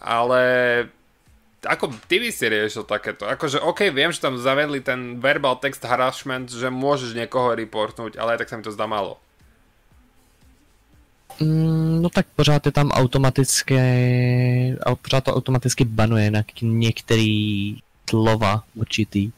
ale 0.00 0.42
ako 1.66 1.90
ty 2.06 2.22
by 2.22 2.30
si 2.30 2.46
riešil 2.46 2.86
takéto? 2.86 3.26
Akože 3.26 3.58
OK, 3.58 3.90
viem, 3.90 4.14
že 4.14 4.22
tam 4.22 4.38
zavedli 4.38 4.78
ten 4.78 5.18
verbal 5.18 5.58
text 5.58 5.82
harassment, 5.82 6.46
že 6.46 6.70
môžeš 6.70 7.18
niekoho 7.18 7.58
reportnúť, 7.58 8.14
ale 8.14 8.38
aj 8.38 8.46
tak 8.46 8.50
sa 8.50 8.56
mi 8.56 8.62
to 8.62 8.74
zdá 8.74 8.86
málo. 8.86 9.18
Mm, 11.42 12.02
no 12.02 12.08
tak 12.10 12.26
pořád 12.36 12.66
je 12.66 12.72
tam 12.72 12.90
automatické, 12.90 13.82
pořád 15.02 15.24
to 15.24 15.34
automaticky 15.34 15.84
banuje 15.84 16.30
na 16.30 16.42
některý 16.62 17.78
slova 18.10 18.62
určitý. 18.74 19.30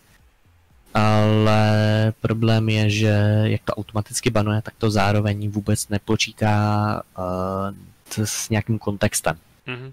Ale 0.95 2.13
problém 2.21 2.69
je, 2.69 2.91
že 2.91 3.15
jak 3.43 3.61
to 3.65 3.75
automaticky 3.75 4.31
banuje, 4.31 4.63
tak 4.63 4.75
to 4.79 4.91
zároveň 4.91 5.51
vůbec 5.51 5.89
nepočítá 5.89 7.03
uh, 7.19 8.25
s 8.25 8.49
nějakým 8.49 8.79
kontextem. 8.79 9.37
Mm-hmm. 9.67 9.93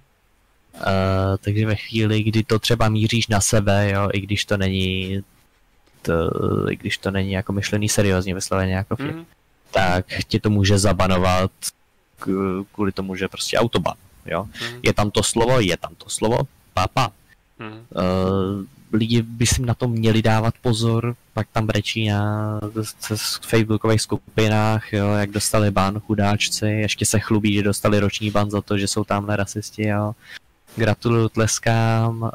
Uh, 0.76 1.38
takže 1.39 1.66
ve 1.66 1.76
chvíli, 1.76 2.24
kdy 2.24 2.43
to 2.43 2.60
třeba 2.60 2.89
míříš 2.89 3.28
na 3.28 3.41
sebe, 3.41 3.91
jo, 3.91 4.10
i 4.14 4.22
když 4.22 4.45
to 4.45 4.58
není 4.58 5.24
to, 6.02 6.14
i 6.72 6.76
když 6.76 6.98
to 6.98 7.12
není 7.12 7.32
jako 7.32 7.54
myšlený 7.54 7.89
seriózně 7.89 8.36
vysloveně 8.36 8.74
jako 8.74 8.95
mm. 9.00 9.26
tak 9.72 10.06
tě 10.28 10.39
to 10.39 10.50
může 10.50 10.78
zabanovat 10.78 11.52
kvůli 12.72 12.91
tomu, 12.91 13.16
že 13.16 13.28
prostě 13.28 13.58
autoban, 13.58 13.93
jo. 14.26 14.43
Mm. 14.43 14.80
Je 14.84 14.93
tam 14.93 15.12
to 15.12 15.24
slovo, 15.24 15.60
je 15.60 15.78
tam 15.78 15.95
to 15.95 16.10
slovo, 16.10 16.38
papa. 16.74 17.12
Mm. 17.60 17.72
Uh, 17.72 18.66
lidi 18.94 19.22
by 19.22 19.46
si 19.46 19.62
na 19.62 19.74
to 19.74 19.88
měli 19.88 20.22
dávat 20.22 20.54
pozor, 20.62 21.16
pak 21.34 21.48
tam 21.52 21.68
brečí 21.68 22.08
na 22.08 22.60
facebookových 23.42 24.02
skupinách, 24.02 24.94
jo, 24.94 25.14
jak 25.14 25.32
dostali 25.32 25.72
ban 25.72 26.00
chudáčci, 26.00 26.66
ještě 26.66 27.06
se 27.06 27.20
chlubí, 27.20 27.54
že 27.54 27.64
dostali 27.64 28.00
roční 28.00 28.32
ban 28.32 28.52
za 28.52 28.62
to, 28.62 28.78
že 28.78 28.88
jsou 28.88 29.04
tamhle 29.04 29.36
rasisti, 29.36 29.88
jo 29.88 30.14
gratuluju, 30.78 31.30
tleskám, 31.30 32.22
uh, 32.22 32.30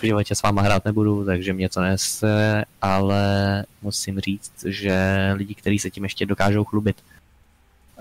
v 0.00 0.02
životě 0.02 0.34
s 0.34 0.42
váma 0.42 0.62
hrát 0.62 0.84
nebudu, 0.84 1.24
takže 1.24 1.52
mě 1.52 1.68
to 1.68 1.80
nese, 1.80 2.64
ale 2.82 3.64
musím 3.82 4.20
říct, 4.20 4.52
že 4.66 4.96
lidi, 5.36 5.54
kteří 5.54 5.78
se 5.78 5.90
tím 5.90 6.04
ještě 6.04 6.26
dokážou 6.26 6.64
chlubit, 6.64 6.96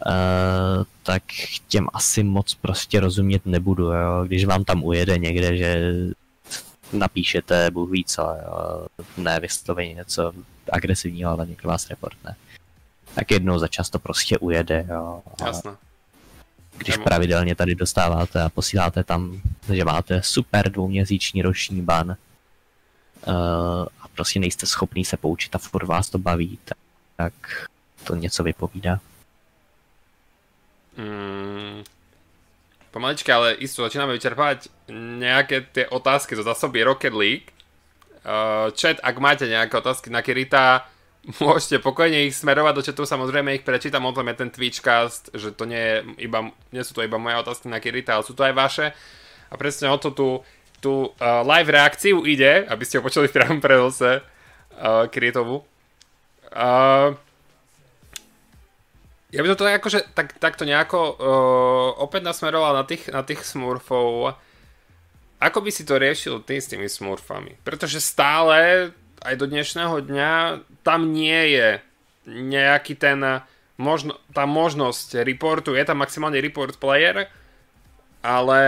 uh, 0.06 0.84
tak 1.04 1.24
těm 1.68 1.88
asi 1.94 2.24
moc 2.24 2.54
prostě 2.54 3.00
rozumět 3.00 3.46
nebudu, 3.46 3.84
jo? 3.84 4.24
když 4.26 4.46
vám 4.46 4.64
tam 4.64 4.84
ujede 4.84 5.18
někde, 5.18 5.58
že 5.58 5.94
napíšete, 6.94 7.72
Bůh 7.72 7.90
ví 7.90 8.06
co, 8.06 8.22
jo? 8.22 8.86
ne 9.18 9.40
vysloveně 9.40 9.94
něco 9.94 10.34
agresivního, 10.72 11.32
ale 11.32 11.48
někdo 11.48 11.70
vás 11.70 11.90
reportne. 11.90 12.36
Tak 13.16 13.32
jednou 13.32 13.60
za 13.60 13.68
čas 13.68 13.90
to 13.90 14.00
prostě 14.00 14.38
ujede, 14.38 14.86
jo. 14.90 15.22
Jasno 15.46 15.78
když 16.82 16.98
pravidelně 16.98 17.56
tady 17.56 17.76
dostáváte 17.76 18.42
a 18.42 18.50
posíláte 18.50 19.04
tam, 19.04 19.42
že 19.74 19.86
máte 19.86 20.22
super 20.24 20.72
dvouměsíční 20.72 21.42
roční 21.42 21.82
ban 21.82 22.10
uh, 22.10 22.16
a 24.02 24.08
prostě 24.16 24.40
nejste 24.40 24.66
schopný 24.66 25.06
se 25.06 25.18
poučit 25.18 25.56
a 25.56 25.58
furt 25.58 25.88
vás 25.88 26.10
to 26.10 26.18
baví, 26.18 26.60
tak, 26.66 26.78
tak 27.16 27.34
to 28.04 28.16
něco 28.16 28.44
vypovídá. 28.44 29.00
Mm, 30.98 31.84
pomaličky, 32.92 33.32
ale 33.32 33.56
isto 33.58 33.82
začínáme 33.82 34.14
vyčerpávať 34.14 34.68
nejaké 34.92 35.66
tie 35.72 35.86
otázky 35.88 36.36
zo 36.36 36.44
zásoby 36.44 36.84
Rocket 36.84 37.16
League. 37.16 37.50
Uh, 38.22 38.70
chat, 38.78 39.02
ak 39.02 39.18
máte 39.18 39.50
nejaké 39.50 39.74
otázky 39.74 40.14
na 40.14 40.22
Kirita, 40.22 40.86
Môžete 41.42 41.78
pokojne 41.78 42.26
ich 42.26 42.34
smerovať 42.34 42.74
do 42.74 42.82
chatu, 42.82 43.04
samozrejme 43.06 43.54
ich 43.54 43.66
prečítam, 43.66 44.10
o 44.10 44.14
je 44.14 44.34
ten 44.34 44.50
Twitchcast, 44.50 45.38
že 45.38 45.54
to 45.54 45.70
nie, 45.70 45.78
je 45.78 46.26
iba, 46.26 46.50
nie 46.74 46.82
sú 46.82 46.98
to 46.98 47.06
iba 47.06 47.22
moje 47.22 47.38
otázky 47.38 47.70
na 47.70 47.78
Kirita, 47.78 48.18
ale 48.18 48.26
sú 48.26 48.34
to 48.34 48.42
aj 48.42 48.54
vaše. 48.58 48.86
A 49.52 49.54
presne 49.54 49.94
o 49.94 50.02
to 50.02 50.10
tu, 50.10 50.30
tu 50.82 50.94
uh, 51.14 51.46
live 51.46 51.70
reakciu 51.70 52.26
ide, 52.26 52.66
aby 52.66 52.84
ste 52.88 52.98
ho 52.98 53.06
počuli 53.06 53.30
v 53.30 53.38
priamom 53.38 53.62
prenose 53.62 54.26
uh, 54.82 55.06
Kiritovu. 55.14 55.62
Uh, 56.50 57.14
ja 59.32 59.40
by 59.40 59.48
to 59.56 59.64
tak 59.64 59.80
akože 59.80 60.00
tak, 60.12 60.28
takto 60.38 60.68
nejako 60.68 61.00
uh, 61.00 61.90
opäť 62.04 62.28
nasmeroval 62.28 62.76
na 62.76 62.84
tých, 62.84 63.08
na 63.08 63.24
tých 63.24 63.48
smurfov. 63.48 64.36
Ako 65.42 65.64
by 65.64 65.72
si 65.72 65.88
to 65.88 65.98
riešil 65.98 66.44
ty 66.44 66.60
s 66.60 66.70
tými 66.70 66.86
smurfami? 66.92 67.64
Pretože 67.64 68.04
stále 68.04 68.92
aj 69.24 69.36
do 69.40 69.48
dnešného 69.48 70.04
dňa 70.04 70.34
tam 70.84 71.16
nie 71.16 71.58
je 71.58 71.68
nejaký 72.30 72.94
ten 73.00 73.42
možno, 73.82 74.20
tá 74.36 74.46
možnosť 74.46 75.26
reportu, 75.26 75.74
je 75.74 75.82
tam 75.82 76.04
maximálne 76.04 76.38
report 76.38 76.78
player, 76.78 77.26
ale 78.22 78.62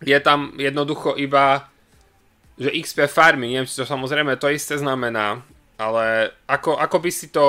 je 0.00 0.18
tam 0.24 0.56
jednoducho 0.56 1.18
iba 1.20 1.68
že 2.60 2.76
XP 2.76 3.08
farmy, 3.08 3.56
neviem, 3.56 3.64
či 3.64 3.80
to 3.80 3.88
samozrejme 3.88 4.36
to 4.36 4.52
isté 4.52 4.76
znamená, 4.76 5.40
ale 5.80 6.28
ako, 6.44 6.76
ako 6.76 6.96
by 7.00 7.10
si 7.10 7.32
to 7.32 7.44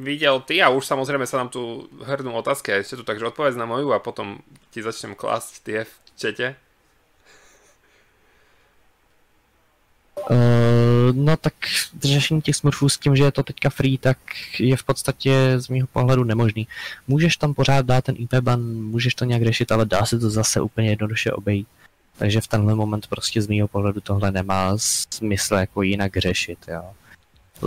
videl 0.00 0.40
ty 0.40 0.62
a 0.62 0.72
už 0.72 0.86
samozrejme 0.86 1.28
sa 1.28 1.44
nám 1.44 1.52
tu 1.52 1.86
hrnú 2.00 2.32
otázky 2.32 2.72
a 2.72 2.80
ešte 2.80 2.96
tu, 2.96 3.04
takže 3.04 3.28
odpovedz 3.28 3.56
na 3.56 3.68
moju 3.68 3.92
a 3.92 4.00
potom 4.00 4.40
ti 4.72 4.80
začnem 4.80 5.12
klásť 5.12 5.52
tie 5.62 5.78
v 5.84 5.92
čete. 6.16 6.46
Uh, 10.30 11.12
no 11.12 11.36
tak 11.36 11.54
řešení 12.02 12.42
těch 12.42 12.56
smurfů 12.56 12.88
s 12.88 12.98
tím, 12.98 13.16
že 13.16 13.24
je 13.24 13.32
to 13.32 13.42
teďka 13.42 13.70
free, 13.70 13.98
tak 13.98 14.18
je 14.58 14.76
v 14.76 14.84
podstatě 14.84 15.32
z 15.56 15.68
mého 15.68 15.86
pohledu 15.86 16.24
nemožný. 16.24 16.68
Můžeš 17.08 17.36
tam 17.36 17.54
pořád 17.54 17.86
dát 17.86 18.04
ten 18.04 18.14
IP 18.18 18.34
ban, 18.40 18.60
můžeš 18.64 19.14
to 19.14 19.24
nějak 19.24 19.42
řešit, 19.42 19.72
ale 19.72 19.86
dá 19.86 20.06
se 20.06 20.18
to 20.18 20.30
zase 20.30 20.60
úplně 20.60 20.90
jednoduše 20.90 21.32
obejít. 21.32 21.68
Takže 22.18 22.40
v 22.40 22.46
tenhle 22.46 22.74
moment 22.74 23.06
prostě 23.06 23.42
z 23.42 23.48
mého 23.48 23.68
pohledu 23.68 24.00
tohle 24.00 24.30
nemá 24.30 24.72
smysl 24.76 25.54
jako 25.54 25.82
jinak 25.82 26.16
řešit, 26.16 26.58
jo. 26.68 26.92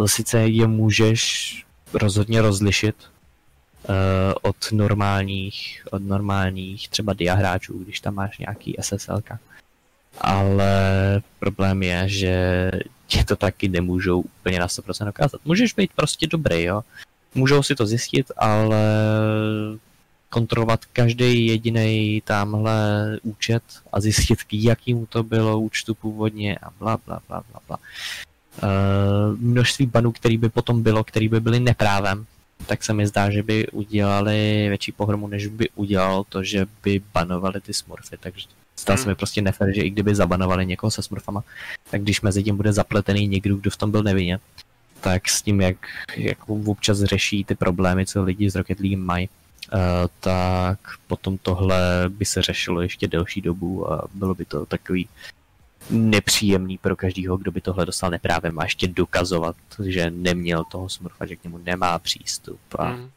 Sice 0.05 0.39
je 0.39 0.67
můžeš 0.67 1.21
rozhodně 1.94 2.41
rozlišit 2.41 2.96
uh, 3.02 3.96
od 4.41 4.56
normálních, 4.72 5.88
od 5.91 6.04
normálních 6.04 6.89
třeba 6.89 7.14
diahráčů, 7.14 7.84
když 7.84 8.00
tam 8.00 8.14
máš 8.14 8.38
nějaký 8.38 8.76
SSLK 8.82 9.30
ale 10.22 10.72
problém 11.39 11.84
je, 11.84 12.10
že 12.10 12.72
ti 13.08 13.24
to 13.24 13.36
taky 13.36 13.70
nemůžou 13.70 14.22
úplně 14.22 14.60
na 14.60 14.68
100% 14.68 15.06
dokázat. 15.06 15.41
Můžeš 15.46 15.74
být 15.74 15.91
prostě 15.96 16.28
dobrý, 16.28 16.64
jo. 16.64 16.82
Můžou 17.36 17.64
si 17.64 17.76
to 17.76 17.86
zjistit, 17.86 18.32
ale 18.38 18.84
kontrolovat 20.30 20.86
každý 20.86 21.46
jediný 21.46 22.22
tamhle 22.26 23.18
účet 23.24 23.64
a 23.94 24.02
zjistit, 24.02 24.44
k 24.44 24.54
jakýmu 24.54 25.06
to 25.06 25.24
bylo 25.24 25.60
účtu 25.60 25.96
původně 25.96 26.58
a 26.58 26.70
bla 26.80 26.98
bla 27.06 27.22
bla 27.28 27.44
bla 27.52 27.60
bla. 27.68 27.78
Uh, 28.64 29.39
množství 29.39 29.86
banů, 29.86 30.12
který 30.12 30.38
by 30.38 30.49
potom 30.49 30.84
bylo, 30.84 31.04
který 31.04 31.30
by 31.30 31.39
byly 31.39 31.60
neprávem, 31.60 32.26
tak 32.66 32.84
se 32.84 32.93
mi 32.93 33.08
zdá, 33.08 33.30
že 33.30 33.43
by 33.43 33.68
udělali 33.68 34.66
větší 34.70 34.91
pohromu, 34.91 35.28
než 35.28 35.47
by 35.47 35.70
udělalo 35.76 36.24
to, 36.30 36.43
že 36.43 36.66
by 36.84 37.01
banovali 37.14 37.62
ty 37.62 37.74
smurfy, 37.74 38.18
takže 38.20 38.47
zdá 38.80 38.97
se 38.97 39.04
hmm. 39.04 39.10
mi 39.12 39.16
prostě 39.16 39.41
nefér, 39.41 39.76
že 39.76 39.82
i 39.82 39.89
kdyby 39.89 40.16
zabanovali 40.16 40.66
někoho 40.66 40.91
se 40.91 41.01
smurfama, 41.01 41.43
tak 41.91 42.01
když 42.01 42.22
mezi 42.22 42.43
tím 42.43 42.58
bude 42.58 42.74
zapletený 42.74 43.28
někdo, 43.28 43.56
kdo 43.56 43.72
v 43.72 43.78
tom 43.78 43.91
byl 43.91 44.04
nevinně, 44.04 44.39
tak 45.01 45.30
s 45.30 45.41
tím, 45.41 45.62
jak, 45.62 45.78
jak 46.18 46.49
občas 46.49 46.99
řeší 46.99 47.43
ty 47.43 47.56
problémy, 47.56 48.06
co 48.06 48.24
lidi 48.24 48.49
z 48.49 48.56
Rocket 48.56 48.80
League 48.80 48.97
mají, 48.97 49.30
uh, 49.74 49.80
tak 50.20 50.80
potom 51.08 51.38
tohle 51.38 51.80
by 52.10 52.26
se 52.26 52.41
řešilo 52.41 52.82
ještě 52.82 53.08
delší 53.08 53.41
dobu 53.41 53.91
a 53.91 54.08
bylo 54.14 54.36
by 54.36 54.45
to 54.45 54.66
takový 54.66 55.08
nepříjemný 55.89 56.77
pro 56.77 56.95
každého, 56.95 57.38
kdo 57.38 57.51
by 57.51 57.61
tohle 57.61 57.86
dostal 57.86 58.09
neprávem 58.09 58.59
a 58.59 58.63
ještě 58.63 58.88
dokazovat, 58.88 59.55
že 59.86 60.09
neměl 60.09 60.63
toho 60.63 60.89
smurfa, 60.89 61.25
že 61.25 61.36
k 61.36 61.43
němu 61.43 61.57
nemá 61.57 61.99
přístup 61.99 62.59
a 62.79 62.89
mm. 62.89 63.11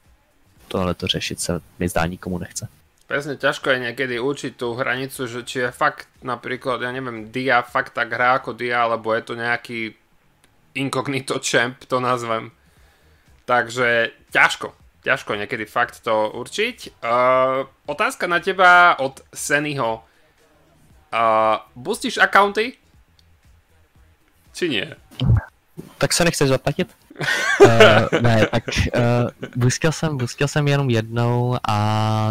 tohle 0.68 0.94
to 0.94 1.06
řešit 1.06 1.40
se 1.40 1.60
mi 1.78 1.88
zdá 1.88 2.06
nikomu 2.06 2.38
nechce. 2.38 2.68
Presne, 3.06 3.38
ťažko 3.38 3.70
je 3.70 3.78
niekedy 3.86 4.18
určiť 4.18 4.58
tú 4.58 4.74
hranicu, 4.74 5.30
že 5.30 5.46
či 5.46 5.62
je 5.62 5.70
fakt 5.70 6.10
napríklad, 6.26 6.82
ja 6.82 6.90
neviem, 6.90 7.30
Dia 7.30 7.62
fakt 7.62 7.94
tak 7.94 8.10
hrá 8.10 8.42
ako 8.42 8.50
Dia, 8.58 8.82
alebo 8.82 9.14
je 9.14 9.22
to 9.22 9.38
nejaký 9.38 9.94
incognito 10.74 11.38
champ, 11.38 11.78
to 11.86 12.02
nazvem. 12.02 12.50
Takže 13.46 14.10
ťažko, 14.34 14.74
ťažko 15.06 15.38
niekedy 15.38 15.70
fakt 15.70 16.02
to 16.02 16.34
určiť. 16.34 16.98
Uh, 16.98 17.70
otázka 17.86 18.26
na 18.26 18.42
teba 18.42 18.98
od 18.98 19.22
Senyho. 19.30 20.02
Uh, 21.16 21.56
boostíš 21.72 22.20
accounty? 22.20 22.76
Či 24.52 24.68
nie? 24.68 24.96
Tak 25.98 26.12
se 26.12 26.24
nechceš 26.24 26.48
zaplatit? 26.48 26.92
uh, 27.60 28.20
ne, 28.20 28.46
tak 28.46 28.64
uh, 28.68 29.30
bustil 29.56 29.92
jsem, 29.92 30.16
bustil 30.16 30.48
jsem 30.48 30.68
jenom 30.68 30.90
jednou 30.90 31.56
a 31.68 31.78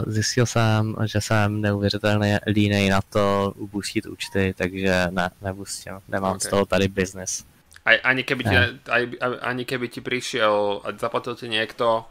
zjistil 0.07 0.45
jsem, 0.45 0.95
že 1.05 1.21
jsem 1.21 1.61
neuvěřitelně 1.61 2.39
línej 2.47 2.89
na 2.89 3.01
to 3.01 3.53
ubustit 3.57 4.05
účty, 4.05 4.53
takže 4.57 5.07
ne, 5.09 5.29
nebustil. 5.41 5.99
Nemám 6.07 6.35
okay. 6.35 6.39
z 6.39 6.49
toho 6.49 6.65
tady 6.65 6.87
business. 6.87 7.45
Aj, 7.85 7.99
ani, 8.03 8.23
keby 8.23 8.43
ti, 8.43 8.57
aj, 8.89 9.03
ani 9.41 9.65
keby 9.65 9.87
ti 9.89 10.01
prišiel 10.01 10.81
a 10.81 10.89
zaplatil 10.97 11.37
ti 11.37 11.45
niekto, 11.45 12.09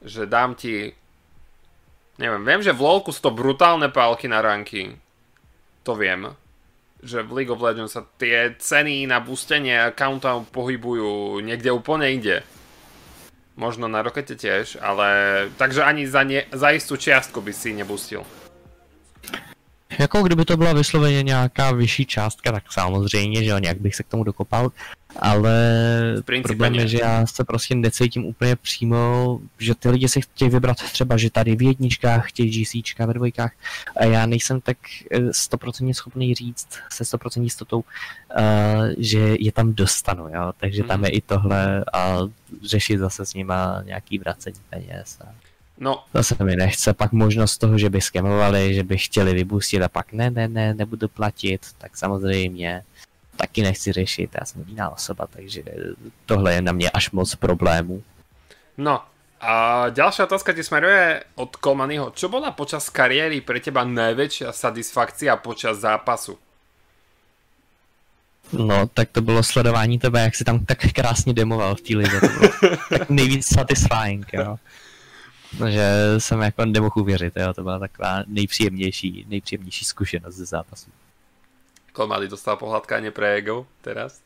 že 0.00 0.24
dám 0.24 0.56
ti 0.56 0.96
neviem, 2.20 2.44
viem, 2.44 2.60
že 2.60 2.76
v 2.76 2.84
LoLku 2.84 3.12
sú 3.12 3.20
to 3.24 3.32
brutálne 3.32 3.88
pálky 3.88 4.28
na 4.28 4.44
ranky. 4.44 4.96
To 5.84 5.96
viem 5.96 6.32
že 7.00 7.24
v 7.24 7.32
League 7.42 7.52
of 7.52 7.64
Legends 7.64 7.96
sa 7.96 8.04
tie 8.20 8.52
ceny 8.60 9.08
na 9.08 9.24
boostenie 9.24 9.88
accounta 9.88 10.36
pohybujú 10.52 11.40
niekde 11.40 11.72
úplne 11.72 12.12
inde. 12.12 12.44
Možno 13.56 13.88
na 13.88 14.04
rokete 14.04 14.36
tiež, 14.36 14.80
ale 14.80 15.08
takže 15.56 15.84
ani 15.84 16.04
za, 16.08 16.24
ne, 16.24 16.44
za 16.52 16.72
istú 16.72 16.96
čiastku 16.96 17.40
by 17.40 17.52
si 17.52 17.76
nebustil. 17.76 18.24
Jako 20.00 20.22
kdyby 20.22 20.44
to 20.44 20.56
byla 20.56 20.72
vysloveně 20.72 21.22
nějaká 21.22 21.72
vyšší 21.72 22.06
částka, 22.06 22.52
tak 22.52 22.72
samozřejmě, 22.72 23.44
že 23.44 23.50
jo, 23.50 23.58
nějak 23.58 23.80
bych 23.80 23.94
se 23.94 24.02
k 24.02 24.06
tomu 24.06 24.24
dokopal, 24.24 24.72
ale 25.16 25.54
problém 26.42 26.74
je, 26.74 26.88
že 26.88 26.98
já 27.02 27.26
se 27.26 27.44
prostě 27.44 27.74
necítím 27.74 28.24
úplně 28.24 28.56
přímo, 28.56 29.40
že 29.58 29.74
ty 29.74 29.90
lidi 29.90 30.08
si 30.08 30.20
chtějí 30.20 30.50
vybrat 30.50 30.76
třeba, 30.76 31.16
že 31.16 31.30
tady 31.30 31.56
v 31.56 31.62
jedničkách 31.62 32.28
chtějí 32.28 32.50
GCčka, 32.50 33.06
ve 33.06 33.14
dvojkách 33.14 33.52
a 33.96 34.04
já 34.04 34.26
nejsem 34.26 34.60
tak 34.60 34.76
eh, 35.10 35.32
stoprocentně 35.32 35.94
schopný 35.94 36.34
říct 36.34 36.68
se 36.92 37.04
stoprocentní 37.04 37.46
jistotou, 37.46 37.78
uh, 37.78 37.84
že 38.98 39.36
je 39.40 39.52
tam 39.52 39.72
dostanu, 39.74 40.28
jo, 40.28 40.52
takže 40.60 40.82
tam 40.82 41.00
mhm. 41.00 41.04
je 41.04 41.10
i 41.10 41.20
tohle 41.20 41.84
a 41.92 42.18
řešit 42.62 42.98
zase 42.98 43.26
s 43.26 43.34
nima 43.34 43.82
nějaký 43.84 44.18
vracení 44.18 44.60
peněz. 44.70 45.18
A... 45.20 45.49
No. 45.80 46.04
Zase 46.14 46.44
mi 46.44 46.56
nechce 46.56 46.94
pak 46.94 47.12
možnost 47.12 47.58
toho, 47.58 47.78
že 47.78 47.90
by 47.90 48.00
skemovali, 48.00 48.74
že 48.74 48.82
by 48.82 48.98
chtěli 48.98 49.34
vybustit 49.34 49.82
a 49.82 49.88
pak 49.88 50.12
ne, 50.12 50.30
ne, 50.30 50.48
ne, 50.48 50.74
nebudu 50.74 51.08
platit, 51.08 51.66
tak 51.78 51.96
samozřejmě 51.96 52.82
taky 53.36 53.62
nechci 53.62 53.92
řešit, 53.92 54.30
já 54.40 54.44
jsem 54.44 54.64
jiná 54.66 54.90
osoba, 54.90 55.26
takže 55.26 55.62
tohle 56.26 56.54
je 56.54 56.62
na 56.62 56.72
mě 56.72 56.90
až 56.90 57.10
moc 57.10 57.34
problémů. 57.34 58.02
No, 58.78 59.00
a 59.40 59.88
ďalšia 59.88 60.28
otázka 60.28 60.52
ti 60.52 60.60
smeruje 60.60 61.24
od 61.40 61.56
Kolmanyho. 61.56 62.12
Čo 62.12 62.28
bola 62.28 62.52
počas 62.52 62.92
kariéry 62.92 63.40
pre 63.40 63.56
teba 63.56 63.88
najväčšia 63.88 64.52
satisfakcia 64.52 65.32
počas 65.40 65.80
zápasu? 65.80 66.36
No, 68.52 68.86
tak 68.86 69.08
to 69.16 69.20
bylo 69.24 69.42
sledování 69.42 69.98
tebe, 69.98 70.20
jak 70.20 70.34
si 70.34 70.44
tam 70.44 70.64
tak 70.64 70.78
krásně 70.92 71.32
demoval 71.32 71.74
v 71.74 71.80
té 71.80 71.96
lize. 71.96 72.20
To 72.20 72.28
bylo 72.28 72.50
tak 72.98 73.10
nejvíc 73.10 73.46
satisfying, 73.48 74.26
jo. 74.32 74.56
No, 75.58 75.70
že 75.70 76.14
jsem 76.18 76.40
jako 76.40 76.64
nemohl 76.64 77.00
uvěřit, 77.00 77.32
jo. 77.36 77.54
To 77.54 77.62
byla 77.62 77.78
taková 77.78 78.22
nejpříjemnější, 78.26 79.26
nejpříjemnější 79.28 79.84
zkušenost 79.84 80.34
ze 80.34 80.44
zápasu. 80.44 80.90
Komady 81.92 82.30
dostal 82.30 82.54
pohľadkanie 82.54 83.10
pre 83.10 83.34
ego 83.42 83.66
teraz. 83.82 84.22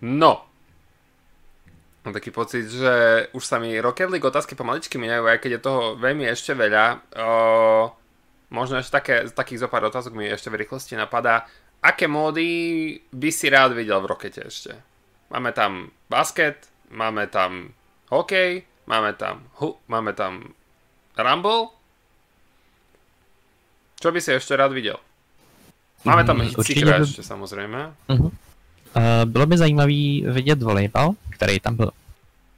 No. 0.00 0.48
Mám 2.04 2.16
taký 2.16 2.32
pocit, 2.32 2.64
že 2.64 3.28
už 3.36 3.44
sa 3.44 3.60
mi 3.60 3.76
Rocket 3.76 4.08
League 4.08 4.24
otázky 4.24 4.56
pomaličky 4.56 4.96
minajú, 4.96 5.28
aj 5.28 5.38
keď 5.44 5.50
je 5.52 5.64
toho 5.68 5.82
veľmi 6.00 6.24
ešte 6.24 6.56
veľa. 6.56 7.04
O, 7.12 7.92
možno 8.48 8.80
ešte 8.80 8.96
také, 8.96 9.14
takých 9.28 9.60
zo 9.60 9.68
pár 9.68 9.84
otázok 9.84 10.16
mi 10.16 10.32
ešte 10.32 10.48
v 10.48 10.64
rýchlosti 10.64 10.96
napadá. 10.96 11.44
Aké 11.84 12.08
módy 12.08 12.96
by 13.12 13.28
si 13.28 13.52
rád 13.52 13.76
videl 13.76 14.00
v 14.00 14.08
Rockete 14.08 14.48
ešte? 14.48 14.72
Máme 15.28 15.52
tam 15.52 15.92
basket, 16.08 16.72
máme 16.88 17.28
tam 17.28 17.76
hokej, 18.08 18.64
máme 18.88 19.12
tam, 19.12 19.44
hu, 19.60 19.76
máme 19.88 20.12
tam 20.12 20.48
Rumble. 21.18 21.68
Čo 24.00 24.08
by 24.14 24.20
si 24.22 24.32
ešte 24.32 24.56
rád 24.56 24.72
videl? 24.72 24.96
Máme 26.06 26.24
tam 26.24 26.38
mm, 26.38 26.54
určitě 26.58 26.84
by... 26.84 26.90
ještě 26.90 27.22
samozřejmě. 27.22 27.92
Uh-huh. 28.08 28.30
Uh, 28.96 29.24
bylo 29.24 29.46
by 29.46 29.58
zajímavý 29.58 30.24
vidět 30.28 30.62
volejbal, 30.62 31.14
který 31.30 31.60
tam 31.60 31.76
byl 31.76 31.90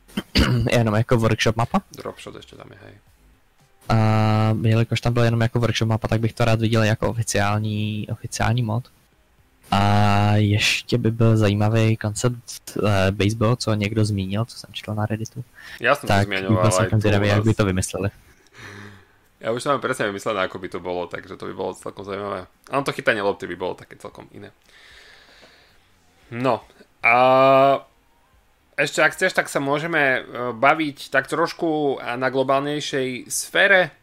jenom 0.73 0.95
jako 0.95 1.17
workshop 1.17 1.57
mapa. 1.57 1.83
Dropshot 1.97 2.35
ještě 2.35 2.57
tam 2.57 2.67
je, 2.71 2.79
hej. 2.85 2.95
A 3.89 3.97
jelikož 4.63 5.01
tam 5.01 5.13
byl 5.13 5.23
jenom 5.23 5.41
jako 5.41 5.61
workshop 5.61 5.89
mapa, 5.89 6.09
tak 6.09 6.21
bych 6.21 6.33
to 6.33 6.45
rád 6.45 6.61
viděl 6.61 6.83
jako 6.83 7.09
oficiální, 7.09 8.07
oficiální 8.13 8.63
mod. 8.63 8.85
A 9.71 10.33
ještě 10.37 10.99
by 10.99 11.11
byl 11.11 11.37
zajímavý 11.37 11.97
koncept 11.97 12.77
uh, 12.77 12.91
baseball, 13.11 13.57
co 13.57 13.75
někdo 13.75 14.05
zmínil, 14.05 14.45
co 14.45 14.59
jsem 14.59 14.73
četl 14.73 14.95
na 14.95 15.07
Redditu. 15.07 15.45
Já 15.81 15.95
jsem 15.95 16.09
tak 16.09 16.21
to 16.21 16.27
zmiňoval. 16.27 16.71
Tak 16.71 17.03
jsem 17.03 17.25
jak 17.25 17.45
by 17.45 17.55
to 17.55 17.65
vymysleli. 17.65 18.11
Ja 19.41 19.57
už 19.57 19.65
mám 19.65 19.81
presne 19.81 20.05
vymyslené, 20.13 20.45
ako 20.45 20.61
by 20.61 20.69
to 20.69 20.81
bolo, 20.85 21.09
takže 21.09 21.41
to 21.41 21.49
by 21.49 21.57
bolo 21.57 21.73
celkom 21.73 22.05
zaujímavé. 22.05 22.45
Áno, 22.69 22.85
to 22.85 22.93
chytanie 22.93 23.25
lopty 23.25 23.49
by 23.49 23.57
bolo 23.57 23.73
také 23.73 23.97
celkom 23.97 24.29
iné. 24.37 24.53
No, 26.29 26.61
a 27.01 27.15
ešte 28.77 29.01
ak 29.01 29.17
chceš, 29.17 29.33
tak 29.33 29.49
sa 29.49 29.57
môžeme 29.57 30.01
e, 30.01 30.21
baviť 30.53 31.09
tak 31.09 31.25
trošku 31.25 31.97
na 32.21 32.29
globálnejšej 32.29 33.33
sfére. 33.33 33.97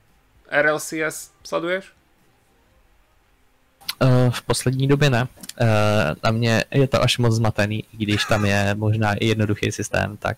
RLCS 0.49 1.37
sleduješ? 1.45 1.96
Uh, 4.01 4.29
v 4.29 4.41
poslední 4.41 4.87
době 4.87 5.09
ne. 5.09 5.27
Uh, 5.61 5.67
na 6.23 6.31
mě 6.31 6.63
je 6.71 6.87
to 6.87 7.01
až 7.01 7.17
moc 7.17 7.35
zmatený, 7.35 7.83
i 7.93 7.97
když 7.97 8.25
tam 8.25 8.45
je 8.45 8.75
možná 8.75 9.13
i 9.13 9.25
jednoduchý 9.25 9.71
systém, 9.71 10.17
tak 10.17 10.37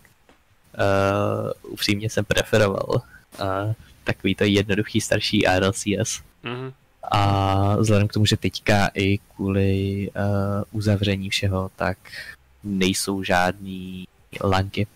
uh, 1.59 1.71
upřímně 1.73 2.09
jsem 2.09 2.25
preferoval 2.25 2.89
uh, 2.91 3.73
takový 4.03 4.35
to 4.35 4.43
jednoduchý 4.43 5.01
starší 5.01 5.45
RLCS. 5.59 6.21
Mm-hmm. 6.43 6.73
A 7.11 7.75
vzhledem 7.75 8.07
k 8.07 8.13
tomu, 8.13 8.25
že 8.25 8.37
teďka 8.37 8.89
i 8.93 9.17
kvůli 9.17 10.09
uh, 10.15 10.63
uzavření 10.71 11.29
všeho, 11.29 11.71
tak 11.75 11.97
nejsou 12.63 13.23
žádný 13.23 14.07
lanky. 14.43 14.87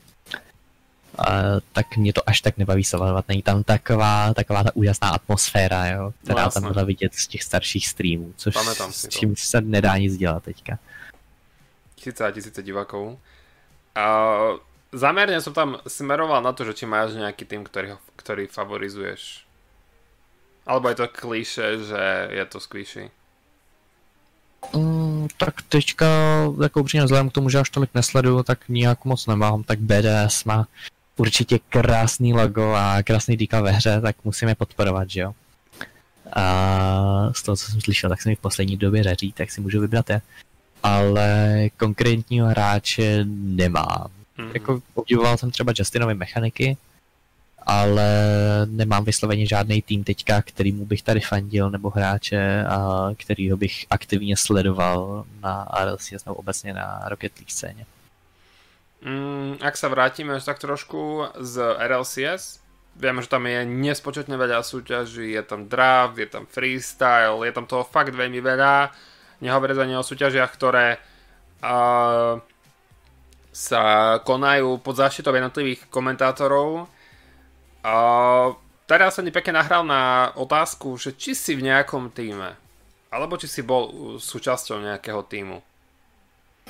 Uh, 1.20 1.60
tak 1.74 1.98
mě 1.98 2.14
to 2.14 2.30
až 2.30 2.42
tak 2.42 2.58
nebaví 2.58 2.84
sledovat. 2.84 3.28
Není 3.28 3.42
tam 3.42 3.64
taková, 3.64 4.34
taková 4.34 4.64
ta 4.64 4.76
úžasná 4.76 5.10
atmosféra, 5.10 5.86
jo, 5.86 6.14
která 6.24 6.44
no, 6.44 6.52
tam 6.52 6.74
byla 6.74 6.86
vidět 6.86 7.14
z 7.14 7.28
těch 7.28 7.44
starších 7.44 7.88
streamů, 7.88 8.34
což 8.38 8.56
s 8.90 9.08
čím 9.08 9.36
se 9.36 9.62
nedá 9.62 9.98
nic 9.98 10.18
dělat 10.18 10.44
teďka. 10.44 10.80
Tisíce 11.96 12.26
a 12.26 12.32
tisíce 12.32 12.64
diváků. 12.64 13.20
A 13.96 14.30
Zamerne 14.94 15.42
som 15.42 15.58
tam 15.58 15.82
smeroval 15.90 16.46
na 16.46 16.54
to, 16.54 16.70
že 16.70 16.78
či 16.78 16.86
máš 16.86 17.18
nejaký 17.18 17.50
tým, 17.50 17.66
ktorý, 17.66 17.98
ktorý 18.14 18.46
favorizuješ. 18.46 19.42
Alebo 20.70 20.94
je 20.94 20.98
to 21.02 21.08
klíše, 21.10 21.82
že 21.82 22.02
je 22.30 22.46
to 22.46 22.62
squishy? 22.62 23.10
Mm, 24.76 25.28
tak 25.38 25.62
teďka, 25.62 26.08
jako 26.62 26.80
upřímně 26.80 27.04
vzhledem 27.04 27.30
k 27.30 27.34
tomu, 27.34 27.50
že 27.50 27.60
až 27.60 27.70
tolik 27.70 27.90
nesleduju, 27.94 28.44
tak 28.44 28.70
nijak 28.70 29.06
moc 29.06 29.28
nemám, 29.28 29.64
tak 29.64 29.80
BDS 29.80 30.44
má 30.44 30.68
určitě 31.18 31.60
krásný 31.70 32.34
logo 32.34 32.74
a 32.74 33.04
krásný 33.04 33.38
decal 33.38 33.64
ve 33.64 33.72
hře, 33.72 34.02
tak 34.02 34.16
musíme 34.24 34.56
podporovat, 34.56 35.10
že 35.10 35.22
jo. 35.22 35.34
A 36.36 37.30
z 37.32 37.44
toho, 37.44 37.56
co 37.56 37.72
jsem 37.72 37.82
slyšel, 37.82 38.10
tak 38.10 38.22
se 38.22 38.30
mi 38.30 38.36
v 38.36 38.40
poslední 38.40 38.78
době 38.78 39.04
řeří, 39.04 39.32
tak 39.32 39.52
si 39.52 39.62
můžu 39.62 39.82
vybrat 39.82 40.10
je. 40.10 40.22
Ale 40.84 41.70
konkrétního 41.78 42.48
hráče 42.48 43.26
nemám. 43.34 44.08
Mm-hmm. 44.38 44.52
Jako 44.54 44.82
obdivoval 44.94 45.38
jsem 45.38 45.52
třeba 45.52 45.74
Justinovi 45.76 46.14
mechaniky, 46.14 46.78
ale 47.66 48.08
nemám 48.70 49.04
vysloveně 49.06 49.48
žádný 49.48 49.82
tým 49.82 50.04
teďka, 50.04 50.42
kterýmu 50.42 50.86
bych 50.86 51.02
tady 51.02 51.20
fandil, 51.20 51.70
nebo 51.70 51.90
hráče, 51.90 52.64
a 52.64 53.10
kterýho 53.18 53.58
bych 53.58 53.86
aktivně 53.90 54.38
sledoval 54.38 55.26
na 55.42 55.68
RLCS 55.84 56.26
nebo 56.26 56.36
obecně 56.36 56.74
na 56.74 57.02
Rocket 57.06 57.38
League 57.38 57.52
scéně. 57.52 57.86
Ak 59.64 59.80
sa 59.80 59.88
vrátime 59.88 60.36
tak 60.44 60.60
trošku 60.60 61.32
z 61.40 61.56
RLCS, 61.80 62.60
viem, 63.00 63.16
že 63.24 63.32
tam 63.32 63.48
je 63.48 63.64
nespočetne 63.64 64.36
veľa 64.36 64.60
súťaží, 64.60 65.32
je 65.32 65.44
tam 65.48 65.72
draft, 65.72 66.20
je 66.20 66.28
tam 66.28 66.44
freestyle, 66.44 67.48
je 67.48 67.54
tam 67.56 67.64
toho 67.64 67.88
fakt 67.88 68.12
veľmi 68.12 68.44
veľa. 68.44 68.92
Nehovoriac 69.40 69.80
ani 69.80 69.96
o 69.96 70.04
súťažiach, 70.04 70.52
ktoré 70.52 71.00
uh, 71.64 72.44
sa 73.56 73.84
konajú 74.28 74.84
pod 74.84 75.00
záštitou 75.00 75.32
jednotlivých 75.32 75.88
komentátorov. 75.88 76.92
Uh, 77.84 78.52
teraz 78.84 79.16
som 79.16 79.24
mi 79.24 79.32
pekne 79.32 79.64
nahral 79.64 79.88
na 79.88 80.36
otázku, 80.36 81.00
že 81.00 81.16
či 81.16 81.40
si 81.40 81.56
v 81.56 81.72
nejakom 81.72 82.12
týme, 82.12 82.60
alebo 83.16 83.40
či 83.40 83.48
si 83.48 83.64
bol 83.64 84.20
súčasťou 84.20 84.84
nejakého 84.84 85.24
týmu. 85.24 85.64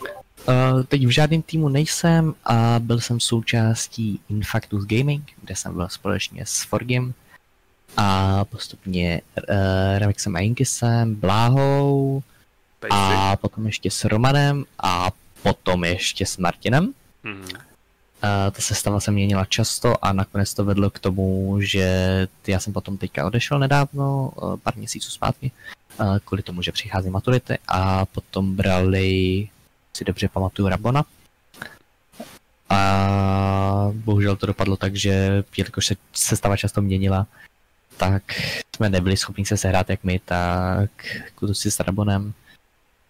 Uh, 0.02 0.84
teď 0.88 1.06
v 1.06 1.10
žádném 1.10 1.42
týmu 1.42 1.70
nejsem 1.70 2.34
a 2.46 2.76
byl 2.80 3.00
jsem 3.00 3.20
součástí 3.20 4.20
Infactus 4.30 4.86
Gaming, 4.86 5.32
kde 5.42 5.56
jsem 5.56 5.74
byl 5.74 5.90
společně 5.90 6.46
s 6.46 6.64
Forgim 6.64 7.14
a 7.98 8.46
postupně 8.46 9.22
uh, 9.50 9.56
Remixem 9.98 10.36
a 10.36 10.40
Inkisem, 10.40 11.16
Bláhou 11.16 12.24
a 12.90 13.36
potom 13.36 13.66
ještě 13.66 13.92
s 13.92 14.06
Romanem 14.06 14.66
a 14.80 15.12
potom 15.44 15.84
ještě 15.84 16.26
s 16.26 16.38
Martinem. 16.38 16.94
Mm-hmm. 17.26 17.56
Uh, 17.56 18.52
ta 18.52 18.62
sestava 18.62 19.00
se 19.00 19.12
měnila 19.12 19.46
často 19.46 20.06
a 20.06 20.14
nakonec 20.14 20.54
to 20.54 20.66
vedlo 20.66 20.90
k 20.90 21.00
tomu, 21.00 21.58
že 21.62 22.28
já 22.48 22.60
jsem 22.60 22.74
potom 22.74 22.98
teďka 22.98 23.26
odešel 23.26 23.60
nedávno, 23.60 24.32
uh, 24.36 24.58
pár 24.58 24.78
měsíců 24.78 25.10
zpátky, 25.10 25.52
uh, 26.00 26.18
kvůli 26.26 26.44
tomu, 26.44 26.62
že 26.62 26.72
přichází 26.72 27.10
maturity 27.10 27.58
a 27.68 28.06
potom 28.06 28.56
brali 28.56 29.48
si 29.98 30.06
dobře 30.06 30.28
pamatuju 30.28 30.68
Rabona. 30.68 31.04
A 32.70 32.80
bohužel 33.94 34.36
to 34.36 34.46
dopadlo 34.46 34.78
tak, 34.78 34.96
že 34.96 35.44
jelikož 35.58 35.86
se 35.86 35.96
sestava 36.14 36.58
často 36.58 36.82
měnila, 36.82 37.28
tak 37.98 38.24
jsme 38.76 38.90
nebyli 38.90 39.18
schopni 39.18 39.46
se 39.46 39.58
sehrát 39.58 39.90
jak 39.90 40.04
my, 40.04 40.20
tak 40.20 40.90
kluci 41.36 41.72
s 41.72 41.80
Rabonem. 41.80 42.34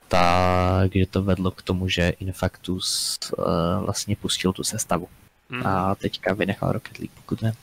Takže 0.07 1.05
to 1.05 1.23
vedlo 1.23 1.51
k 1.51 1.61
tomu, 1.61 1.89
že 1.89 2.09
Infactus 2.09 3.19
uh, 3.37 3.45
vlastně 3.85 4.15
pustil 4.15 4.53
tu 4.53 4.63
sestavu. 4.63 5.07
Mm. 5.49 5.67
A 5.67 5.95
teďka 5.95 6.33
vynechal 6.33 6.71
Rocket 6.71 6.99
League, 6.99 7.15
pokud 7.15 7.41
ne. 7.41 7.53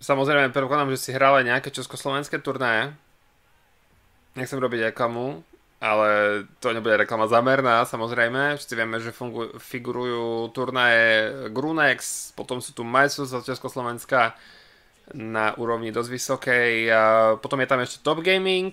Samozrejme, 0.00 0.52
predpokladám, 0.52 0.92
že 0.92 1.00
si 1.00 1.10
hral 1.16 1.40
aj 1.40 1.48
nejaké 1.48 1.68
československé 1.72 2.36
turnaje. 2.44 2.92
Nechcem 4.36 4.60
robiť 4.60 4.92
reklamu, 4.92 5.40
ale 5.84 6.08
to 6.64 6.72
nebude 6.72 6.96
reklama 6.96 7.28
zamerná, 7.28 7.84
samozrejme. 7.84 8.56
Všetci 8.56 8.72
vieme, 8.72 8.96
že 9.04 9.12
fungujú, 9.12 9.60
figurujú 9.60 10.48
turnaje 10.56 11.28
Grunex, 11.52 12.32
potom 12.32 12.64
sú 12.64 12.72
tu 12.72 12.88
Majstros 12.88 13.36
z 13.36 13.44
Československa 13.44 14.32
na 15.12 15.52
úrovni 15.60 15.92
dosť 15.92 16.08
vysokej. 16.08 16.72
A 16.88 17.02
potom 17.36 17.60
je 17.60 17.68
tam 17.68 17.84
ešte 17.84 18.00
Top 18.00 18.24
Gaming. 18.24 18.72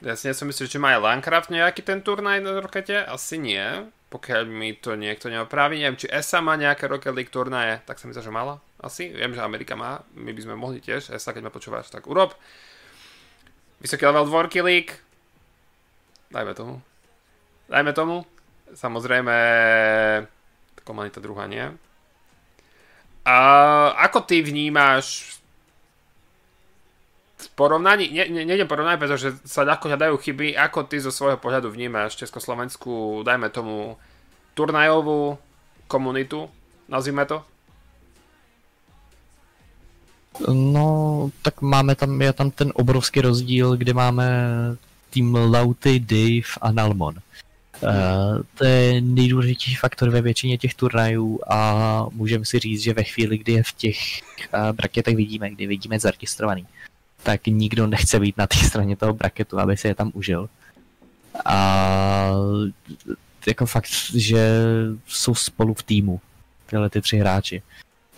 Ja 0.00 0.16
si 0.16 0.32
nesom 0.32 0.48
myslel, 0.48 0.72
či 0.72 0.80
má 0.80 0.96
aj 0.96 1.04
Landcraft 1.04 1.52
nejaký 1.52 1.84
ten 1.84 2.00
turnaj 2.00 2.40
na 2.40 2.64
rokete. 2.64 3.04
Asi 3.04 3.36
nie, 3.36 3.60
pokiaľ 4.08 4.48
mi 4.48 4.72
to 4.80 4.96
niekto 4.96 5.28
neopraví. 5.28 5.84
Neviem, 5.84 6.00
či 6.00 6.08
ESA 6.08 6.40
má 6.40 6.56
nejaké 6.56 6.88
Rocket 6.88 7.12
League 7.12 7.28
turnaje, 7.28 7.84
tak 7.84 8.00
sa 8.00 8.08
mi 8.08 8.16
že 8.16 8.32
mala. 8.32 8.56
Asi, 8.80 9.12
viem, 9.12 9.36
že 9.36 9.44
Amerika 9.44 9.76
má, 9.76 10.00
my 10.16 10.32
by 10.32 10.40
sme 10.40 10.56
mohli 10.56 10.80
tiež. 10.80 11.12
ESA, 11.12 11.36
keď 11.36 11.44
ma 11.44 11.52
počúvaš, 11.52 11.92
tak 11.92 12.08
urob. 12.08 12.32
Vysoký 13.84 14.08
level 14.08 14.24
Dvorky 14.32 14.64
League, 14.64 15.03
Dajme 16.34 16.52
tomu. 16.58 16.82
Dajme 17.70 17.92
tomu. 17.94 18.16
Samozrejme, 18.74 19.36
komunita 20.82 21.22
druhá 21.22 21.46
nie. 21.46 21.62
A 23.22 23.36
ako 24.02 24.26
ty 24.26 24.42
vnímáš 24.42 25.38
v 27.38 27.48
porovnaní, 27.54 28.10
ne, 28.10 28.24
ne, 28.28 28.42
nejdem 28.42 28.68
porovnať, 28.68 28.98
pretože 28.98 29.28
sa 29.46 29.62
ľahko 29.62 29.88
hľadajú 29.88 30.14
chyby, 30.18 30.58
ako 30.58 30.90
ty 30.90 30.98
zo 30.98 31.14
svojho 31.14 31.38
pohľadu 31.38 31.70
vnímáš 31.70 32.18
Československu, 32.18 33.22
dajme 33.22 33.48
tomu, 33.48 33.96
turnajovú 34.58 35.38
komunitu, 35.86 36.50
nazvime 36.90 37.24
to? 37.24 37.46
No, 40.50 40.86
tak 41.46 41.62
máme 41.62 41.94
tam, 41.94 42.18
je 42.18 42.32
tam 42.34 42.48
ten 42.50 42.74
obrovský 42.74 43.22
rozdíl, 43.22 43.78
kde 43.78 43.92
máme 43.94 44.26
tým 45.14 45.34
Lauty, 45.34 46.00
Dave 46.00 46.58
a 46.60 46.72
Nalmon. 46.72 47.14
Uh, 47.82 48.42
to 48.54 48.64
je 48.64 49.00
nejdůležitější 49.00 49.74
faktor 49.74 50.10
ve 50.10 50.22
většině 50.22 50.58
těch 50.58 50.74
turnajů 50.74 51.40
a 51.46 51.58
můžeme 52.12 52.44
si 52.44 52.58
říct, 52.58 52.82
že 52.82 52.94
ve 52.94 53.04
chvíli, 53.04 53.38
kdy 53.38 53.52
je 53.52 53.62
v 53.62 53.72
těch 53.72 53.98
uh, 54.54 54.72
braketech 54.72 55.16
vidíme, 55.16 55.50
kdy 55.50 55.66
vidíme 55.66 56.00
zaregistrovaný, 56.00 56.66
tak 57.22 57.46
nikdo 57.46 57.86
nechce 57.86 58.20
být 58.20 58.36
na 58.36 58.46
té 58.46 58.56
straně 58.56 58.96
toho 58.96 59.14
braketu, 59.14 59.58
aby 59.58 59.76
si 59.76 59.88
je 59.88 59.94
tam 59.94 60.10
užil. 60.14 60.48
A 61.44 62.30
jako 63.46 63.66
fakt, 63.66 63.90
že 64.14 64.62
jsou 65.06 65.34
spolu 65.34 65.74
v 65.74 65.82
týmu, 65.82 66.20
tyhle 66.66 66.90
ty 66.90 67.00
tři 67.00 67.16
hráči, 67.18 67.62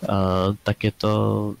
uh, 0.01 0.55
tak 0.63 0.83
je 0.83 0.91
to 0.91 1.55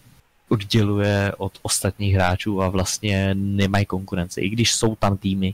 odděluje 0.49 1.31
od 1.37 1.59
ostatních 1.61 2.15
hráčů 2.15 2.61
a 2.61 2.69
vlastně 2.69 3.35
nemají 3.35 3.85
konkurenci. 3.85 4.41
I 4.41 4.49
když 4.49 4.73
jsou 4.75 4.95
tam 4.95 5.17
týmy, 5.17 5.53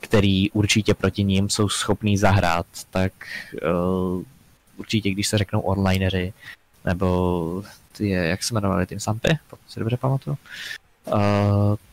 který 0.00 0.50
určitě 0.50 0.94
proti 0.94 1.24
ním 1.24 1.50
jsou 1.50 1.68
schopní 1.68 2.16
zahrát, 2.16 2.66
tak 2.90 3.12
uh, 4.16 4.22
určitě, 4.76 5.10
když 5.10 5.28
se 5.28 5.38
řeknou 5.38 5.60
onlineři, 5.60 6.32
nebo 6.84 7.62
ty, 7.92 8.08
jak 8.08 8.42
se 8.42 8.54
jmenovali, 8.54 8.86
tým 8.86 9.00
Sampy, 9.00 9.38
pokud 9.50 9.70
si 9.70 9.80
dobře 9.80 9.96
pamatuju, 9.96 10.36
uh, 11.06 11.14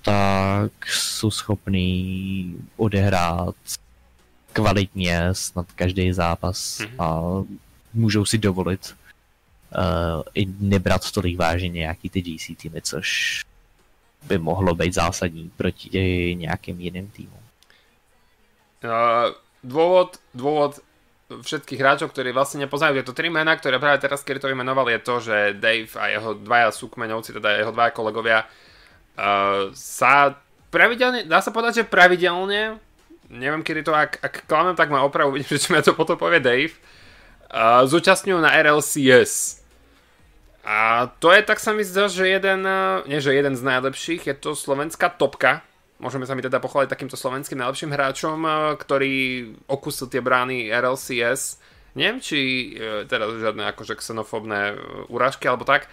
tak 0.02 0.72
jsou 0.86 1.32
schopní 1.32 2.56
odehrát 2.78 3.56
kvalitně 4.54 5.30
snad 5.32 5.72
každý 5.72 6.14
zápas 6.14 6.80
mm-hmm. 6.80 7.04
a 7.04 7.22
můžou 7.94 8.26
si 8.26 8.38
dovolit 8.38 8.96
uh, 9.76 10.24
i 10.34 10.46
nebrat 10.60 11.12
tolik 11.12 11.38
vážně 11.38 11.70
nějaký 11.70 12.10
ty 12.10 12.22
GC 12.22 12.58
týmy, 12.58 12.82
což 12.82 13.42
by 14.28 14.38
mohlo 14.38 14.76
být 14.76 14.94
zásadní 14.94 15.52
proti 15.58 16.36
nějakým 16.38 16.80
jiným 16.80 17.08
týmům. 17.08 17.42
Uh, 18.82 19.30
dôvod, 19.62 20.18
dôvod 20.34 20.82
všetkých 21.30 21.80
hráčov, 21.80 22.12
ktorí 22.12 22.36
vlastne 22.36 22.66
nepoznajú 22.66 23.00
tieto 23.00 23.16
tri 23.16 23.32
mená, 23.32 23.56
ktoré 23.56 23.80
práve 23.80 24.04
teraz 24.04 24.26
Kiritovi 24.26 24.58
menoval, 24.58 24.90
je 24.92 25.00
to, 25.00 25.16
že 25.22 25.38
Dave 25.56 25.94
a 25.96 26.12
jeho 26.12 26.36
dvaja 26.36 26.74
súkmeňovci, 26.76 27.38
teda 27.40 27.62
jeho 27.62 27.72
dvaja 27.72 27.92
kolegovia, 27.94 28.40
uh, 28.44 29.72
sa 29.78 30.36
pravidelne, 30.74 31.30
dá 31.30 31.40
sa 31.40 31.54
povedať, 31.54 31.86
že 31.86 31.92
pravidelne, 31.94 32.82
neviem, 33.32 33.64
kedy 33.64 33.86
to, 33.86 33.94
ak, 33.94 34.18
ak 34.20 34.34
klamem, 34.50 34.76
tak 34.76 34.90
ma 34.90 35.06
opravu, 35.06 35.32
vidím, 35.38 35.56
že 35.56 35.70
čo 35.70 35.70
mi 35.72 35.80
to 35.80 35.96
potom 35.96 36.18
povie 36.18 36.44
Dave, 36.44 36.74
uh, 37.54 37.86
zúčastňujú 37.86 38.42
na 38.42 38.52
RLCS. 38.58 39.61
A 40.62 41.10
to 41.18 41.34
je, 41.34 41.42
tak 41.42 41.58
sa 41.58 41.74
mi 41.74 41.82
zdá, 41.82 42.06
že 42.06 42.30
jeden, 42.30 42.62
eh, 42.66 43.02
nie 43.10 43.18
že 43.18 43.34
jeden 43.34 43.58
z 43.58 43.66
najlepších, 43.66 44.30
je 44.30 44.36
to 44.38 44.54
slovenská 44.54 45.10
topka. 45.18 45.66
Môžeme 45.98 46.26
sa 46.26 46.34
mi 46.34 46.42
teda 46.42 46.62
pochváliť 46.62 46.90
takýmto 46.90 47.18
slovenským 47.18 47.58
najlepším 47.58 47.94
hráčom, 47.94 48.38
eh, 48.46 48.54
ktorý 48.78 49.14
okusil 49.66 50.10
tie 50.14 50.22
brány 50.22 50.70
RLCS. 50.70 51.58
Neviem, 51.98 52.22
či 52.22 52.40
eh, 52.78 53.10
teda 53.10 53.26
žiadne 53.42 53.74
akože 53.74 53.98
xenofobné 53.98 54.78
urážky 55.10 55.50
alebo 55.50 55.66
tak. 55.66 55.90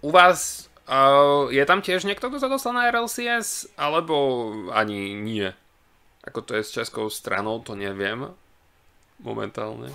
U 0.00 0.10
vás 0.10 0.70
uh, 0.88 1.52
je 1.52 1.60
tam 1.68 1.84
tiež 1.84 2.08
niekto, 2.08 2.32
kto 2.32 2.40
sa 2.40 2.48
dostal 2.48 2.72
na 2.72 2.88
RLCS, 2.88 3.76
alebo 3.76 4.16
ani 4.72 5.12
nie? 5.12 5.52
Ako 6.24 6.40
to 6.40 6.56
je 6.56 6.64
s 6.64 6.72
českou 6.72 7.12
stranou, 7.12 7.60
to 7.60 7.76
neviem 7.76 8.32
momentálne. 9.20 9.92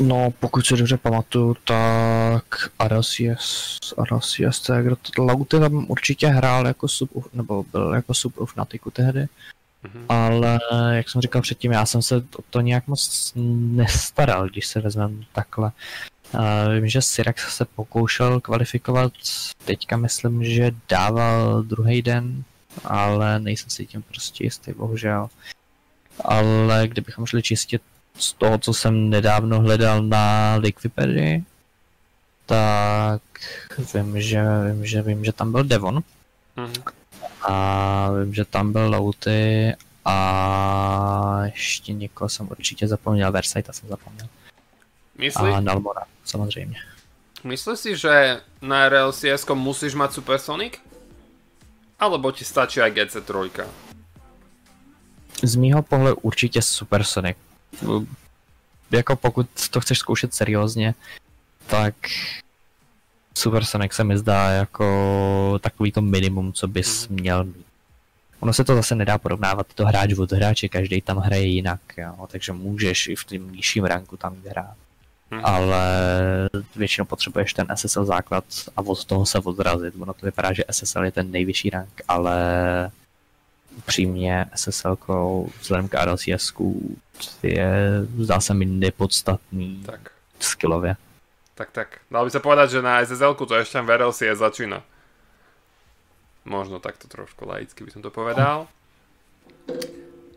No, 0.00 0.30
pokud 0.40 0.66
se 0.66 0.76
dobře 0.76 0.96
pamatuju, 0.96 1.56
tak 1.64 2.44
Arasias, 2.78 3.78
Arasias, 3.98 4.60
tak 4.60 4.84
Laute 5.18 5.60
tam 5.60 5.86
určitě 5.88 6.26
hrál 6.26 6.66
jako 6.66 6.88
sub, 6.88 7.10
nebo 7.32 7.64
byl 7.72 7.94
jako 7.94 8.14
sub 8.14 8.38
of 8.38 8.56
Natiku 8.56 8.90
tehdy. 8.90 9.20
Mm-hmm. 9.20 10.04
Ale 10.08 10.60
jak 10.90 11.08
jsem 11.08 11.20
říkal 11.20 11.42
předtím, 11.42 11.72
já 11.72 11.86
jsem 11.86 12.02
se 12.02 12.16
o 12.16 12.42
to 12.50 12.60
nějak 12.60 12.86
moc 12.86 13.32
nestaral, 13.34 14.48
když 14.48 14.66
se 14.66 14.80
vezmeme 14.80 15.24
takhle. 15.32 15.72
Uh, 16.34 16.74
vím, 16.74 16.88
že 16.88 17.02
Syrax 17.02 17.56
se 17.56 17.64
pokoušel 17.64 18.40
kvalifikovat, 18.40 19.12
teďka 19.64 19.96
myslím, 19.96 20.44
že 20.44 20.70
dával 20.88 21.62
druhý 21.62 22.02
den, 22.02 22.44
ale 22.84 23.40
nejsem 23.40 23.70
si 23.70 23.86
tím 23.86 24.02
prostě 24.02 24.44
jistý, 24.44 24.72
bohužel. 24.72 25.28
Ale 26.24 26.88
kdybychom 26.88 27.26
šli 27.26 27.42
čistě 27.42 27.78
z 28.18 28.32
toho, 28.32 28.58
co 28.58 28.74
jsem 28.74 29.10
nedávno 29.10 29.60
hledal 29.60 30.02
na 30.02 30.56
Liquipedii, 30.56 31.44
tak 32.46 33.22
vím, 33.94 34.20
že, 34.20 34.42
vím, 34.72 34.86
že, 34.86 35.02
vím, 35.02 35.24
že 35.24 35.32
tam 35.32 35.52
byl 35.52 35.64
Devon. 35.64 36.02
Mm-hmm. 36.56 36.92
A 37.42 38.10
vím, 38.10 38.34
že 38.34 38.44
tam 38.44 38.72
byl 38.72 38.90
Lauty 38.90 39.74
a 40.04 41.40
ještě 41.44 41.92
někoho 41.92 42.28
jsem 42.28 42.48
určitě 42.50 42.88
zapomněl, 42.88 43.32
Versailles 43.32 43.76
jsem 43.76 43.88
zapomněl. 43.88 44.26
Myslí? 45.18 45.50
A 45.50 45.60
Nalmora, 45.60 46.02
samozřejmě. 46.24 46.76
Myslíš 47.44 47.78
si, 47.78 47.96
že 47.96 48.40
na 48.62 48.88
RLCS 48.88 49.46
musíš 49.54 49.94
mať 49.94 50.12
Supersonic? 50.12 50.72
Alebo 52.00 52.32
ti 52.32 52.44
stačí 52.44 52.80
aj 52.80 52.92
GC3? 52.92 53.64
Z 55.44 55.54
mýho 55.56 55.82
pohledu 55.82 56.16
určitě 56.16 56.62
Supersonic. 56.62 57.36
Jako 58.90 59.16
pokud 59.16 59.46
to 59.70 59.80
chceš 59.80 59.98
zkoušet 59.98 60.34
seriózně, 60.34 60.94
tak 61.66 61.94
Supersonic 63.34 63.92
se 63.92 64.04
mi 64.04 64.18
zdá 64.18 64.50
jako 64.50 65.58
takový 65.60 65.92
to 65.92 66.00
minimum, 66.02 66.52
co 66.52 66.68
bys 66.68 67.08
hmm. 67.08 67.20
měl 67.20 67.44
mít. 67.44 67.66
Ono 68.40 68.52
se 68.52 68.64
to 68.64 68.74
zase 68.74 68.94
nedá 68.94 69.18
porovnávat, 69.18 69.66
to 69.74 69.86
hráč 69.86 70.12
od 70.18 70.32
hráče, 70.32 70.68
každý 70.68 71.00
tam 71.00 71.16
hraje 71.16 71.46
jinak, 71.46 71.80
jo? 71.96 72.26
takže 72.26 72.52
můžeš 72.52 73.06
i 73.06 73.16
v 73.16 73.24
tom 73.24 73.52
nižším 73.52 73.84
ranku 73.84 74.16
tam 74.16 74.36
hrát. 74.48 74.76
Hmm. 75.30 75.44
Ale 75.44 75.84
většinou 76.76 77.04
potřebuješ 77.04 77.54
ten 77.54 77.66
SSL 77.74 78.04
základ 78.04 78.44
a 78.76 78.82
od 78.82 79.04
toho 79.04 79.26
se 79.26 79.38
odrazit. 79.38 79.94
Ono 80.00 80.12
to 80.12 80.26
vypadá, 80.26 80.52
že 80.52 80.64
SSL 80.70 81.04
je 81.04 81.12
ten 81.12 81.30
nejvyšší 81.30 81.70
rank, 81.70 82.02
ale 82.08 82.36
upřímně 83.78 84.46
SSL 84.54 84.96
vzhledem 85.60 85.88
k 85.88 86.04
RLCS 86.04 86.52
je 87.42 87.70
zdá 88.18 88.40
se 88.40 88.54
mi 88.54 88.64
nepodstatný 88.64 89.82
tak. 89.86 90.10
skillově. 90.40 90.96
Tak, 91.54 91.70
tak. 91.70 91.88
Dal 92.08 92.24
by 92.24 92.32
sa 92.32 92.40
povedať, 92.40 92.72
že 92.72 92.80
na 92.80 93.04
ssl 93.04 93.36
to 93.36 93.52
ešte 93.52 93.76
v 93.84 93.92
RLC 93.92 94.32
je 94.32 94.32
začína. 94.32 94.80
Možno 96.48 96.80
takto 96.80 97.04
trošku 97.04 97.44
laicky 97.44 97.84
by 97.84 97.90
som 97.92 98.00
to 98.00 98.08
povedal. 98.08 98.64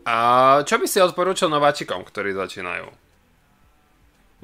A 0.04 0.16
čo 0.68 0.76
by 0.76 0.84
si 0.84 1.00
odporúčal 1.00 1.48
nováčikom, 1.48 2.04
ktorí 2.04 2.36
začínajú? 2.36 2.92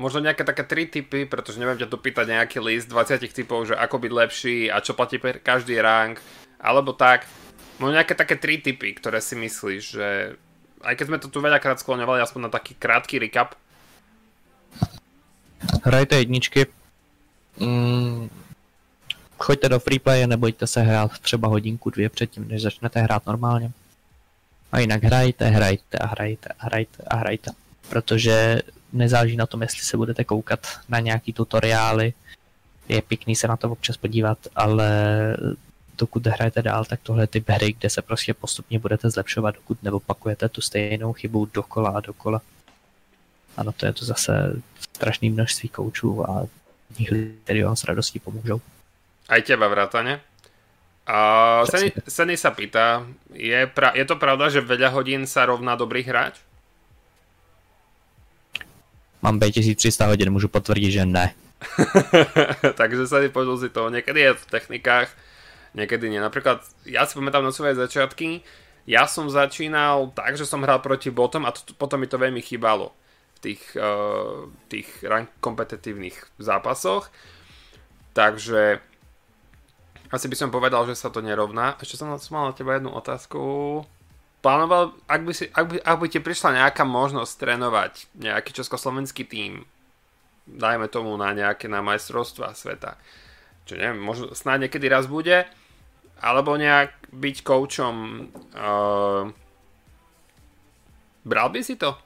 Možno 0.01 0.25
nejaké 0.25 0.41
také 0.41 0.65
tri 0.65 0.89
typy, 0.89 1.29
pretože 1.29 1.61
neviem 1.61 1.77
ťa 1.77 1.93
dopýtať 1.93 2.33
nejaký 2.33 2.65
list 2.65 2.89
20 2.89 3.29
typov, 3.29 3.69
že 3.69 3.77
ako 3.77 4.01
byť 4.01 4.13
lepší 4.17 4.59
a 4.73 4.81
čo 4.81 4.97
platí 4.97 5.21
pre 5.21 5.37
každý 5.37 5.77
rank, 5.85 6.17
alebo 6.57 6.97
tak. 6.97 7.29
Možno 7.81 7.97
nejaké 7.97 8.13
také 8.13 8.37
tri 8.37 8.61
typy, 8.61 8.93
ktoré 8.93 9.25
si 9.25 9.35
myslíš, 9.41 9.83
že 9.97 10.37
aj 10.85 10.95
keď 11.01 11.07
sme 11.09 11.19
to 11.19 11.33
tu 11.33 11.41
veľakrát 11.41 11.81
skloňovali, 11.81 12.21
aspoň 12.21 12.41
na 12.47 12.51
taký 12.53 12.77
krátky 12.77 13.17
recap, 13.17 13.57
Hrajte 15.85 16.17
jedničky. 16.17 16.67
Mm, 17.61 18.31
choďte 19.39 19.69
do 19.69 19.81
freeplaye, 19.81 20.27
nebojte 20.27 20.67
se 20.67 20.81
hrát 20.81 21.19
třeba 21.19 21.49
hodinku, 21.49 21.91
dvě 21.91 22.09
předtím, 22.09 22.49
než 22.49 22.63
začnete 22.63 23.01
hrát 23.01 23.27
normálně. 23.27 23.71
A 24.73 24.79
jinak 24.79 25.05
hrajte, 25.05 25.45
hrajte 25.45 25.99
a 25.99 26.07
hrajte 26.07 26.49
a 26.59 26.67
hrajte 26.67 27.03
a 27.07 27.17
hrajte. 27.17 27.51
Protože 27.89 28.63
nezáleží 28.93 29.37
na 29.37 29.47
tom, 29.47 29.63
jestli 29.63 29.81
se 29.81 29.97
budete 29.97 30.25
koukat 30.25 30.67
na 30.89 31.01
nějaký 31.01 31.33
tutoriály. 31.33 32.13
Je 32.89 33.03
pěkný 33.03 33.37
se 33.37 33.49
na 33.49 33.57
to 33.57 33.71
občas 33.71 33.97
podívat, 33.97 34.39
ale 34.57 34.91
dokud 36.01 36.27
hrajete 36.27 36.63
dál, 36.63 36.85
tak 36.85 37.01
tohle 37.03 37.23
je 37.23 37.27
typ 37.27 37.49
hry, 37.49 37.73
kde 37.73 37.91
se 37.91 38.03
prostě 38.03 38.35
postupně 38.35 38.79
budete 38.79 39.11
zlepšovat, 39.11 39.55
dokud 39.55 39.83
neopakujete 39.83 40.49
tu 40.49 40.61
stejnou 40.61 41.13
chybu 41.13 41.49
dokola 41.55 41.91
a 41.91 42.01
dokola. 42.01 42.41
Ano, 43.57 43.73
to 43.73 43.87
je 43.87 43.93
to 43.93 44.05
zase 44.05 44.63
strašné 44.81 45.31
množství 45.31 45.69
koučů 45.69 46.31
a 46.31 46.47
kteří 47.45 47.63
vám 47.63 47.77
s 47.77 47.85
radostí 47.85 48.19
pomůžou. 48.19 48.61
Aj 49.29 49.43
teba 49.43 49.69
vrátane. 49.69 50.21
A 51.07 51.19
Seny, 51.67 51.93
Seny 52.07 52.35
sa 52.37 52.51
pýta, 52.51 53.07
je, 53.35 53.67
pra, 53.67 53.91
je 53.95 54.05
to 54.07 54.15
pravda, 54.15 54.51
že 54.51 54.63
veľa 54.63 54.95
hodín 54.95 55.27
sa 55.27 55.47
rovná 55.47 55.75
dobrý 55.75 56.03
hráč? 56.07 56.39
Mám 59.23 59.39
5300 59.39 60.07
hodin, 60.07 60.31
můžu 60.31 60.49
potvrdit, 60.49 60.91
že 60.91 61.07
ne. 61.07 61.35
Takže 62.81 63.05
sa 63.07 63.21
nepočul 63.21 63.59
si 63.61 63.69
to. 63.69 63.91
Niekedy 63.93 64.21
je 64.21 64.33
v 64.35 64.45
technikách, 64.49 65.13
niekedy 65.75 66.11
nie. 66.11 66.19
Napríklad, 66.19 66.63
ja 66.87 67.07
si 67.07 67.15
pamätám 67.15 67.45
na 67.45 67.55
svoje 67.55 67.79
začiatky, 67.79 68.43
ja 68.89 69.07
som 69.07 69.31
začínal 69.31 70.11
tak, 70.17 70.35
že 70.35 70.49
som 70.49 70.65
hral 70.65 70.83
proti 70.83 71.13
botom 71.13 71.47
a 71.47 71.55
to, 71.55 71.77
potom 71.77 72.01
mi 72.01 72.09
to 72.09 72.19
veľmi 72.19 72.41
chýbalo 72.43 72.91
tých, 73.39 73.63
uh, 73.77 74.49
tých 74.67 74.89
rank 75.05 75.31
kompetitívnych 75.39 76.17
zápasoch. 76.41 77.09
Takže 78.17 78.83
asi 80.11 80.27
by 80.27 80.37
som 80.37 80.51
povedal, 80.51 80.85
že 80.91 80.99
sa 80.99 81.13
to 81.13 81.23
nerovná. 81.23 81.79
Ešte 81.79 82.03
som 82.03 82.11
mal 82.11 82.51
na 82.51 82.55
teba 82.57 82.75
jednu 82.77 82.91
otázku. 82.91 83.41
Plánoval, 84.41 84.97
ak 85.05 85.21
by, 85.23 85.33
si, 85.37 85.45
ak 85.53 85.65
by, 85.69 85.77
ak 85.85 85.97
by 86.01 86.07
ti 86.09 86.19
prišla 86.19 86.65
nejaká 86.65 86.83
možnosť 86.83 87.33
trénovať 87.45 87.93
nejaký 88.17 88.57
československý 88.57 89.29
tým, 89.29 89.69
dajme 90.49 90.89
tomu 90.89 91.13
na 91.15 91.31
nejaké 91.37 91.69
na 91.69 91.85
majstrovstvá 91.85 92.57
sveta, 92.57 92.97
čo 93.69 93.77
neviem, 93.77 94.01
možno 94.01 94.33
snáď 94.33 94.67
niekedy 94.67 94.89
raz 94.89 95.05
bude, 95.05 95.45
alebo 96.21 96.57
nejak 96.57 96.91
byť 97.13 97.37
koučom, 97.43 97.95
uh, 98.55 99.31
bral 101.25 101.49
by 101.51 101.65
si 101.65 101.77
to? 101.77 101.97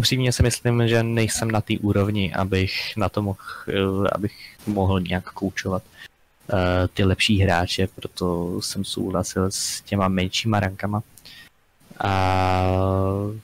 upřímně 0.00 0.32
si 0.32 0.42
myslím, 0.42 0.88
že 0.88 1.02
nejsem 1.02 1.50
na 1.50 1.60
té 1.60 1.74
úrovni, 1.78 2.32
abych 2.34 2.96
na 2.96 3.08
to 3.08 3.22
mohl, 3.22 3.38
eh, 3.68 4.08
abych 4.12 4.56
mohl 4.66 5.00
nějak 5.00 5.24
koučovat 5.32 5.82
uh, 5.84 6.88
ty 6.94 7.04
lepší 7.04 7.38
hráče, 7.40 7.86
proto 7.86 8.56
jsem 8.62 8.84
souhlasil 8.84 9.50
s 9.50 9.80
těma 9.80 10.08
menšíma 10.08 10.60
rankama. 10.60 11.02
A 12.00 12.12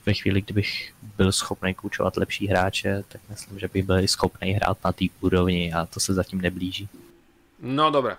ve 0.06 0.14
chvíli, 0.14 0.40
kdybych 0.42 0.92
byl 1.16 1.32
schopný 1.32 1.74
koučovat 1.74 2.16
lepší 2.16 2.48
hráče, 2.48 3.04
tak 3.08 3.20
myslím, 3.30 3.58
že 3.58 3.68
bych 3.68 3.84
byl 3.84 4.00
i 4.00 4.08
schopný 4.08 4.52
hrát 4.52 4.78
na 4.84 4.92
té 4.92 5.04
úrovni 5.20 5.72
a 5.72 5.86
to 5.86 6.00
se 6.00 6.14
zatím 6.14 6.40
neblíží. 6.40 6.88
No 7.60 7.90
dobré. 7.90 8.16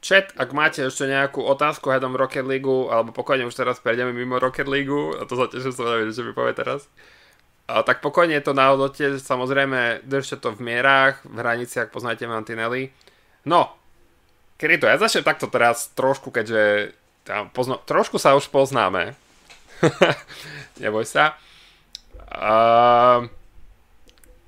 Chat, 0.00 0.32
ak 0.40 0.56
máte 0.56 0.80
ešte 0.80 1.04
nejakú 1.04 1.44
otázku 1.44 1.92
hľadom 1.92 2.16
Rocket 2.16 2.48
League, 2.48 2.64
alebo 2.64 3.12
pokojne 3.12 3.44
už 3.44 3.52
teraz 3.52 3.84
prejdeme 3.84 4.16
mimo 4.16 4.40
Rocket 4.40 4.64
League, 4.64 4.88
a 5.20 5.28
to 5.28 5.36
sa 5.36 5.44
teším 5.52 5.76
sa 5.76 6.00
že 6.08 6.24
mi 6.24 6.32
povie 6.32 6.56
teraz. 6.56 6.88
A 7.68 7.84
tak 7.84 8.00
pokojne 8.00 8.40
to 8.40 8.56
na 8.56 8.72
hodnote, 8.72 9.20
samozrejme 9.20 10.02
držte 10.08 10.40
to 10.40 10.56
v 10.56 10.64
mierách, 10.64 11.20
v 11.22 11.36
hraniciach, 11.36 11.92
poznáte 11.92 12.24
mantinely. 12.24 12.90
No, 13.44 13.76
kedy 14.56 14.80
to, 14.80 14.88
ja 14.88 14.96
začnem 14.96 15.22
takto 15.22 15.52
teraz 15.52 15.92
trošku, 15.92 16.32
keďže 16.32 16.96
tam 17.22 17.52
pozno, 17.52 17.76
trošku 17.84 18.16
sa 18.16 18.34
už 18.34 18.48
poznáme. 18.48 19.14
Neboj 20.82 21.04
sa. 21.04 21.36
A, 22.26 23.28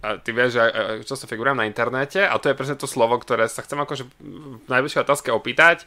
a 0.02 0.18
ty 0.18 0.34
vieš, 0.34 0.58
že 0.58 0.62
čo 1.06 1.14
sa 1.14 1.30
figurujem 1.30 1.62
na 1.62 1.70
internete 1.70 2.26
a 2.26 2.34
to 2.42 2.50
je 2.50 2.58
presne 2.58 2.74
to 2.74 2.90
slovo, 2.90 3.14
ktoré 3.22 3.46
sa 3.46 3.62
chcem 3.62 3.78
akože 3.78 4.02
v 4.18 4.66
najbližšej 4.66 5.06
otázke 5.06 5.30
opýtať. 5.30 5.86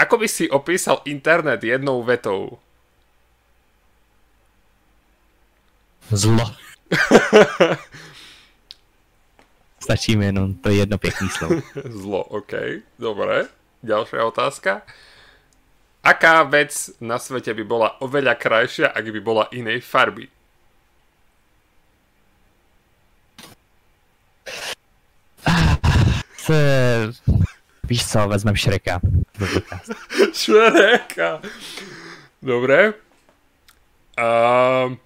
Ako 0.00 0.16
by 0.16 0.26
si 0.26 0.48
opísal 0.48 1.04
internet 1.04 1.60
jednou 1.60 2.00
vetou? 2.00 2.56
Zlo. 6.08 6.46
Stačí 9.84 10.16
mi 10.16 10.24
jenom 10.24 10.54
to 10.54 10.68
jedno 10.72 10.98
pěkný 10.98 11.28
slovo. 11.28 11.62
Zlo, 12.00 12.24
OK, 12.24 12.52
dobré. 12.98 13.46
Ďalšia 13.84 14.24
otázka. 14.24 14.82
Aká 16.00 16.42
vec 16.48 16.72
na 17.00 17.20
svete 17.20 17.52
by 17.52 17.64
bola 17.64 17.88
oveľa 18.00 18.34
krajšia, 18.40 18.88
ak 18.88 19.04
by 19.04 19.20
bola 19.20 19.44
inej 19.52 19.84
farby? 19.84 20.28
Se... 26.40 27.12
Víš 27.84 28.06
co, 28.06 28.28
vezmem 28.28 28.56
Šreka. 28.56 29.00
Šreka. 30.32 31.40
Dobre. 32.42 32.94
Um, 34.16 34.96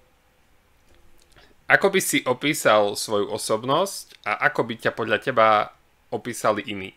ako 1.67 1.87
by 1.89 1.99
si 2.01 2.23
opísal 2.23 2.95
svoju 2.95 3.27
osobnosť 3.35 4.23
a 4.23 4.47
ako 4.47 4.63
by 4.63 4.73
ťa 4.79 4.91
podľa 4.95 5.17
teba 5.19 5.75
opísali 6.09 6.61
iní? 6.71 6.93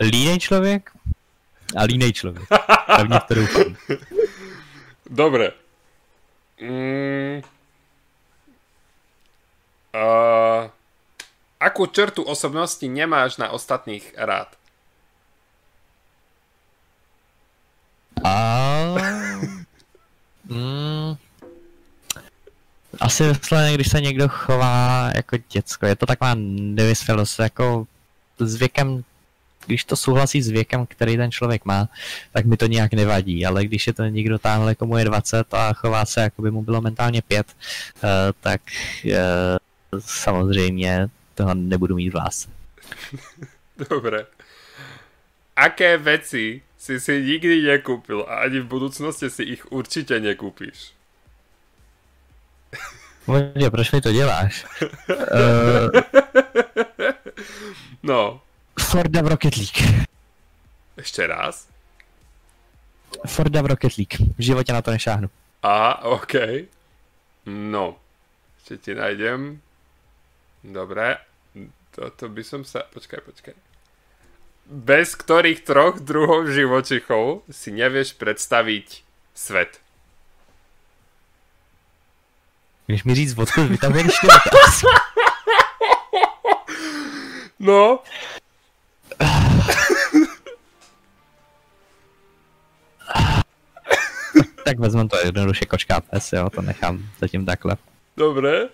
Línej 0.00 0.38
člověk? 0.38 0.90
Ale 1.76 1.88
jiný 1.90 2.12
člověk. 2.12 2.48
Pevně 2.96 3.20
to 3.28 3.34
doufám. 3.34 3.76
Dobre. 5.10 5.52
Mm. 6.60 7.42
Uh, 9.94 10.49
akú 11.60 11.84
črtu 11.86 12.24
osobnosti 12.24 12.88
nemáš 12.88 13.36
na 13.36 13.52
ostatných 13.52 14.16
rád? 14.16 14.48
A... 18.24 18.34
Mm. 20.50 21.14
Asi 23.00 23.22
vysloveně, 23.22 23.74
když 23.74 23.88
se 23.88 24.00
někdo 24.00 24.28
chová 24.28 25.10
jako 25.16 25.36
děcko, 25.52 25.86
je 25.86 25.96
to 25.96 26.06
taková 26.06 26.34
nevyspělost, 26.34 27.38
jako 27.38 27.86
s 28.38 28.54
věkem, 28.54 29.04
když 29.66 29.84
to 29.84 29.96
souhlasí 29.96 30.42
s 30.42 30.48
věkem, 30.48 30.86
který 30.86 31.16
ten 31.16 31.30
člověk 31.30 31.64
má, 31.64 31.88
tak 32.32 32.44
mi 32.44 32.56
to 32.56 32.66
nějak 32.66 32.92
nevadí, 32.92 33.46
ale 33.46 33.64
když 33.64 33.86
je 33.86 33.92
to 33.92 34.04
někdo 34.04 34.38
tamhle, 34.38 34.74
komu 34.74 34.96
je 34.96 35.04
20 35.04 35.54
a 35.54 35.72
chová 35.72 36.04
se, 36.04 36.20
jako 36.20 36.42
by 36.42 36.50
mu 36.50 36.62
bylo 36.62 36.80
mentálně 36.80 37.22
5, 37.22 37.46
uh, 37.46 38.10
tak 38.40 38.60
uh, 39.04 39.12
samozřejmě 39.98 41.08
toho 41.40 41.54
nebudu 41.54 41.96
mít 41.96 42.10
vlast. 42.10 42.50
Dobre. 43.90 44.26
Aké 45.56 45.96
veci 45.96 46.62
si 46.78 47.00
si 47.00 47.22
nikdy 47.22 47.62
nekúpil 47.62 48.24
a 48.28 48.44
ani 48.44 48.60
v 48.60 48.66
budoucnosti 48.66 49.30
si 49.30 49.42
ich 49.42 49.72
určitě 49.72 50.20
nekúpíš? 50.20 50.92
Vodě, 53.26 53.70
proč 53.70 53.92
mi 53.92 54.00
to 54.00 54.12
děláš? 54.12 54.66
uh, 55.08 56.00
no. 58.02 58.40
Forda 58.80 59.22
v 59.22 59.26
Rocket 59.26 59.56
League. 59.56 60.06
Ještě 60.96 61.26
raz? 61.26 61.68
Forda 63.26 63.62
v 63.62 63.66
Rocket 63.66 63.92
League. 63.96 64.34
V 64.38 64.42
životě 64.42 64.72
na 64.72 64.82
to 64.82 64.90
nešáhnu. 64.90 65.30
Aha, 65.62 66.04
OK. 66.04 66.32
No. 67.46 67.96
Ještě 68.58 68.76
ti 68.76 68.94
najdem. 68.94 69.60
Dobré. 70.64 71.16
Toto 71.90 72.28
by 72.30 72.42
som 72.44 72.62
sa... 72.64 72.86
Počkaj, 72.86 73.20
počkaj. 73.26 73.54
Bez 74.70 75.18
ktorých 75.18 75.66
troch 75.66 75.98
druhov 75.98 76.46
živočichov 76.46 77.42
si 77.50 77.74
nevieš 77.74 78.14
predstaviť 78.14 79.02
svet? 79.34 79.82
Když 82.86 83.04
mi 83.04 83.14
říct, 83.14 83.38
odkud 83.38 83.66
vy 83.70 83.78
tam 83.78 83.92
vědeš 83.92 84.14
No. 87.60 87.98
tak 94.64 94.78
vezmu 94.78 95.08
to 95.08 95.16
jednoduše 95.18 95.64
kočka 95.66 96.00
pes, 96.00 96.32
jo, 96.32 96.50
to 96.50 96.62
nechám 96.62 97.02
zatím 97.18 97.46
takhle. 97.46 97.76
Dobré. 98.16 98.68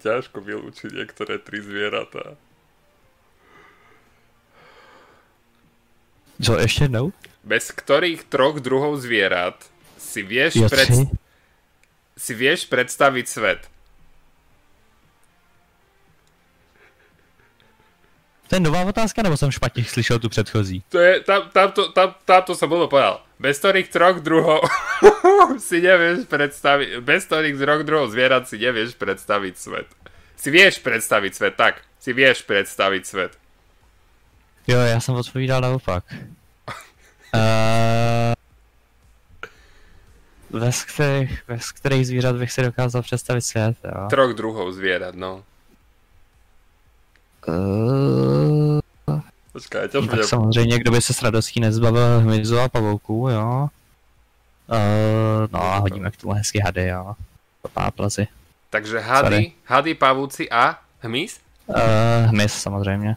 Ťažko 0.00 0.40
vylúčiť 0.40 0.90
niektoré 0.96 1.38
tri 1.38 1.60
zvieratá. 1.60 2.34
Co, 6.42 6.58
ještě 6.58 6.84
jednou? 6.84 7.12
Bez 7.44 7.72
ktorých 7.72 8.24
troch 8.24 8.60
druhov 8.60 8.96
zvierat 9.00 9.60
si 10.00 10.24
vieš, 10.24 10.56
pred... 10.68 10.88
si 12.16 12.32
vieš 12.32 12.64
predstaviť 12.68 13.26
svet? 13.28 13.60
To 18.48 18.56
je 18.56 18.60
nová 18.60 18.82
otázka, 18.82 19.22
nebo 19.22 19.36
jsem 19.36 19.50
špatně 19.50 19.84
slyšel 19.84 20.18
tu 20.18 20.28
předchozí? 20.28 20.82
To 20.88 20.98
je, 20.98 21.20
tam, 21.20 21.50
tam, 21.52 21.72
to, 21.72 21.92
tam, 21.92 22.14
tam 22.24 22.42
to 22.42 22.66
bolo 22.66 22.88
povedal. 22.88 23.22
Bez 23.40 23.56
ktorých 23.56 23.88
troch 23.88 24.20
druhov 24.20 24.60
si 25.66 25.80
nevieš 25.80 26.28
predstaviť, 26.28 27.00
bez 27.00 27.24
ktorých 27.24 27.56
troch 27.56 27.82
druhov 27.88 28.12
zvierat 28.12 28.44
si 28.44 28.60
nevieš 28.60 29.00
predstaviť 29.00 29.54
svet. 29.56 29.88
Si 30.36 30.52
vieš 30.52 30.84
predstaviť 30.84 31.32
svet, 31.32 31.54
tak. 31.56 31.80
Si 31.96 32.12
vieš 32.12 32.44
predstaviť 32.44 33.02
svet. 33.04 33.32
Jo, 34.68 34.78
já 34.78 35.00
jsem 35.00 35.14
odpovídal 35.14 35.60
naopak. 35.60 36.04
uh, 37.34 38.34
bez, 40.60 40.84
kterých, 40.84 41.42
bez 41.48 41.72
kterých 41.72 42.06
zvířat 42.06 42.36
bych 42.36 42.52
si 42.52 42.62
dokázal 42.62 43.02
představit 43.02 43.42
svět, 43.42 43.76
jo. 43.84 44.06
Troch 44.10 44.34
druhov 44.34 44.72
zvierat, 44.72 45.14
no. 45.14 45.44
Uh, 47.48 48.59
Počkaj, 49.52 49.88
no, 49.94 50.06
tak 50.06 50.24
samozřejmě, 50.24 50.78
kdo 50.78 50.90
by 50.90 51.00
se 51.00 51.14
s 51.14 51.22
radostí 51.22 51.60
nezbavil 51.60 52.20
hmyzu 52.20 52.58
a 52.58 52.68
pavouků, 52.68 53.28
jo. 53.28 53.68
Uh, 54.68 55.48
no 55.52 55.62
a 55.62 55.78
hodíme 55.78 56.10
k 56.10 56.16
tomu 56.16 56.32
hezky 56.32 56.60
hady, 56.60 56.86
jo. 56.86 57.14
Páplazy. 57.72 58.26
Takže 58.70 58.98
hady, 58.98 59.36
Sorry. 59.36 59.52
hady, 59.64 59.94
pavouci 59.94 60.50
a 60.50 60.78
hmyz? 61.00 61.40
Uh, 61.66 61.76
hmyz 62.26 62.52
samozřejmě. 62.52 63.16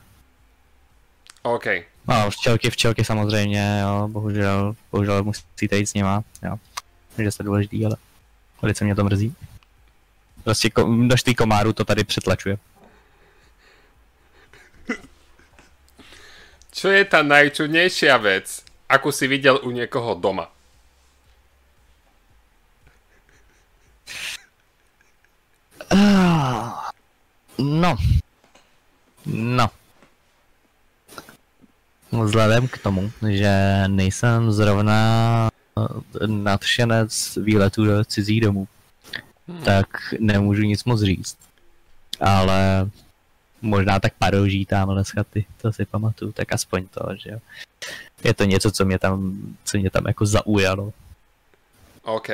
OK. 1.41 1.65
No, 2.07 2.29
včelky, 2.29 2.69
včelky 2.69 3.03
samozřejmě, 3.03 3.79
jo, 3.81 4.07
bohužel, 4.07 4.75
bohužel 4.91 5.23
musíte 5.23 5.77
jít 5.77 5.85
s 5.85 5.93
nima, 5.93 6.23
jo. 6.43 6.55
Takže 7.15 7.31
to 7.37 7.43
je 7.43 7.45
důležitý, 7.45 7.85
ale 7.85 7.95
velice 8.61 8.85
mě 8.85 8.95
to 8.95 9.03
mrzí. 9.03 9.35
Prostě 10.43 10.69
ko, 10.69 10.87
množství 10.87 11.35
komárů 11.35 11.73
to 11.73 11.85
tady 11.85 12.03
přetlačuje. 12.03 12.57
Čo 16.73 16.89
je 16.89 17.05
ta 17.05 17.21
najčudnejšia 17.21 18.17
vec, 18.17 18.65
ako 18.89 19.11
si 19.13 19.27
viděl 19.29 19.61
u 19.63 19.71
někoho 19.71 20.17
doma? 20.17 20.49
Uh, 25.93 26.73
no. 27.57 27.93
No. 29.25 29.69
Vzhledem 32.11 32.67
k 32.67 32.77
tomu, 32.77 33.11
že 33.29 33.83
nejsem 33.87 34.51
zrovna 34.51 34.99
eh, 35.77 36.27
nadšenec 36.27 37.37
výletů 37.41 37.85
do 37.85 38.05
cizích 38.05 38.41
domů, 38.41 38.67
hmm. 39.47 39.63
tak 39.63 39.87
nemůžu 40.19 40.61
nic 40.61 40.83
moc 40.83 41.01
říct. 41.01 41.37
Ale 42.19 42.89
možná 43.63 43.99
tak 43.99 44.13
paroží 44.19 44.65
tamhle 44.65 45.05
z 45.05 45.09
chaty, 45.09 45.45
to 45.61 45.73
si 45.73 45.85
pamatuju, 45.85 46.31
tak 46.31 46.51
aspoň 46.51 46.87
to, 46.87 47.01
že 47.15 47.29
jo. 47.29 47.39
Je 48.23 48.33
to 48.33 48.43
něco, 48.43 48.71
co 48.71 48.85
mě 48.85 48.99
tam, 48.99 49.37
co 49.63 49.77
mě 49.77 49.89
tam 49.89 50.07
jako 50.07 50.25
zaujalo. 50.25 50.93
OK. 52.03 52.29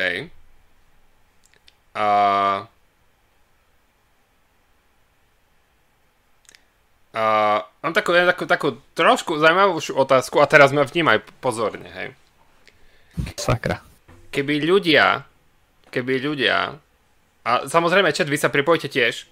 A... 1.95 2.67
Uh, 7.09 7.65
mám 7.81 7.93
takú, 7.97 8.13
takú, 8.13 8.45
takú 8.45 8.67
trošku 8.93 9.41
zaujímavú 9.41 9.81
otázku 9.97 10.45
a 10.45 10.45
teraz 10.45 10.69
ma 10.69 10.85
vnímaj 10.85 11.25
pozorne, 11.41 11.89
hej. 11.89 12.09
Sakra. 13.33 13.81
Keby 14.29 14.61
ľudia, 14.61 15.25
keby 15.89 16.21
ľudia, 16.21 16.77
a 17.41 17.51
samozrejme, 17.65 18.13
chat, 18.13 18.29
vy 18.29 18.37
sa 18.37 18.53
pripojte 18.53 18.93
tiež, 18.93 19.25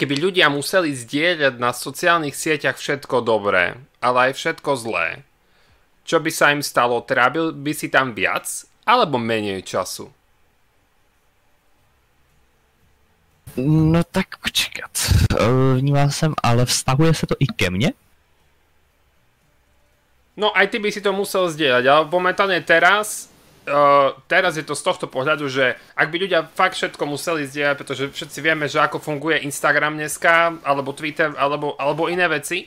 keby 0.00 0.16
ľudia 0.16 0.48
museli 0.48 0.96
zdieľať 0.96 1.60
na 1.60 1.76
sociálnych 1.76 2.32
sieťach 2.32 2.80
všetko 2.80 3.20
dobré, 3.20 3.76
ale 4.00 4.32
aj 4.32 4.40
všetko 4.40 4.70
zlé, 4.80 5.28
čo 6.08 6.18
by 6.18 6.30
sa 6.32 6.56
im 6.56 6.64
stalo? 6.64 7.04
Trábil 7.04 7.52
by 7.52 7.72
si 7.76 7.92
tam 7.92 8.16
viac 8.16 8.48
alebo 8.88 9.20
menej 9.20 9.60
času? 9.62 10.08
No 13.60 14.02
tak 14.02 14.42
počkat. 14.42 14.90
Vnímal 15.76 16.10
jsem, 16.10 16.34
ale 16.42 16.66
vztahuje 16.66 17.14
se 17.14 17.26
to 17.26 17.34
i 17.38 17.46
ke 17.46 17.70
mně? 17.70 17.92
No 20.36 20.56
aj 20.56 20.66
ty 20.72 20.78
by 20.78 20.90
si 20.90 21.04
to 21.04 21.12
musel 21.12 21.52
zdieľať, 21.52 21.84
ale 21.86 22.02
momentálne 22.10 22.58
teraz 22.64 23.29
Uh, 23.70 24.18
teraz 24.26 24.58
je 24.58 24.66
to 24.66 24.74
z 24.74 24.82
tohto 24.82 25.06
pohľadu, 25.06 25.46
že 25.46 25.78
ak 25.94 26.10
by 26.10 26.26
ľudia 26.26 26.50
fakt 26.50 26.74
všetko 26.74 27.06
museli 27.06 27.46
zdieľať, 27.46 27.76
pretože 27.78 28.10
všetci 28.10 28.38
vieme, 28.42 28.66
že 28.66 28.82
ako 28.82 28.98
funguje 28.98 29.46
Instagram 29.46 29.94
dneska, 29.94 30.58
alebo 30.66 30.90
Twitter, 30.90 31.30
alebo, 31.38 31.78
alebo 31.78 32.10
iné 32.10 32.26
veci. 32.26 32.66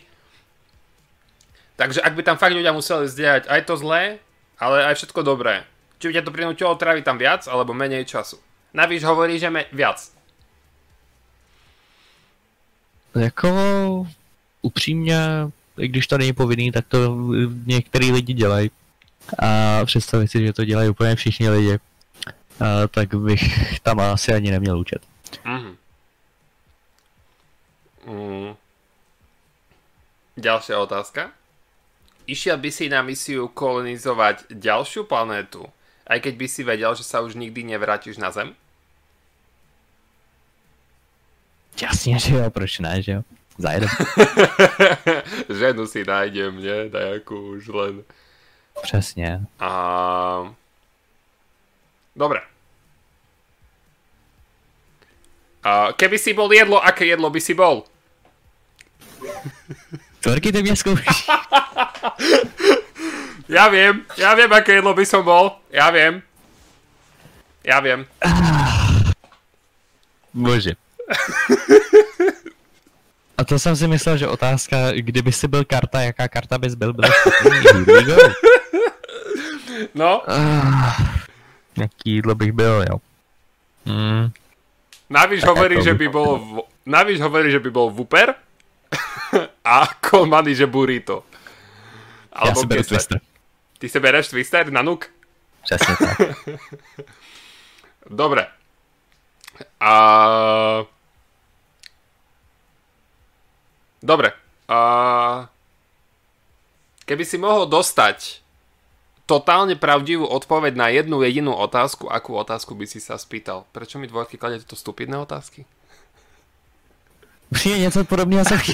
Takže 1.75 1.99
ak 1.99 2.15
by 2.15 2.23
tam 2.23 2.39
fakt 2.39 2.55
ľudia 2.55 2.71
museli 2.71 3.11
zdieľať 3.11 3.51
aj 3.51 3.61
to 3.67 3.75
zlé, 3.75 4.23
ale 4.55 4.87
aj 4.87 4.95
všetko 5.03 5.27
dobré. 5.27 5.67
Či 5.99 6.07
by 6.07 6.13
ťa 6.15 6.23
to 6.23 6.31
prinútilo 6.31 6.71
tráviť 6.79 7.03
tam 7.03 7.19
viac, 7.19 7.43
alebo 7.51 7.75
menej 7.75 8.07
času. 8.07 8.39
Navíc 8.71 9.03
hovorí, 9.03 9.35
že 9.35 9.51
me, 9.51 9.67
viac. 9.75 9.99
Jako 13.15 14.07
upřímně 14.61 15.19
i 15.77 15.87
když 15.87 16.07
to 16.07 16.17
není 16.17 16.33
povinný, 16.33 16.71
tak 16.71 16.85
to 16.87 17.17
některý 17.65 18.11
lidi 18.11 18.33
dělají. 18.33 18.71
A 19.39 19.85
představit 19.85 20.27
si, 20.27 20.45
že 20.45 20.53
to 20.53 20.65
dělají 20.65 20.89
úplně 20.89 21.15
všichni 21.15 21.49
lidi, 21.49 21.79
a, 22.59 22.87
tak 22.87 23.15
bych 23.15 23.79
tam 23.79 23.99
asi 23.99 24.33
ani 24.33 24.51
neměl 24.51 24.79
učit. 24.79 25.01
Mm. 25.45 25.75
Mm. 28.05 28.55
Ďalšia 30.37 30.81
otázka. 30.81 31.31
Išiel 32.25 32.57
by 32.57 32.69
si 32.71 32.89
na 32.89 33.03
misiu 33.03 33.47
kolonizovať 33.47 34.49
ďalšiu 34.49 35.03
planétu, 35.05 35.67
aj 36.07 36.19
keď 36.23 36.33
by 36.39 36.47
si 36.47 36.61
vedel, 36.63 36.95
že 36.95 37.03
sa 37.03 37.21
už 37.21 37.35
nikdy 37.35 37.63
nevrátiš 37.63 38.17
na 38.17 38.31
Zem? 38.31 38.55
Jasně, 41.81 42.19
že 42.19 42.35
jo, 42.35 42.49
proč 42.49 42.79
ne, 42.79 43.01
že 43.01 43.11
jo? 43.11 43.21
Zajedem. 43.57 43.89
Ženu 45.59 45.87
si 45.87 46.03
nájdem, 46.03 46.63
ne? 46.63 46.89
Dajaku 46.89 47.49
už 47.49 47.67
len. 47.67 48.03
Přesně. 48.81 49.41
A... 49.59 50.55
Dobre. 52.15 52.41
A 55.63 55.93
keby 55.95 56.19
si 56.19 56.33
bol 56.33 56.53
jedlo, 56.53 56.85
aké 56.85 57.05
jedlo 57.05 57.29
by 57.29 57.41
si 57.41 57.53
bol? 57.53 57.83
Tvorky, 60.19 60.51
ty 60.51 60.61
mě 60.61 60.75
zkoušíš. 60.75 61.27
ja 63.49 63.67
viem, 63.67 64.05
ja 64.17 64.35
viem, 64.35 64.51
aké 64.53 64.79
jedlo 64.79 64.93
by 64.93 65.05
som 65.05 65.23
bol. 65.23 65.59
Ja 65.71 65.91
viem. 65.91 66.23
Ja 67.63 67.79
viem. 67.79 68.07
Bože. 70.33 70.75
A 73.37 73.43
to 73.43 73.59
jsem 73.59 73.75
si 73.75 73.87
myslel, 73.87 74.17
že 74.17 74.27
otázka, 74.27 74.91
kdyby 74.91 75.31
si 75.31 75.47
byl 75.47 75.65
karta, 75.65 76.01
jaká 76.01 76.27
karta 76.27 76.57
bys 76.57 76.75
byl, 76.75 76.93
byl 76.93 77.09
No. 79.93 80.21
Uh, 80.27 80.93
jaký 81.77 82.11
jídlo 82.11 82.35
bych 82.35 82.51
byl, 82.51 82.85
jo. 82.89 82.97
Mm. 83.85 84.31
Navíc 85.09 85.43
hovorí, 85.43 85.83
že 85.83 85.93
by 85.93 86.07
bol, 86.07 86.39
v... 86.39 86.61
navíc 86.85 87.19
hovorí, 87.19 87.51
že 87.51 87.59
by 87.59 87.69
bol 87.69 87.91
Wooper 87.91 88.35
a 89.65 89.87
Kolmany, 90.01 90.55
že 90.55 90.65
burrito. 90.65 91.23
Alebo 92.33 92.59
Já 92.59 92.61
si 92.61 92.67
beru 92.67 92.83
Twister. 92.83 93.19
Ty 93.79 93.89
si 93.89 93.99
bereš 93.99 94.27
Twister 94.27 94.71
na 94.71 94.81
nuk? 94.81 95.09
Přesně 95.63 95.95
tak. 95.95 96.17
Dobre. 98.09 98.47
A... 99.79 100.85
Dobre. 104.03 104.31
A... 104.67 105.49
Keby 107.05 107.25
si 107.25 107.37
mohol 107.37 107.65
dostať 107.67 108.42
totálne 109.33 109.73
pravdivú 109.73 110.29
odpoveď 110.29 110.73
na 110.77 110.93
jednu 110.93 111.25
jedinú 111.25 111.57
otázku, 111.57 112.05
akú 112.05 112.37
otázku 112.37 112.77
by 112.77 112.85
si 112.85 113.01
sa 113.01 113.17
spýtal? 113.17 113.65
Prečo 113.73 113.97
mi 113.97 114.05
dvojky 114.05 114.37
kladete 114.37 114.69
to 114.69 114.77
stupidné 114.77 115.17
otázky? 115.17 115.65
Přijde 117.53 117.77
něco 117.77 118.03
podobného 118.03 118.45
jsem 118.45 118.59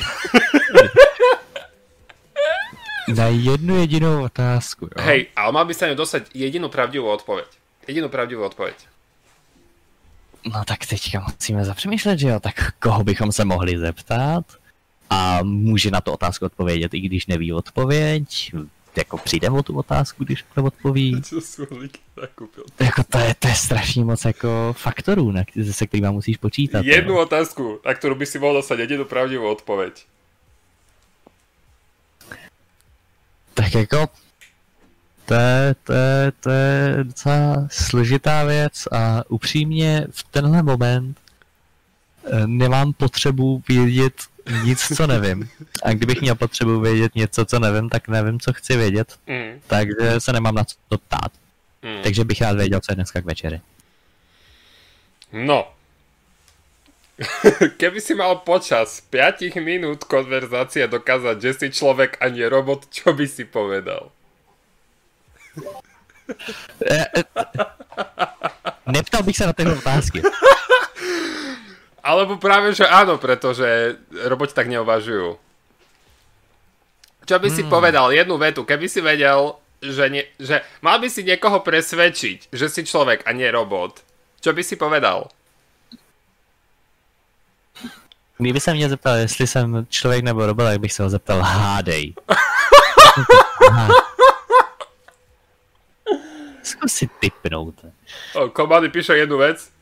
Na 3.16 3.28
jednu 3.28 3.80
jedinou 3.80 4.24
otázku, 4.24 4.86
jo? 4.86 5.04
Hej, 5.04 5.28
ale 5.36 5.52
mal 5.52 5.66
by 5.66 5.74
sa 5.74 5.90
ňu 5.90 5.98
dostať 5.98 6.30
jedinú 6.38 6.70
pravdivú 6.70 7.10
odpoveď. 7.10 7.50
Jedinú 7.90 8.06
pravdivú 8.06 8.46
odpoveď. 8.46 8.78
No 10.46 10.62
tak 10.62 10.86
teďka 10.86 11.26
musíme 11.26 11.66
zapřemýšlet, 11.66 12.20
že 12.20 12.28
jo, 12.30 12.40
tak 12.40 12.78
koho 12.78 13.04
bychom 13.04 13.32
se 13.34 13.46
mohli 13.46 13.82
zeptat 13.82 14.46
a 15.10 15.42
může 15.44 15.92
na 15.92 16.02
tu 16.02 16.12
otázku 16.12 16.46
odpovědět, 16.46 16.94
i 16.94 17.00
když 17.00 17.28
neví 17.28 17.54
odpověď, 17.54 18.54
jako 18.98 19.18
přijde 19.18 19.50
o 19.50 19.64
tu 19.64 19.78
otázku, 19.78 20.24
když 20.24 20.46
to 20.56 20.64
odpoví. 20.64 21.22
Jako 22.80 23.04
to 23.04 23.18
je, 23.18 23.36
to 23.40 23.48
je 23.48 23.56
strašně 23.56 24.06
moc 24.06 24.26
jako 24.26 24.76
faktorů, 24.78 25.32
na, 25.32 25.44
se 25.72 25.88
kterými 25.88 26.12
musíš 26.12 26.38
počítat. 26.38 26.86
Jednu 26.86 27.14
jo. 27.14 27.22
otázku, 27.22 27.80
na 27.86 27.94
kterou 27.94 28.16
by 28.16 28.26
si 28.26 28.40
mohl 28.40 28.54
dostat 28.54 28.80
jedinou 28.80 29.06
pravdivou 29.06 29.52
odpověď. 29.52 30.06
Tak 33.54 33.76
jako 33.76 34.08
to 35.26 35.36
je, 35.36 35.76
to, 35.84 35.94
je, 35.94 36.32
to 36.40 36.50
je 36.50 37.04
docela 37.04 37.68
složitá 37.72 38.44
věc 38.44 38.88
a 38.92 39.24
upřímně 39.28 40.08
v 40.12 40.24
tenhle 40.24 40.64
moment 40.64 41.18
nemám 42.46 42.94
potřebu 42.94 43.64
vědět 43.68 44.14
nic, 44.64 44.98
co 44.98 45.08
nevím. 45.08 45.50
A 45.84 45.94
kdybych 45.94 46.22
měl 46.22 46.36
potřebu 46.36 46.80
vědět 46.80 47.16
něco, 47.16 47.46
co 47.46 47.60
nevím, 47.60 47.90
tak 47.90 48.08
nevím, 48.08 48.40
co 48.40 48.54
chci 48.54 48.78
vědět. 48.78 49.16
Mm. 49.28 49.62
Takže 49.68 50.20
se 50.20 50.34
nemám 50.34 50.56
na 50.56 50.64
co 50.64 50.98
ptát. 50.98 51.32
Mm. 51.82 52.04
Takže 52.04 52.24
bych 52.24 52.42
rád 52.42 52.58
věděl, 52.58 52.80
co 52.80 52.92
je 52.92 52.96
dneska 52.96 53.22
k 53.22 53.26
večeri. 53.26 53.62
No. 55.34 55.74
Keby 57.78 58.02
si 58.02 58.16
mal 58.16 58.36
počas 58.48 59.04
5 59.12 59.60
minút 59.60 60.08
konverzácie 60.08 60.88
dokázať, 60.88 61.36
že 61.42 61.52
si 61.54 61.68
človek 61.68 62.16
a 62.24 62.32
nie 62.32 62.48
robot, 62.48 62.88
čo 62.88 63.12
by 63.12 63.28
si 63.28 63.44
povedal? 63.44 64.08
E, 66.80 66.96
e, 66.96 67.22
neptal 68.96 69.24
bych 69.24 69.38
se 69.38 69.46
na 69.46 69.54
tyhle 69.54 69.76
otázky. 69.76 70.22
Alebo 72.10 72.42
práve, 72.42 72.74
že 72.74 72.90
áno, 72.90 73.22
pretože 73.22 74.02
roboti 74.26 74.58
tak 74.58 74.66
neuvažujú. 74.66 75.38
Čo 77.30 77.38
by 77.38 77.50
si 77.54 77.62
hmm. 77.62 77.70
povedal, 77.70 78.10
jednu 78.10 78.42
vetu, 78.42 78.66
keby 78.66 78.90
si 78.90 78.98
vedel, 79.06 79.54
že, 79.78 80.10
nie, 80.10 80.26
že 80.42 80.66
mal 80.82 80.98
by 80.98 81.06
si 81.06 81.22
niekoho 81.22 81.62
presvedčiť, 81.62 82.50
že 82.50 82.66
si 82.66 82.82
človek 82.82 83.30
a 83.30 83.32
nie 83.38 83.46
robot, 83.54 84.02
čo 84.42 84.58
by 84.58 84.66
si 84.66 84.74
povedal? 84.74 85.30
Kdyby 88.38 88.60
se 88.60 88.74
mě 88.74 88.90
zeptal, 88.90 89.16
jestli 89.16 89.48
jsem 89.48 89.86
člověk 89.90 90.24
nebo 90.24 90.46
robot, 90.46 90.64
tak 90.66 90.80
bych 90.80 90.94
se 90.94 91.04
ho 91.04 91.10
zeptal, 91.10 91.42
hádej. 91.42 92.14
Zkus 96.64 96.94
si 96.94 97.10
typnout. 97.20 97.76
Komady 98.54 98.90
píše 98.90 99.18
jednu 99.18 99.38
vec. 99.38 99.79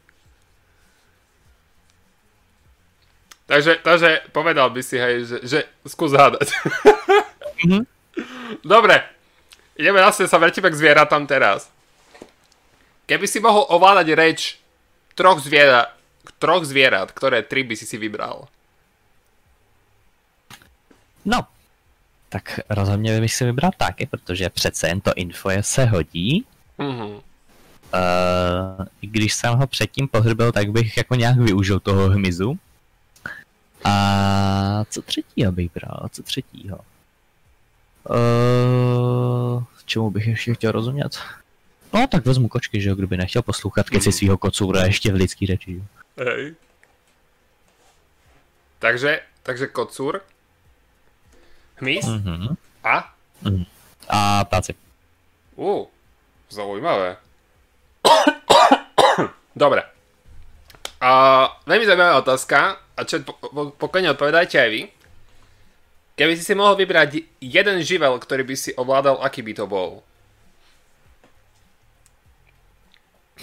Takže, 3.47 3.79
takže 3.79 4.27
povedal 4.35 4.67
by 4.69 4.83
si, 4.83 4.99
hej, 4.99 5.23
že, 5.23 5.37
že 5.47 5.59
skús 5.87 6.11
hádať. 6.11 6.51
Mm-hmm. 7.63 7.83
Dobre, 8.75 8.99
ideme 9.79 10.03
zase, 10.03 10.27
sa 10.27 10.35
vrtíme 10.35 10.67
k 10.67 10.75
zvieratám 10.75 11.23
teraz. 11.23 11.71
Keby 13.07 13.23
si 13.23 13.39
mohol 13.39 13.63
ovládať 13.71 14.07
reč 14.19 14.39
troch 15.15 15.39
zvierat, 15.39 15.95
troch 16.43 16.67
zvierat, 16.67 17.15
ktoré 17.15 17.39
tri 17.39 17.63
by 17.63 17.79
si 17.79 17.87
si 17.87 17.95
vybral? 17.95 18.51
No, 21.23 21.47
tak 22.29 22.59
rozhodně 22.69 23.19
bych 23.19 23.33
si 23.33 23.45
vybral 23.45 23.71
taky, 23.77 24.05
protože 24.05 24.49
přece 24.49 24.87
jen 24.87 25.01
to 25.01 25.11
info 25.15 25.49
je 25.49 25.63
se 25.63 25.85
hodí. 25.85 26.45
Mm-hmm. 26.79 27.21
Uh, 27.87 28.85
když 29.01 29.33
jsem 29.33 29.53
ho 29.53 29.67
předtím 29.67 30.07
pohrbil, 30.07 30.51
tak 30.51 30.71
bych 30.71 30.97
jako 30.97 31.15
nějak 31.15 31.37
využil 31.37 31.79
toho 31.79 32.09
hmyzu. 32.09 32.59
A 33.87 34.85
co 34.89 35.01
třetího 35.01 35.51
bych 35.51 35.71
bral? 35.71 36.07
Co 36.11 36.23
třetího? 36.23 36.79
Uh, 38.09 39.63
čemu 39.85 40.11
bych 40.11 40.27
ještě 40.27 40.53
chtěl 40.53 40.71
rozumět? 40.71 41.19
No 41.93 42.07
tak 42.07 42.25
vezmu 42.25 42.47
kočky, 42.47 42.81
že 42.81 42.89
jo, 42.89 42.95
kdyby 42.95 43.17
nechtěl 43.17 43.41
poslouchat 43.41 43.89
keci 43.89 44.11
svého 44.11 44.37
kocůra 44.37 44.85
ještě 44.85 45.11
v 45.11 45.15
lidský 45.15 45.45
řeči. 45.45 45.83
Hej. 46.17 46.55
Takže, 48.79 49.21
takže 49.43 49.67
kocůr, 49.67 50.21
hmyz 51.75 52.05
mm-hmm. 52.05 52.55
a? 52.83 53.13
Mm. 53.41 53.63
A 54.09 54.45
ptáci. 54.45 54.75
Uh, 55.55 55.85
zaujímavé. 56.49 57.17
Dobre. 59.55 59.83
A 60.97 61.11
veľmi 61.69 61.85
zaujímavá 61.85 62.17
otázka 62.17 62.81
a 62.97 62.99
čo, 63.05 63.21
po, 63.21 63.37
pokojne 63.77 64.11
odpovedajte 64.17 64.57
aj 64.57 64.69
vy. 64.73 64.81
Keby 66.17 66.33
si 66.33 66.43
si 66.43 66.57
mohol 66.57 66.73
vybrať 66.73 67.21
jeden 67.37 67.77
živel, 67.85 68.17
ktorý 68.17 68.41
by 68.41 68.55
si 68.57 68.73
ovládal, 68.73 69.21
aký 69.21 69.45
by 69.45 69.53
to 69.53 69.65
bol? 69.69 70.01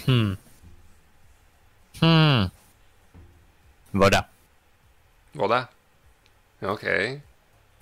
Hmm. 0.03 0.35
Hmm. 2.03 2.51
Voda. 3.95 4.27
Voda? 5.31 5.69
OK. 6.59 6.83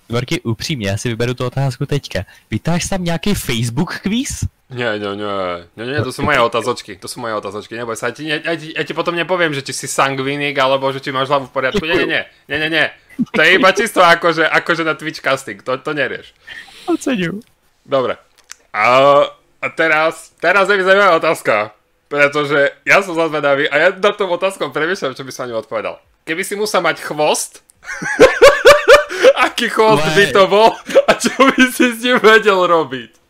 Gorky, 0.08 0.42
upřímně, 0.42 0.90
já 0.90 0.98
si 0.98 1.10
vyberu 1.10 1.34
tu 1.34 1.46
otázku 1.46 1.86
teďka. 1.86 2.26
Vytáš 2.52 2.86
tam 2.86 3.04
nějaký 3.04 3.34
Facebook 3.34 4.00
quiz? 4.00 4.46
Nie, 4.74 4.98
nie, 4.98 5.12
nie, 5.14 5.34
nie, 5.78 5.86
nie, 5.86 6.00
to 6.02 6.10
sú 6.10 6.26
moje 6.26 6.42
otázočky, 6.42 6.98
to 6.98 7.06
sú 7.06 7.22
moje 7.22 7.38
otázočky, 7.38 7.78
neboj 7.78 7.94
sa, 7.94 8.10
ja 8.10 8.14
ti, 8.18 8.26
ja, 8.26 8.42
ja, 8.42 8.58
ti, 8.58 8.74
ja 8.74 8.82
ti 8.82 8.94
potom 8.98 9.14
nepoviem, 9.14 9.54
že 9.54 9.62
ti 9.62 9.70
si 9.70 9.86
sangvinik, 9.86 10.58
alebo 10.58 10.90
že 10.90 10.98
ti 10.98 11.14
máš 11.14 11.30
hlavu 11.30 11.46
v 11.48 11.54
poriadku, 11.54 11.86
nie, 11.86 12.04
nie, 12.04 12.10
nie, 12.10 12.22
nie, 12.50 12.58
nie, 12.58 12.70
nie, 12.74 12.86
To 13.34 13.42
je 13.46 13.62
iba 13.62 13.70
čisto 13.70 14.02
akože, 14.02 14.50
akože 14.50 14.82
na 14.82 14.98
Twitch 14.98 15.22
casting, 15.22 15.62
to, 15.62 15.78
to 15.78 15.94
nerieš. 15.94 16.34
Oceňuju. 16.90 17.38
Dobre. 17.86 18.18
A, 18.74 18.84
a 19.62 19.68
teraz, 19.70 20.34
teraz 20.42 20.66
je 20.66 20.76
mi 20.80 20.84
zaujímavá 20.84 21.22
otázka. 21.22 21.78
Pretože 22.14 22.78
ja 22.86 23.02
som 23.02 23.18
zazvedavý 23.18 23.66
a 23.74 23.76
ja 23.78 23.88
na 23.90 24.14
tom 24.14 24.30
otázkom 24.30 24.70
premýšľam, 24.70 25.18
čo 25.18 25.26
by 25.26 25.32
som 25.34 25.50
ani 25.50 25.58
odpovedal. 25.58 25.98
Keby 26.30 26.46
si 26.46 26.54
musel 26.54 26.86
mať 26.86 27.02
chvost, 27.02 27.66
aký 29.50 29.66
chvost 29.66 30.06
by 30.14 30.30
to 30.30 30.46
bol 30.46 30.78
a 31.10 31.12
čo 31.18 31.34
by 31.34 31.64
si 31.74 31.90
s 31.90 32.06
ním 32.06 32.22
vedel 32.22 32.70
robiť? 32.70 33.23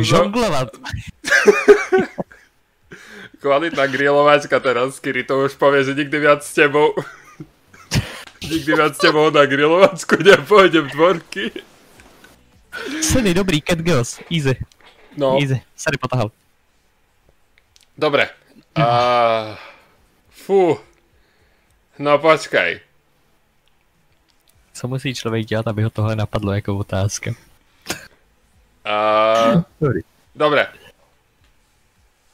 Žonglovat. 0.00 0.76
Kvalitná 3.40 3.86
grilovačka 3.88 4.60
teraz, 4.60 5.00
Kiri 5.00 5.24
to 5.24 5.48
už 5.48 5.56
povie, 5.56 5.84
že 5.84 5.96
nikdy 5.96 6.16
viac 6.18 6.44
s 6.44 6.52
tebou 6.52 6.92
nikdy 8.44 8.72
viac 8.76 8.94
s 8.96 9.00
tebou 9.00 9.30
na 9.30 9.46
grilovačku 9.46 10.20
nepôjdem 10.20 10.90
tvorky. 10.90 11.50
Seny, 13.02 13.34
dobrý, 13.34 13.60
Cat 13.64 13.80
Girls, 13.80 14.20
easy. 14.30 14.54
No, 15.16 15.34
Easy, 15.42 15.58
Sary 15.74 15.98
potahal. 15.98 16.30
dobre. 17.98 18.30
A... 18.78 19.58
Fú. 20.30 20.78
No 21.98 22.16
počkaj. 22.22 22.80
Co 24.80 24.88
musí 24.88 25.14
člověk 25.14 25.46
dělat, 25.46 25.68
aby 25.68 25.82
ho 25.82 25.90
tohle 25.90 26.16
napadlo 26.16 26.52
jako 26.52 26.76
otázka? 26.76 27.34
A... 28.84 29.34
Dobrý. 29.80 30.00
Dobre. 30.34 30.66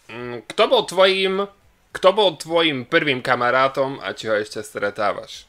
Mm, 0.09 0.41
Kto 0.47 0.69
bol 0.69 0.83
tvojim... 0.83 1.49
Kto 1.93 2.13
bol 2.13 2.37
tvojim 2.37 2.85
prvým 2.85 3.19
kamarátom 3.25 3.99
a 3.99 4.13
či 4.13 4.29
ho 4.31 4.37
ešte 4.39 4.63
stretávaš? 4.63 5.49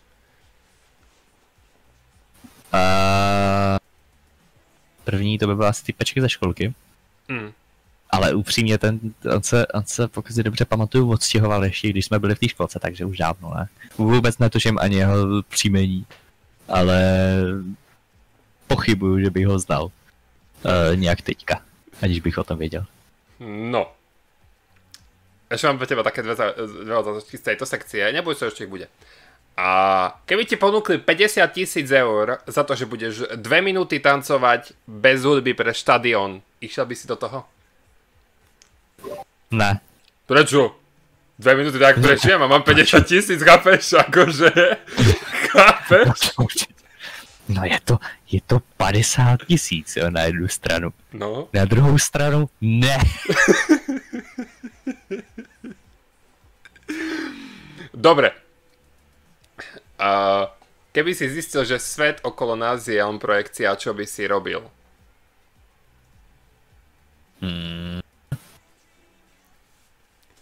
A... 2.73 3.77
První 5.03 5.37
to 5.37 5.47
by 5.47 5.55
byla 5.55 5.69
asi 5.69 5.83
ty 5.83 5.93
pečky 5.93 6.21
ze 6.21 6.29
školky. 6.29 6.73
Mm. 7.27 7.53
Ale 8.09 8.33
upřímně, 8.33 8.77
ten, 8.77 8.99
on, 9.35 9.43
se, 9.43 9.67
on 9.67 9.85
se, 9.85 10.07
pokud 10.07 10.33
si 10.33 10.43
dobře 10.43 10.65
pamatuju, 10.65 11.11
odstěhoval 11.11 11.65
ještě, 11.65 11.89
když 11.89 12.05
jsme 12.05 12.19
byli 12.19 12.35
v 12.35 12.39
té 12.39 12.47
školce, 12.47 12.79
takže 12.79 13.05
už 13.05 13.17
dávno, 13.17 13.53
ne? 13.53 13.67
Vůbec 13.97 14.37
netuším 14.37 14.79
ani 14.81 14.95
jeho 14.95 15.43
příjmení, 15.43 16.05
ale 16.67 16.97
pochybuju, 18.67 19.19
že 19.19 19.29
bych 19.29 19.47
ho 19.47 19.59
znal. 19.59 19.83
Uh, 20.65 20.95
nějak 20.95 21.21
teďka, 21.21 21.61
aniž 22.01 22.19
bych 22.19 22.37
o 22.37 22.43
tom 22.43 22.57
věděl. 22.57 22.85
No. 23.39 23.91
Ešte 25.47 25.67
mám 25.71 25.79
pre 25.79 25.87
teba 25.87 26.03
také 26.03 26.19
dve, 26.19 26.35
dve 26.83 26.95
otázky 26.97 27.39
z 27.39 27.43
tejto 27.53 27.63
sekcie. 27.63 28.03
Neboj 28.11 28.35
sa, 28.35 28.51
ešte 28.51 28.67
ich 28.67 28.71
bude. 28.71 28.91
A 29.57 29.69
keby 30.27 30.43
ti 30.45 30.59
ponúkli 30.59 30.99
50 31.01 31.47
tisíc 31.55 31.87
eur 31.89 32.43
za 32.45 32.61
to, 32.67 32.75
že 32.75 32.85
budeš 32.85 33.31
dve 33.39 33.63
minúty 33.63 33.97
tancovať 33.97 34.75
bez 34.85 35.23
hudby 35.23 35.57
pre 35.57 35.71
štadión, 35.73 36.43
išiel 36.61 36.85
by 36.85 36.95
si 36.99 37.05
do 37.07 37.15
toho? 37.17 37.47
Ne. 39.55 39.81
Prečo? 40.27 40.75
Dve 41.37 41.53
minúty 41.55 41.77
tak 41.77 42.01
prežijem 42.01 42.41
a 42.41 42.49
mám 42.49 42.65
50 42.65 43.05
tisíc, 43.05 43.37
chápeš? 43.45 43.93
Akože... 43.93 44.49
Chápeš? 45.53 46.33
No 47.47 47.63
je 47.63 47.79
to, 47.85 47.99
je 48.27 48.41
to 48.41 48.59
50 48.77 49.45
tisíc 49.45 49.95
jo, 49.95 50.09
na 50.09 50.21
jednu 50.21 50.47
stranu. 50.47 50.93
No. 51.13 51.47
Na 51.53 51.65
druhou 51.65 51.97
stranu 51.99 52.49
ne. 52.61 52.97
Dobre. 57.93 58.31
A 59.99 60.09
keby 60.91 61.15
si 61.15 61.29
zistil, 61.29 61.65
že 61.65 61.79
svet 61.79 62.19
okolo 62.25 62.55
nás 62.57 62.87
je 62.89 62.97
len 62.97 63.21
projekcia, 63.21 63.77
čo 63.77 63.93
by 63.93 64.05
si 64.09 64.27
robil? 64.27 64.65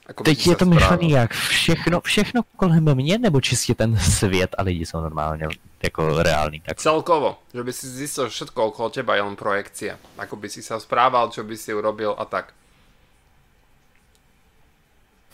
Ako 0.05 0.23
by 0.23 0.25
Teď 0.25 0.47
je 0.47 0.55
to 0.55 0.65
myšlený 0.65 1.09
jak 1.09 1.33
všechno, 1.33 2.01
všechno 2.01 2.41
kolem 2.55 2.95
mě, 2.95 3.17
nebo 3.17 3.41
čistě 3.41 3.75
ten 3.75 3.97
svět 3.97 4.55
a 4.57 4.61
lidi 4.61 4.85
jsou 4.85 5.01
normálně 5.01 5.47
jako 5.83 6.23
reální. 6.23 6.59
Tak 6.59 6.77
Celkovo, 6.77 7.37
že 7.53 7.63
by 7.63 7.73
si 7.73 7.87
zistil, 7.87 8.25
že 8.25 8.29
všetko 8.29 8.65
okolo 8.65 8.89
teba 8.89 9.15
je 9.15 9.21
len 9.21 9.35
projekcia. 9.35 9.97
Ako 10.17 10.35
by 10.35 10.49
si 10.49 10.61
sa 10.61 10.79
správal, 10.79 11.29
čo 11.33 11.43
by 11.43 11.57
si 11.57 11.73
urobil 11.73 12.15
a 12.17 12.25
tak. 12.25 12.53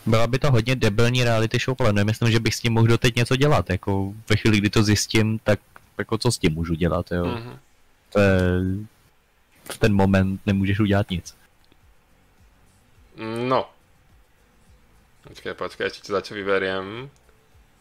byla 0.06 0.26
by 0.26 0.38
to 0.38 0.50
hodně 0.50 0.76
debilní 0.76 1.24
reality 1.24 1.58
show, 1.58 1.76
ale 1.80 1.92
nemyslím, 1.92 2.30
že 2.30 2.40
bych 2.40 2.54
s 2.54 2.60
tím 2.60 2.72
mohl 2.72 2.86
doteď 2.86 3.16
něco 3.16 3.36
dělat. 3.36 3.70
Jako 3.70 4.12
ve 4.28 4.36
chvíli, 4.36 4.58
kdy 4.58 4.70
to 4.70 4.82
zjistím, 4.82 5.38
tak 5.38 5.60
jako 5.98 6.18
co 6.18 6.32
s 6.32 6.38
tím 6.38 6.52
můžu 6.52 6.74
dělat, 6.74 7.12
jo. 7.12 7.26
Mhm. 7.26 7.58
To 8.12 8.20
je, 8.20 8.30
v 9.72 9.78
ten 9.78 9.94
moment 9.94 10.40
nemůžeš 10.46 10.80
udělat 10.80 11.10
nic. 11.10 11.34
No. 13.48 13.68
Počkaj, 15.22 15.54
počkaj, 15.54 15.86
ešte 15.86 16.10
za 16.10 16.20
čo 16.22 16.34
vyberiem. 16.34 17.06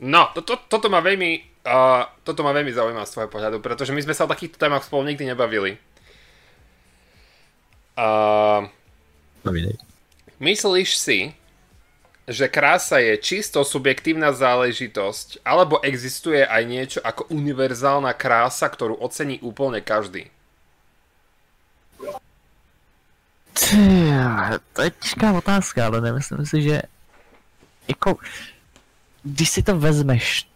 No, 0.02 0.22
to, 0.34 0.42
to, 0.42 0.58
toto 0.66 0.90
ma 0.90 1.02
veľmi, 1.02 1.62
uh, 1.66 2.10
toto 2.26 2.42
ma 2.42 2.54
veľmi 2.54 2.74
zaujíma 2.74 3.06
z 3.06 3.14
tvojho 3.14 3.34
pohľadu, 3.34 3.58
pretože 3.62 3.94
my 3.94 4.02
sme 4.02 4.18
sa 4.18 4.26
o 4.26 4.32
takýchto 4.34 4.58
témach 4.58 4.86
spolu 4.86 5.10
nikdy 5.10 5.30
nebavili. 5.30 5.78
Uh, 7.98 8.66
myslíš 10.42 10.90
si, 10.98 11.20
že 12.30 12.50
krása 12.50 13.02
je 13.02 13.18
čisto 13.18 13.62
subjektívna 13.66 14.34
záležitosť, 14.34 15.42
alebo 15.46 15.82
existuje 15.82 16.46
aj 16.46 16.64
niečo 16.66 17.00
ako 17.02 17.30
univerzálna 17.34 18.14
krása, 18.14 18.70
ktorú 18.70 18.98
ocení 19.02 19.42
úplne 19.42 19.82
každý? 19.82 20.30
Ty, 23.54 24.58
to 24.74 24.80
je 24.82 24.90
těžká 24.90 25.28
otázka, 25.34 25.86
ale 25.86 26.02
nemyslím 26.02 26.46
si, 26.46 26.58
že 26.66 26.88
jako, 27.92 28.18
když 29.24 29.50
si 29.50 29.64
to 29.64 29.80
vezmeš, 29.80 30.48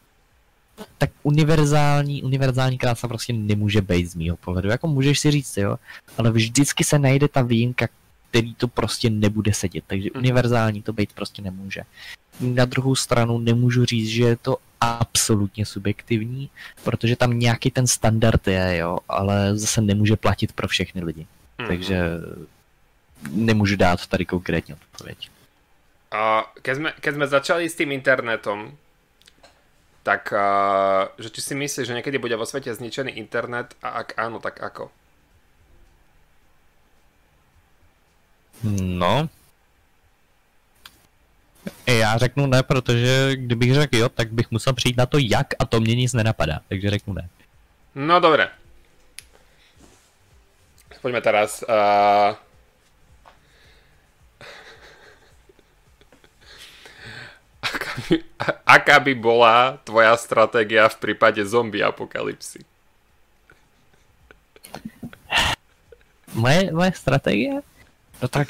tak 0.98 1.10
univerzální, 1.24 2.24
univerzální 2.24 2.78
krása 2.78 3.08
prostě 3.08 3.34
nemůže 3.34 3.82
být 3.82 4.06
z 4.06 4.16
mýho 4.16 4.36
pohledu. 4.38 4.70
Jako 4.70 4.88
můžeš 4.88 5.20
si 5.20 5.32
říct, 5.32 5.58
jo, 5.58 5.78
ale 6.18 6.32
vždycky 6.32 6.84
se 6.84 7.00
najde 7.00 7.28
ta 7.28 7.42
výjimka, 7.42 7.88
který 8.30 8.56
to 8.56 8.68
prostě 8.68 9.10
nebude 9.10 9.54
sedět, 9.54 9.84
takže 9.88 10.10
Mhm. 10.14 10.20
univerzální 10.24 10.82
to 10.82 10.94
být 10.94 11.14
prostě 11.14 11.42
nemůže. 11.42 11.82
Na 12.40 12.66
druhou 12.66 12.96
stranu 12.96 13.40
nemůžu 13.40 13.86
říct, 13.86 14.08
že 14.10 14.24
je 14.24 14.36
to 14.36 14.58
absolutně 14.82 15.66
subjektivní, 15.66 16.50
protože 16.84 17.16
tam 17.16 17.40
nějaký 17.40 17.72
ten 17.72 17.88
standard 17.88 18.48
je, 18.48 18.78
jo, 18.78 18.98
ale 19.10 19.58
zase 19.58 19.82
nemůže 19.82 20.16
platit 20.16 20.52
pro 20.52 20.68
všechny 20.68 21.04
lidi. 21.04 21.26
Mhm. 21.58 21.68
Takže 21.68 22.02
nemůžu 23.32 23.76
dát 23.76 24.08
tady 24.08 24.26
konkrétní 24.26 24.74
odpověď. 24.74 25.30
A 26.16 26.48
keď 26.64 26.74
sme, 26.80 26.90
keď 26.96 27.12
sme 27.12 27.28
začali 27.28 27.66
s 27.68 27.76
tým 27.76 27.92
internetom, 27.92 28.72
tak 30.00 30.32
a, 30.32 30.48
že 31.20 31.28
či 31.28 31.42
si 31.44 31.54
myslíš, 31.60 31.92
že 31.92 31.96
niekedy 31.98 32.16
bude 32.16 32.40
vo 32.40 32.48
svete 32.48 32.72
zničený 32.72 33.20
internet 33.20 33.76
a 33.84 34.00
ak 34.00 34.16
áno, 34.16 34.40
tak 34.40 34.64
ako? 34.64 34.88
No. 38.64 39.28
Já 41.88 42.18
řeknu 42.18 42.48
ne, 42.48 42.64
protože 42.64 43.36
kdybych 43.36 43.74
řekl 43.74 43.96
jo, 43.98 44.10
tak 44.10 44.32
bych 44.32 44.52
musel 44.52 44.74
přijít 44.74 44.98
na 44.98 45.06
to 45.06 45.18
jak 45.18 45.48
a 45.60 45.66
to 45.66 45.80
mě 45.80 45.96
nic 45.96 46.14
nenapadá, 46.14 46.60
takže 46.70 46.90
řeknu 46.90 47.14
ne. 47.14 47.30
No 47.96 48.20
dobre. 48.20 48.50
Poďme 51.02 51.22
teraz. 51.22 51.64
Uh... 51.64 52.36
Aká 57.76 57.92
by, 58.10 58.24
a- 58.40 58.60
aká 58.66 59.00
by 59.00 59.14
bola 59.16 59.78
tvoja 59.84 60.18
stratégia 60.18 60.88
v 60.90 60.96
prípade 60.96 61.46
zombie 61.46 61.84
apokalypsy? 61.84 62.60
Moje, 66.34 66.72
moje 66.72 66.92
strategie? 66.92 67.62
No 68.22 68.28
tak, 68.28 68.48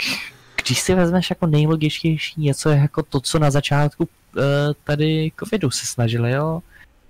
když 0.63 0.79
si 0.79 0.93
vezmeš 0.93 1.29
jako 1.29 1.47
nejlogičtější 1.47 2.41
něco 2.41 2.69
jako 2.69 3.03
to, 3.03 3.19
co 3.21 3.39
na 3.39 3.51
začátku 3.51 4.09
eh, 4.37 4.41
tady 4.83 5.31
covidu 5.39 5.71
se 5.71 5.85
snažili, 5.85 6.31
jo, 6.31 6.61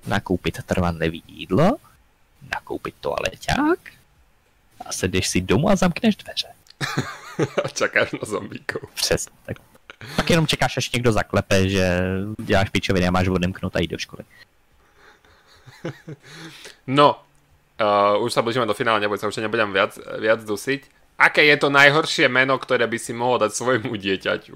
nakoupit 0.07 0.63
trvanlivý 0.63 1.23
jídlo, 1.27 1.77
nakoupit 2.53 2.95
toaleťák 2.99 3.79
a 4.85 4.91
sedíš 4.93 5.27
si 5.27 5.41
domů 5.41 5.69
a 5.69 5.75
zamkneš 5.75 6.15
dveře. 6.15 6.47
A 7.63 7.67
čakáš 7.67 8.11
na 8.11 8.19
zombíkov. 8.23 8.81
Přesně, 8.93 9.31
tak. 9.45 9.57
Pak 10.15 10.29
jenom 10.29 10.47
čekáš, 10.47 10.77
až 10.77 10.91
někdo 10.91 11.11
zaklepe, 11.11 11.69
že 11.69 11.99
děláš 12.41 12.69
pičoviny 12.69 13.07
a 13.07 13.11
máš 13.11 13.27
odemknout 13.27 13.75
a 13.75 13.79
jít 13.79 13.91
do 13.91 13.97
školy. 13.97 14.23
No, 16.87 17.21
uh, 17.81 18.17
už 18.21 18.33
sa 18.33 18.41
blížime 18.41 18.65
do 18.65 18.73
finále, 18.73 19.01
neboj 19.01 19.17
sa, 19.17 19.29
už 19.29 19.37
nebudem 19.37 19.69
viac, 19.73 19.97
viac 20.17 20.41
dusiť. 20.41 20.81
Aké 21.15 21.45
je 21.45 21.57
to 21.57 21.69
najhoršie 21.69 22.27
meno, 22.27 22.57
ktoré 22.59 22.89
by 22.89 22.97
si 22.99 23.13
mohol 23.15 23.39
dať 23.39 23.51
svojmu 23.55 23.93
dieťaťu? 23.95 24.55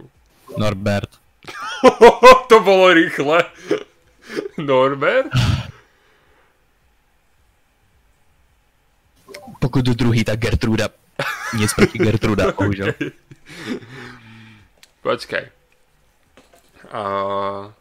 Norbert. 0.57 1.09
to 2.51 2.57
bolo 2.59 2.91
rýchle. 2.93 3.45
Norbert? 4.57 5.31
Pokud 9.59 9.85
druhý, 9.85 10.23
tak 10.23 10.39
Gertruda. 10.39 10.89
Nic 11.57 11.73
proti 11.73 11.97
Gertruda, 11.97 12.51
bohužel. 12.57 12.93
Počkaj. 15.03 15.45
Uh... 16.91 17.71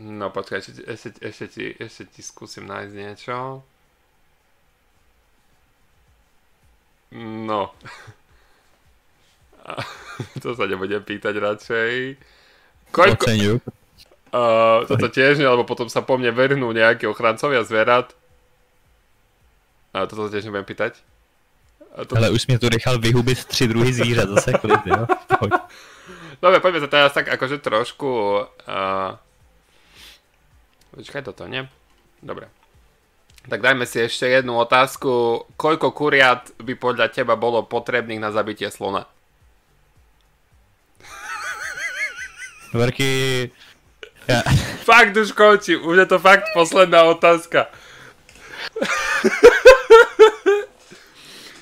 No 0.00 0.32
počkaj, 0.32 0.64
ešte, 0.64 0.82
ešte, 0.86 1.08
ešte, 1.20 1.46
ti, 1.50 1.64
ešte 1.76 2.02
ti 2.08 2.22
skúsim 2.24 2.64
nájsť 2.64 2.94
niečo. 2.94 3.60
No. 7.12 7.74
to 10.42 10.54
sa 10.54 10.64
nebudem 10.64 11.02
pýtať 11.02 11.34
radšej. 11.36 11.92
Koľko... 12.94 13.26
Uh, 14.30 14.86
toto 14.86 15.10
tiež 15.10 15.42
nie, 15.42 15.48
lebo 15.50 15.66
potom 15.66 15.90
sa 15.90 16.06
po 16.06 16.14
mne 16.14 16.30
vrhnú 16.30 16.70
nejakí 16.70 17.02
ochrancovia 17.10 17.66
zvierat. 17.66 18.14
A 19.90 20.06
toto 20.06 20.30
tiež 20.30 20.46
nebudem 20.46 20.70
pýtať. 20.70 21.02
A 21.96 22.04
to... 22.04 22.16
Ale 22.16 22.30
už 22.30 22.46
mi 22.46 22.58
tu 22.58 22.68
nechal 22.70 22.98
vyhubit 22.98 23.44
tři 23.44 23.68
druhy 23.68 23.92
zvířat, 23.92 24.28
zase 24.28 24.52
klid, 24.52 24.80
jo? 24.86 25.06
Dobre, 26.40 26.60
poďme 26.64 26.80
sa 26.80 26.88
teraz 26.88 27.12
tak 27.12 27.28
akože 27.28 27.60
trošku... 27.60 28.08
Uh... 28.64 29.12
Počkaj 30.96 31.22
toto, 31.22 31.44
nie? 31.44 31.68
Dobre. 32.24 32.48
Tak 33.44 33.60
dajme 33.60 33.84
si 33.84 34.00
ešte 34.00 34.24
jednu 34.24 34.56
otázku. 34.56 35.44
Koľko 35.60 35.92
kuriat 35.92 36.56
by 36.56 36.74
podľa 36.80 37.12
teba 37.12 37.36
bolo 37.36 37.60
potrebných 37.64 38.20
na 38.20 38.32
zabitie 38.32 38.72
slona? 38.72 39.04
Vrky... 42.72 43.52
Ja. 44.24 44.40
Fakt 44.88 45.16
už 45.16 45.32
končí, 45.32 45.76
už 45.76 45.96
je 45.96 46.06
to 46.06 46.18
fakt 46.18 46.50
posledná 46.54 47.02
otázka. 47.04 47.66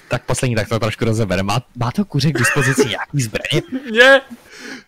tak 0.08 0.24
poslední, 0.24 0.56
tak 0.56 0.68
to 0.68 0.78
trošku 0.78 1.04
rozebere. 1.04 1.42
Má, 1.42 1.62
má 1.76 1.90
to 1.92 2.04
kuře 2.04 2.32
k 2.32 2.38
dispozici 2.38 2.84
nějaký 2.88 3.22
zbraně? 3.22 3.62
Ne, 3.92 4.20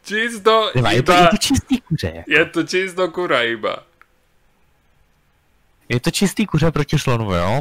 čisto 0.05 0.71
Nemá, 0.75 0.91
je, 0.91 1.03
to, 1.03 1.13
je 1.13 1.29
to 1.31 1.37
čistý 1.37 1.81
kuře. 1.81 2.13
Jako. 2.15 2.31
Je 2.31 2.45
to 2.45 2.63
čisto 2.63 3.09
kura 3.09 3.43
iba. 3.43 3.83
Je 5.89 6.01
to 6.01 6.11
čistý 6.11 6.47
kuře 6.47 6.71
proti 6.71 6.99
slonu, 6.99 7.35
jo? 7.35 7.61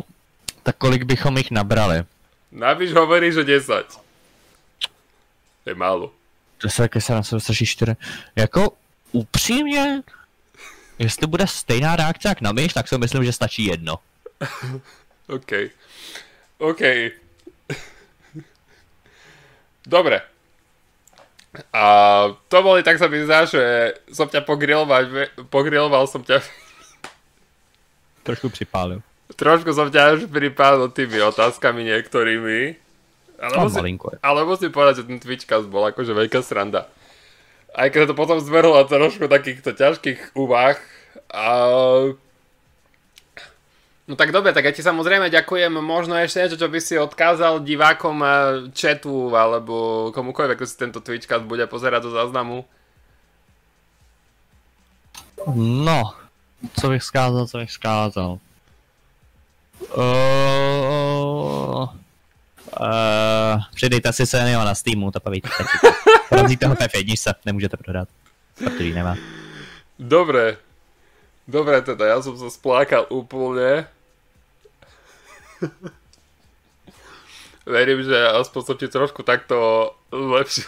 Tak 0.63 0.75
kolik 0.77 1.03
bychom 1.03 1.37
jich 1.37 1.51
nabrali? 1.51 2.03
Navíš 2.51 2.93
hovorí, 2.93 3.33
že 3.33 3.43
10. 3.43 3.73
To 5.63 5.69
je 5.69 5.75
málo. 5.75 6.11
To 6.57 6.69
se 6.69 6.81
taky 6.81 7.01
se 7.01 7.13
na 7.13 7.23
sebe 7.23 7.41
straší 7.41 7.65
4. 7.65 7.95
Jako 8.35 8.71
upřímně, 9.11 10.01
jestli 10.99 11.27
bude 11.27 11.47
stejná 11.47 11.95
reakce 11.95 12.27
jak 12.27 12.41
na 12.41 12.51
myš, 12.51 12.73
tak 12.73 12.87
si 12.87 12.97
myslím, 12.97 13.23
že 13.23 13.33
stačí 13.33 13.65
jedno. 13.65 13.95
OK. 15.27 15.51
OK. 16.57 16.81
Dobre. 19.89 20.21
A 21.73 21.83
to 22.45 22.57
boli, 22.61 22.85
tak 22.85 23.01
sa 23.01 23.09
mi 23.09 23.25
zdá, 23.25 23.49
že 23.49 23.97
som 24.13 24.29
ťa 24.29 24.45
pogriloval, 24.45 25.33
pogriloval 25.49 26.05
som 26.05 26.21
ťa... 26.21 26.45
Trošku 28.21 28.53
pripálil. 28.53 29.01
Trošku 29.33 29.73
som 29.73 29.89
ťa 29.89 30.01
až 30.13 30.19
pripálil 30.29 30.93
tými 30.93 31.17
otázkami 31.25 31.89
niektorými. 31.89 32.77
Ale, 33.41 33.55
no, 33.57 33.65
musím, 33.65 33.97
ale 34.21 34.39
musím 34.45 34.69
povedať, 34.69 35.01
že 35.01 35.07
ten 35.09 35.17
Twitchcast 35.17 35.65
bol 35.71 35.89
akože 35.89 36.13
veľká 36.13 36.45
sranda. 36.45 36.85
Aj 37.73 37.89
keď 37.89 38.13
to 38.13 38.15
potom 38.17 38.37
zverlo 38.37 38.77
trošku 38.85 39.25
takýchto 39.25 39.73
ťažkých 39.73 40.37
úvah. 40.37 40.77
A 41.33 41.49
No 44.09 44.17
tak 44.17 44.33
dobre, 44.33 44.49
tak 44.57 44.65
ja 44.65 44.73
ti 44.73 44.81
samozrejme 44.81 45.29
ďakujem. 45.29 45.69
Možno 45.85 46.17
ešte 46.17 46.41
niečo, 46.41 46.57
čo 46.57 46.65
by 46.65 46.79
si 46.81 46.97
odkázal 46.97 47.61
divákom 47.61 48.17
eh, 48.25 48.33
chatu 48.73 49.29
alebo 49.37 50.09
komukoľvek, 50.09 50.57
ako 50.57 50.65
si 50.65 50.81
tento 50.81 50.97
Twitchcast 50.97 51.45
bude 51.45 51.61
pozerať 51.69 52.09
do 52.09 52.11
záznamu. 52.17 52.65
No, 55.85 56.17
co 56.73 56.89
bych 56.89 57.03
skázal, 57.03 57.47
co 57.47 57.57
bych 57.57 57.71
skázal. 57.71 58.39
Uh, 59.95 61.87
uh, 62.81 63.63
přidejte 63.75 64.13
si 64.13 64.25
Senio 64.27 64.59
na 64.65 64.75
Steamu, 64.75 65.11
to 65.11 65.19
povíte. 65.19 65.49
Rozíte 66.31 66.67
ho 66.67 66.75
v 66.75 66.79
F1, 66.79 67.35
nemůžete 67.45 67.77
prodat. 67.77 68.07
Protože 68.57 68.93
nemá. 68.93 69.15
Dobre. 69.99 70.57
Dobre 71.49 71.81
teda, 71.81 72.05
ja 72.05 72.17
som 72.21 72.37
sa 72.37 72.45
splákal 72.45 73.09
úplne. 73.09 73.89
Verím, 77.65 78.03
že 78.03 78.27
aspoň 78.27 78.61
som 78.65 78.75
ti 78.77 78.87
trošku 78.89 79.21
takto 79.21 79.93
lepšiu 80.09 80.65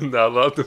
náladu. 0.14 0.64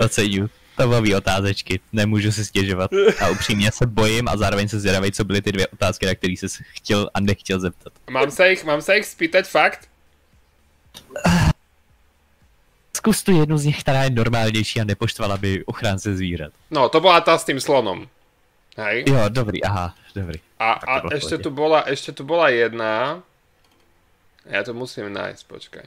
Oceňuji. 0.00 0.48
To 0.76 0.88
byly 0.88 1.14
otázečky, 1.14 1.80
nemůžu 1.92 2.32
si 2.32 2.44
stěžovat. 2.44 2.90
A 3.20 3.28
upřímně 3.28 3.72
se 3.72 3.86
bojím 3.86 4.28
a 4.28 4.36
zároveň 4.36 4.68
se 4.68 4.80
zvědavej, 4.80 5.12
co 5.12 5.24
byly 5.24 5.42
ty 5.42 5.52
dvě 5.52 5.66
otázky, 5.66 6.06
na 6.06 6.14
které 6.14 6.34
se 6.36 6.46
chtěl 6.72 7.10
a 7.14 7.20
nechtěl 7.20 7.60
zeptat. 7.60 7.92
Mám 8.10 8.30
se 8.30 8.50
jich, 8.50 8.64
mám 8.64 8.82
se 8.82 8.96
jich 8.96 9.06
spýtať 9.06 9.46
fakt? 9.46 9.88
Zkus 12.96 13.22
tu 13.22 13.40
jednu 13.40 13.58
z 13.58 13.64
nich, 13.64 13.80
která 13.80 14.04
je 14.04 14.10
normálnější 14.10 14.80
a 14.80 14.84
nepoštvala 14.84 15.36
by 15.36 15.64
ochránce 15.64 16.16
zvířat. 16.16 16.52
No, 16.70 16.88
to 16.88 17.00
byla 17.00 17.20
ta 17.20 17.38
s 17.38 17.44
tím 17.44 17.60
slonom. 17.60 18.08
Hej? 18.74 19.06
Jo, 19.06 19.30
dobrý, 19.30 19.62
aha, 19.62 19.94
dobrý. 20.14 20.42
A, 20.58 20.78
a 20.82 20.92
ešte, 21.14 21.38
tu 21.38 21.54
bola, 21.54 21.86
ešte 21.86 22.10
tu 22.10 22.26
bola 22.26 22.50
jedna. 22.50 23.22
Ja 24.44 24.60
to 24.66 24.74
musím 24.74 25.14
nájsť, 25.14 25.42
počkaj. 25.46 25.86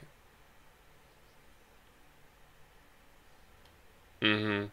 Mhm. 4.23 4.71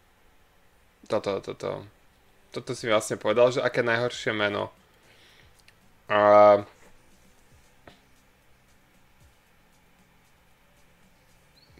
Toto, 1.04 1.42
toto. 1.44 1.84
Toto 2.54 2.70
si 2.72 2.86
vlastne 2.86 3.18
povedal, 3.18 3.50
že 3.50 3.60
aké 3.60 3.82
najhoršie 3.82 4.30
meno. 4.32 4.70
A... 6.06 6.62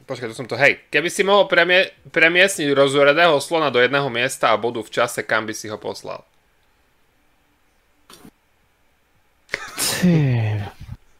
Počkaj, 0.05 0.29
to 0.29 0.37
som 0.37 0.45
to. 0.45 0.57
Hej, 0.61 0.85
keby 0.93 1.09
si 1.09 1.25
mohol 1.25 1.49
premie- 1.49 1.89
premiesniť 2.13 2.77
rozúredého 2.77 3.41
slona 3.41 3.73
do 3.73 3.81
jedného 3.81 4.13
miesta 4.13 4.53
a 4.53 4.61
bodu 4.61 4.85
v 4.85 4.93
čase, 4.93 5.25
kam 5.25 5.49
by 5.49 5.57
si 5.57 5.73
ho 5.73 5.81
poslal? 5.81 6.21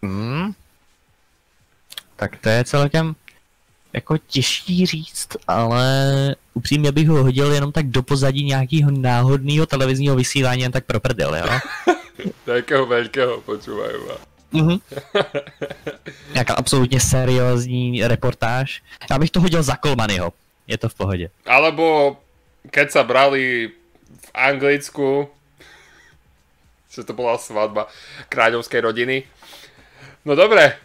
Hmm. 0.05 0.53
Tak 2.17 2.37
to 2.37 2.49
je 2.49 2.65
celkem 2.65 3.17
jako 3.93 4.19
těžší 4.19 4.87
říct, 4.87 5.29
ale 5.49 5.87
upřímně 6.55 6.93
bych 6.93 7.09
ho 7.09 7.23
hodil 7.23 7.53
jenom 7.53 7.73
tak 7.73 7.87
do 7.87 8.03
pozadí 8.03 8.45
nějakého 8.45 8.91
náhodného 8.91 9.67
televizního 9.67 10.17
vysílání, 10.17 10.63
jen 10.63 10.73
tak 10.73 10.85
pro 10.85 11.01
prdel, 11.01 11.37
jo? 11.37 11.47
Nějakého 12.47 12.87
velkého 12.95 13.41
počúvají 13.41 13.97
Mhm. 14.55 14.79
Nějaká 16.35 16.55
absolutně 16.55 17.01
seriózní 17.01 18.07
reportáž. 18.07 18.83
Já 19.11 19.19
bych 19.19 19.31
to 19.31 19.41
hodil 19.41 19.63
za 19.63 19.77
Kolmanyho. 19.77 20.33
Je 20.67 20.79
to 20.79 20.89
v 20.89 20.95
pohodě. 20.95 21.31
Alebo 21.47 22.17
keď 22.71 22.91
sa 22.91 23.03
brali 23.05 23.69
v 24.09 24.29
Anglicku 24.35 25.29
že 26.95 27.03
to 27.03 27.11
bola 27.11 27.35
svadba 27.35 27.91
kráľovskej 28.31 28.79
rodiny. 28.79 29.27
No 30.23 30.39
dobre. 30.39 30.79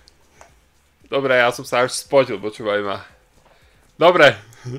Dobre, 1.05 1.37
ja 1.37 1.53
som 1.53 1.61
sa 1.61 1.85
až 1.85 1.93
spotil, 1.93 2.41
počúvaj 2.41 2.81
ma. 2.81 2.97
Dobre. 4.01 4.33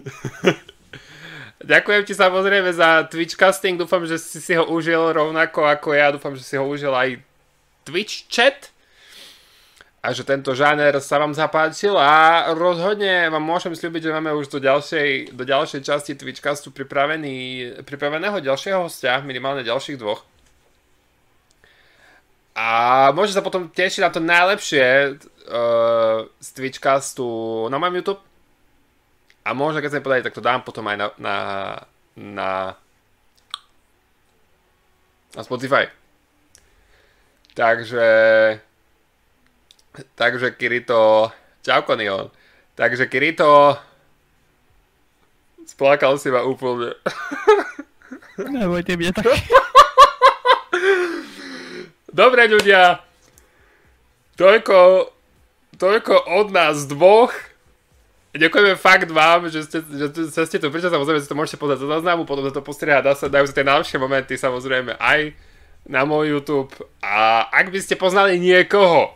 Ďakujem 1.61 2.03
ti 2.09 2.15
samozrejme 2.17 2.71
za 2.75 3.07
Twitch 3.07 3.39
casting, 3.39 3.79
dúfam, 3.79 4.03
že 4.09 4.17
si 4.19 4.41
si 4.41 4.57
ho 4.57 4.65
užil 4.67 5.13
rovnako 5.13 5.69
ako 5.69 5.93
ja, 5.93 6.11
dúfam, 6.11 6.35
že 6.35 6.43
si 6.43 6.57
ho 6.57 6.65
užil 6.65 6.91
aj 6.91 7.21
Twitch 7.85 8.27
chat 8.33 8.73
a 10.01 10.17
že 10.17 10.25
tento 10.25 10.57
žáner 10.57 10.97
sa 11.05 11.21
vám 11.21 11.37
zapáčil 11.37 11.93
a 11.93 12.49
rozhodne 12.57 13.29
vám 13.29 13.45
môžem 13.45 13.77
slúbiť, 13.77 14.09
že 14.09 14.17
máme 14.17 14.33
už 14.33 14.49
do 14.49 14.57
ďalšej, 14.57 15.37
do 15.37 15.45
ďalšej 15.45 15.81
časti 15.85 16.17
Twitchcastu 16.17 16.73
pripravený, 16.73 17.37
pripraveného 17.85 18.41
ďalšieho 18.41 18.89
hostia, 18.89 19.21
minimálne 19.21 19.61
ďalších 19.61 20.01
dvoch. 20.01 20.25
A 22.57 22.67
môže 23.13 23.37
sa 23.37 23.45
potom 23.45 23.69
tešiť 23.69 24.01
na 24.01 24.11
to 24.11 24.25
najlepšie 24.25 24.85
uh, 25.21 26.25
z 26.41 26.49
Twitchcastu 26.57 27.29
na 27.69 27.77
mojom 27.77 28.01
YouTube. 28.01 28.25
A 29.45 29.53
možno 29.53 29.85
keď 29.85 29.89
sa 29.93 29.99
mi 30.01 30.05
podarí, 30.05 30.25
tak 30.25 30.37
to 30.37 30.45
dám 30.45 30.65
potom 30.65 30.89
aj 30.89 30.97
na, 30.97 31.07
na, 31.21 31.37
na, 32.17 32.51
na 35.37 35.43
Spotify. 35.45 35.93
Takže 37.53 38.09
takže 40.15 40.51
Kirito 40.51 41.33
čau 41.63 41.83
Konion. 41.83 42.31
Takže 42.75 43.07
Kirito 43.07 43.77
Splákal 45.71 46.19
si 46.19 46.35
ma 46.35 46.43
úplne. 46.43 46.99
Nebojte 48.51 48.97
mě 48.97 49.13
tak. 49.13 49.27
Dobre 52.11 52.51
ľudia, 52.51 52.99
toľko, 54.35 55.09
toľko 55.79 56.15
od 56.43 56.51
nás 56.51 56.83
dvoch. 56.91 57.31
Ďakujeme 58.35 58.75
fakt 58.75 59.11
vám, 59.15 59.47
že 59.47 59.63
ste, 59.63 59.79
že, 59.87 60.11
že 60.11 60.43
ste 60.47 60.59
tu 60.59 60.75
prišli, 60.75 60.91
samozrejme 60.91 61.23
si 61.23 61.31
to 61.31 61.39
môžete 61.39 61.59
pozrieť 61.63 61.87
do 61.87 61.91
záznamu, 61.91 62.27
potom 62.27 62.47
sa 62.47 62.55
to 62.55 62.67
postriehať, 62.67 63.03
dá 63.03 63.15
sa, 63.15 63.27
dajú 63.31 63.47
sa 63.47 63.55
tie 63.55 63.67
najlepšie 63.67 63.99
momenty 63.99 64.35
samozrejme 64.39 64.99
aj 64.99 65.35
na 65.87 66.03
môj 66.03 66.35
YouTube. 66.35 66.75
A 66.99 67.47
ak 67.47 67.71
by 67.71 67.79
ste 67.79 67.95
poznali 67.95 68.43
niekoho, 68.43 69.15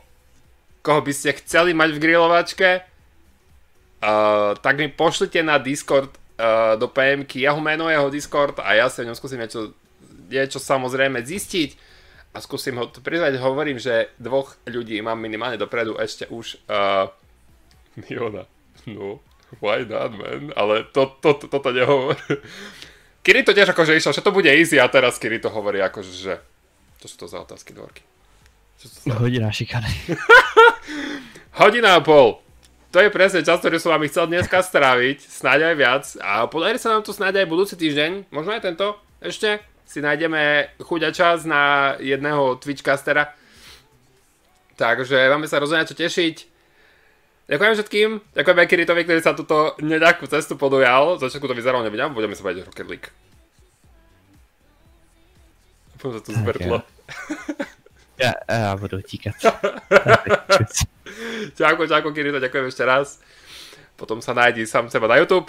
koho 0.85 1.01
by 1.01 1.13
ste 1.17 1.33
chceli 1.41 1.73
mať 1.73 1.97
v 1.97 2.03
grilovačke, 2.05 2.69
uh, 2.85 4.53
tak 4.61 4.77
mi 4.77 4.93
pošlite 4.93 5.41
na 5.41 5.57
Discord 5.57 6.13
uh, 6.13 6.77
do 6.77 6.93
PMky 6.93 7.41
jeho 7.41 7.57
meno, 7.65 7.89
jeho 7.89 8.13
Discord 8.13 8.61
a 8.61 8.77
ja 8.77 8.93
sa 8.93 9.01
v 9.01 9.09
ňom 9.09 9.17
skúsim 9.17 9.41
niečo, 9.41 9.73
niečo 10.29 10.61
samozrejme 10.61 11.25
zistiť 11.25 11.97
a 12.37 12.45
skúsim 12.45 12.77
ho 12.77 12.93
prizvať. 12.93 13.41
Hovorím, 13.41 13.81
že 13.81 14.13
dvoch 14.21 14.61
ľudí 14.69 15.01
mám 15.01 15.17
minimálne 15.17 15.57
dopredu 15.57 15.97
ešte 15.97 16.29
už 16.29 16.61
uh, 16.69 17.09
Jona, 18.05 18.45
no, 18.85 19.25
why 19.65 19.89
not, 19.89 20.13
man? 20.13 20.53
Ale 20.53 20.85
to, 20.93 21.17
to, 21.25 21.33
to, 21.41 21.47
toto 21.49 21.73
nehovor. 21.73 22.21
Kiri 23.25 23.41
to 23.41 23.57
tiež 23.57 23.73
akože 23.73 23.97
išlo, 23.97 24.13
že 24.13 24.21
to 24.21 24.37
bude 24.37 24.53
easy 24.53 24.77
a 24.77 24.85
teraz 24.93 25.17
Kiri 25.17 25.41
to 25.41 25.49
hovorí 25.49 25.81
akože, 25.81 26.13
že... 26.13 26.35
Čo 27.01 27.07
sú 27.09 27.17
to 27.25 27.27
za 27.33 27.41
otázky, 27.41 27.73
dvorky? 27.73 28.05
Hodina 29.09 29.49
šikany. 29.49 29.89
Hodina 31.55 31.95
a 31.95 32.03
pol. 32.03 32.43
To 32.91 32.99
je 32.99 33.15
presne 33.15 33.47
čas, 33.47 33.63
ktorý 33.63 33.79
som 33.79 33.95
vám 33.95 34.11
chcel 34.11 34.27
dneska 34.27 34.59
stráviť, 34.59 35.23
snáď 35.23 35.71
aj 35.71 35.75
viac. 35.79 36.05
A 36.19 36.51
podarí 36.51 36.83
sa 36.83 36.91
nám 36.91 37.07
to 37.07 37.15
snáď 37.15 37.47
aj 37.47 37.51
budúci 37.51 37.79
týždeň, 37.79 38.27
možno 38.35 38.59
aj 38.59 38.67
tento 38.67 38.99
ešte. 39.23 39.63
Si 39.87 40.03
nájdeme 40.03 40.75
chuť 40.83 41.01
a 41.07 41.11
čas 41.15 41.47
na 41.47 41.95
jedného 42.03 42.59
Twitchcastera. 42.59 43.39
Takže 44.75 45.31
máme 45.31 45.47
sa 45.47 45.63
rozhodne 45.63 45.87
čo 45.87 45.95
tešiť. 45.95 46.37
Ďakujem 47.47 47.75
všetkým, 47.79 48.09
ďakujem 48.35 48.59
aj 48.59 48.69
Kiritovi, 48.75 49.03
ktorý 49.07 49.21
sa 49.23 49.39
túto 49.39 49.79
nejakú 49.79 50.27
cestu 50.27 50.59
podujal. 50.59 51.23
Začiatku 51.23 51.47
to 51.47 51.55
vyzeralo 51.55 51.87
nevidím, 51.87 52.19
budeme 52.19 52.35
sa 52.35 52.43
baviť 52.43 52.67
Rocket 52.67 52.89
League. 52.91 53.09
Potom 56.03 56.19
sa 56.19 56.21
tu 56.25 56.35
zvrtlo. 56.35 56.83
Já, 58.15 58.33
já 58.49 58.77
budu 58.77 58.99
utíkat. 58.99 59.35
čauko, 61.59 61.87
čauko, 61.89 62.11
Kirito, 62.11 62.43
ďakujem 62.43 62.67
ešte 62.69 62.85
raz. 62.85 63.19
Potom 63.95 64.19
sa 64.19 64.35
nájdi 64.35 64.67
sám 64.67 64.91
seba 64.91 65.07
na 65.07 65.23
YouTube. 65.23 65.49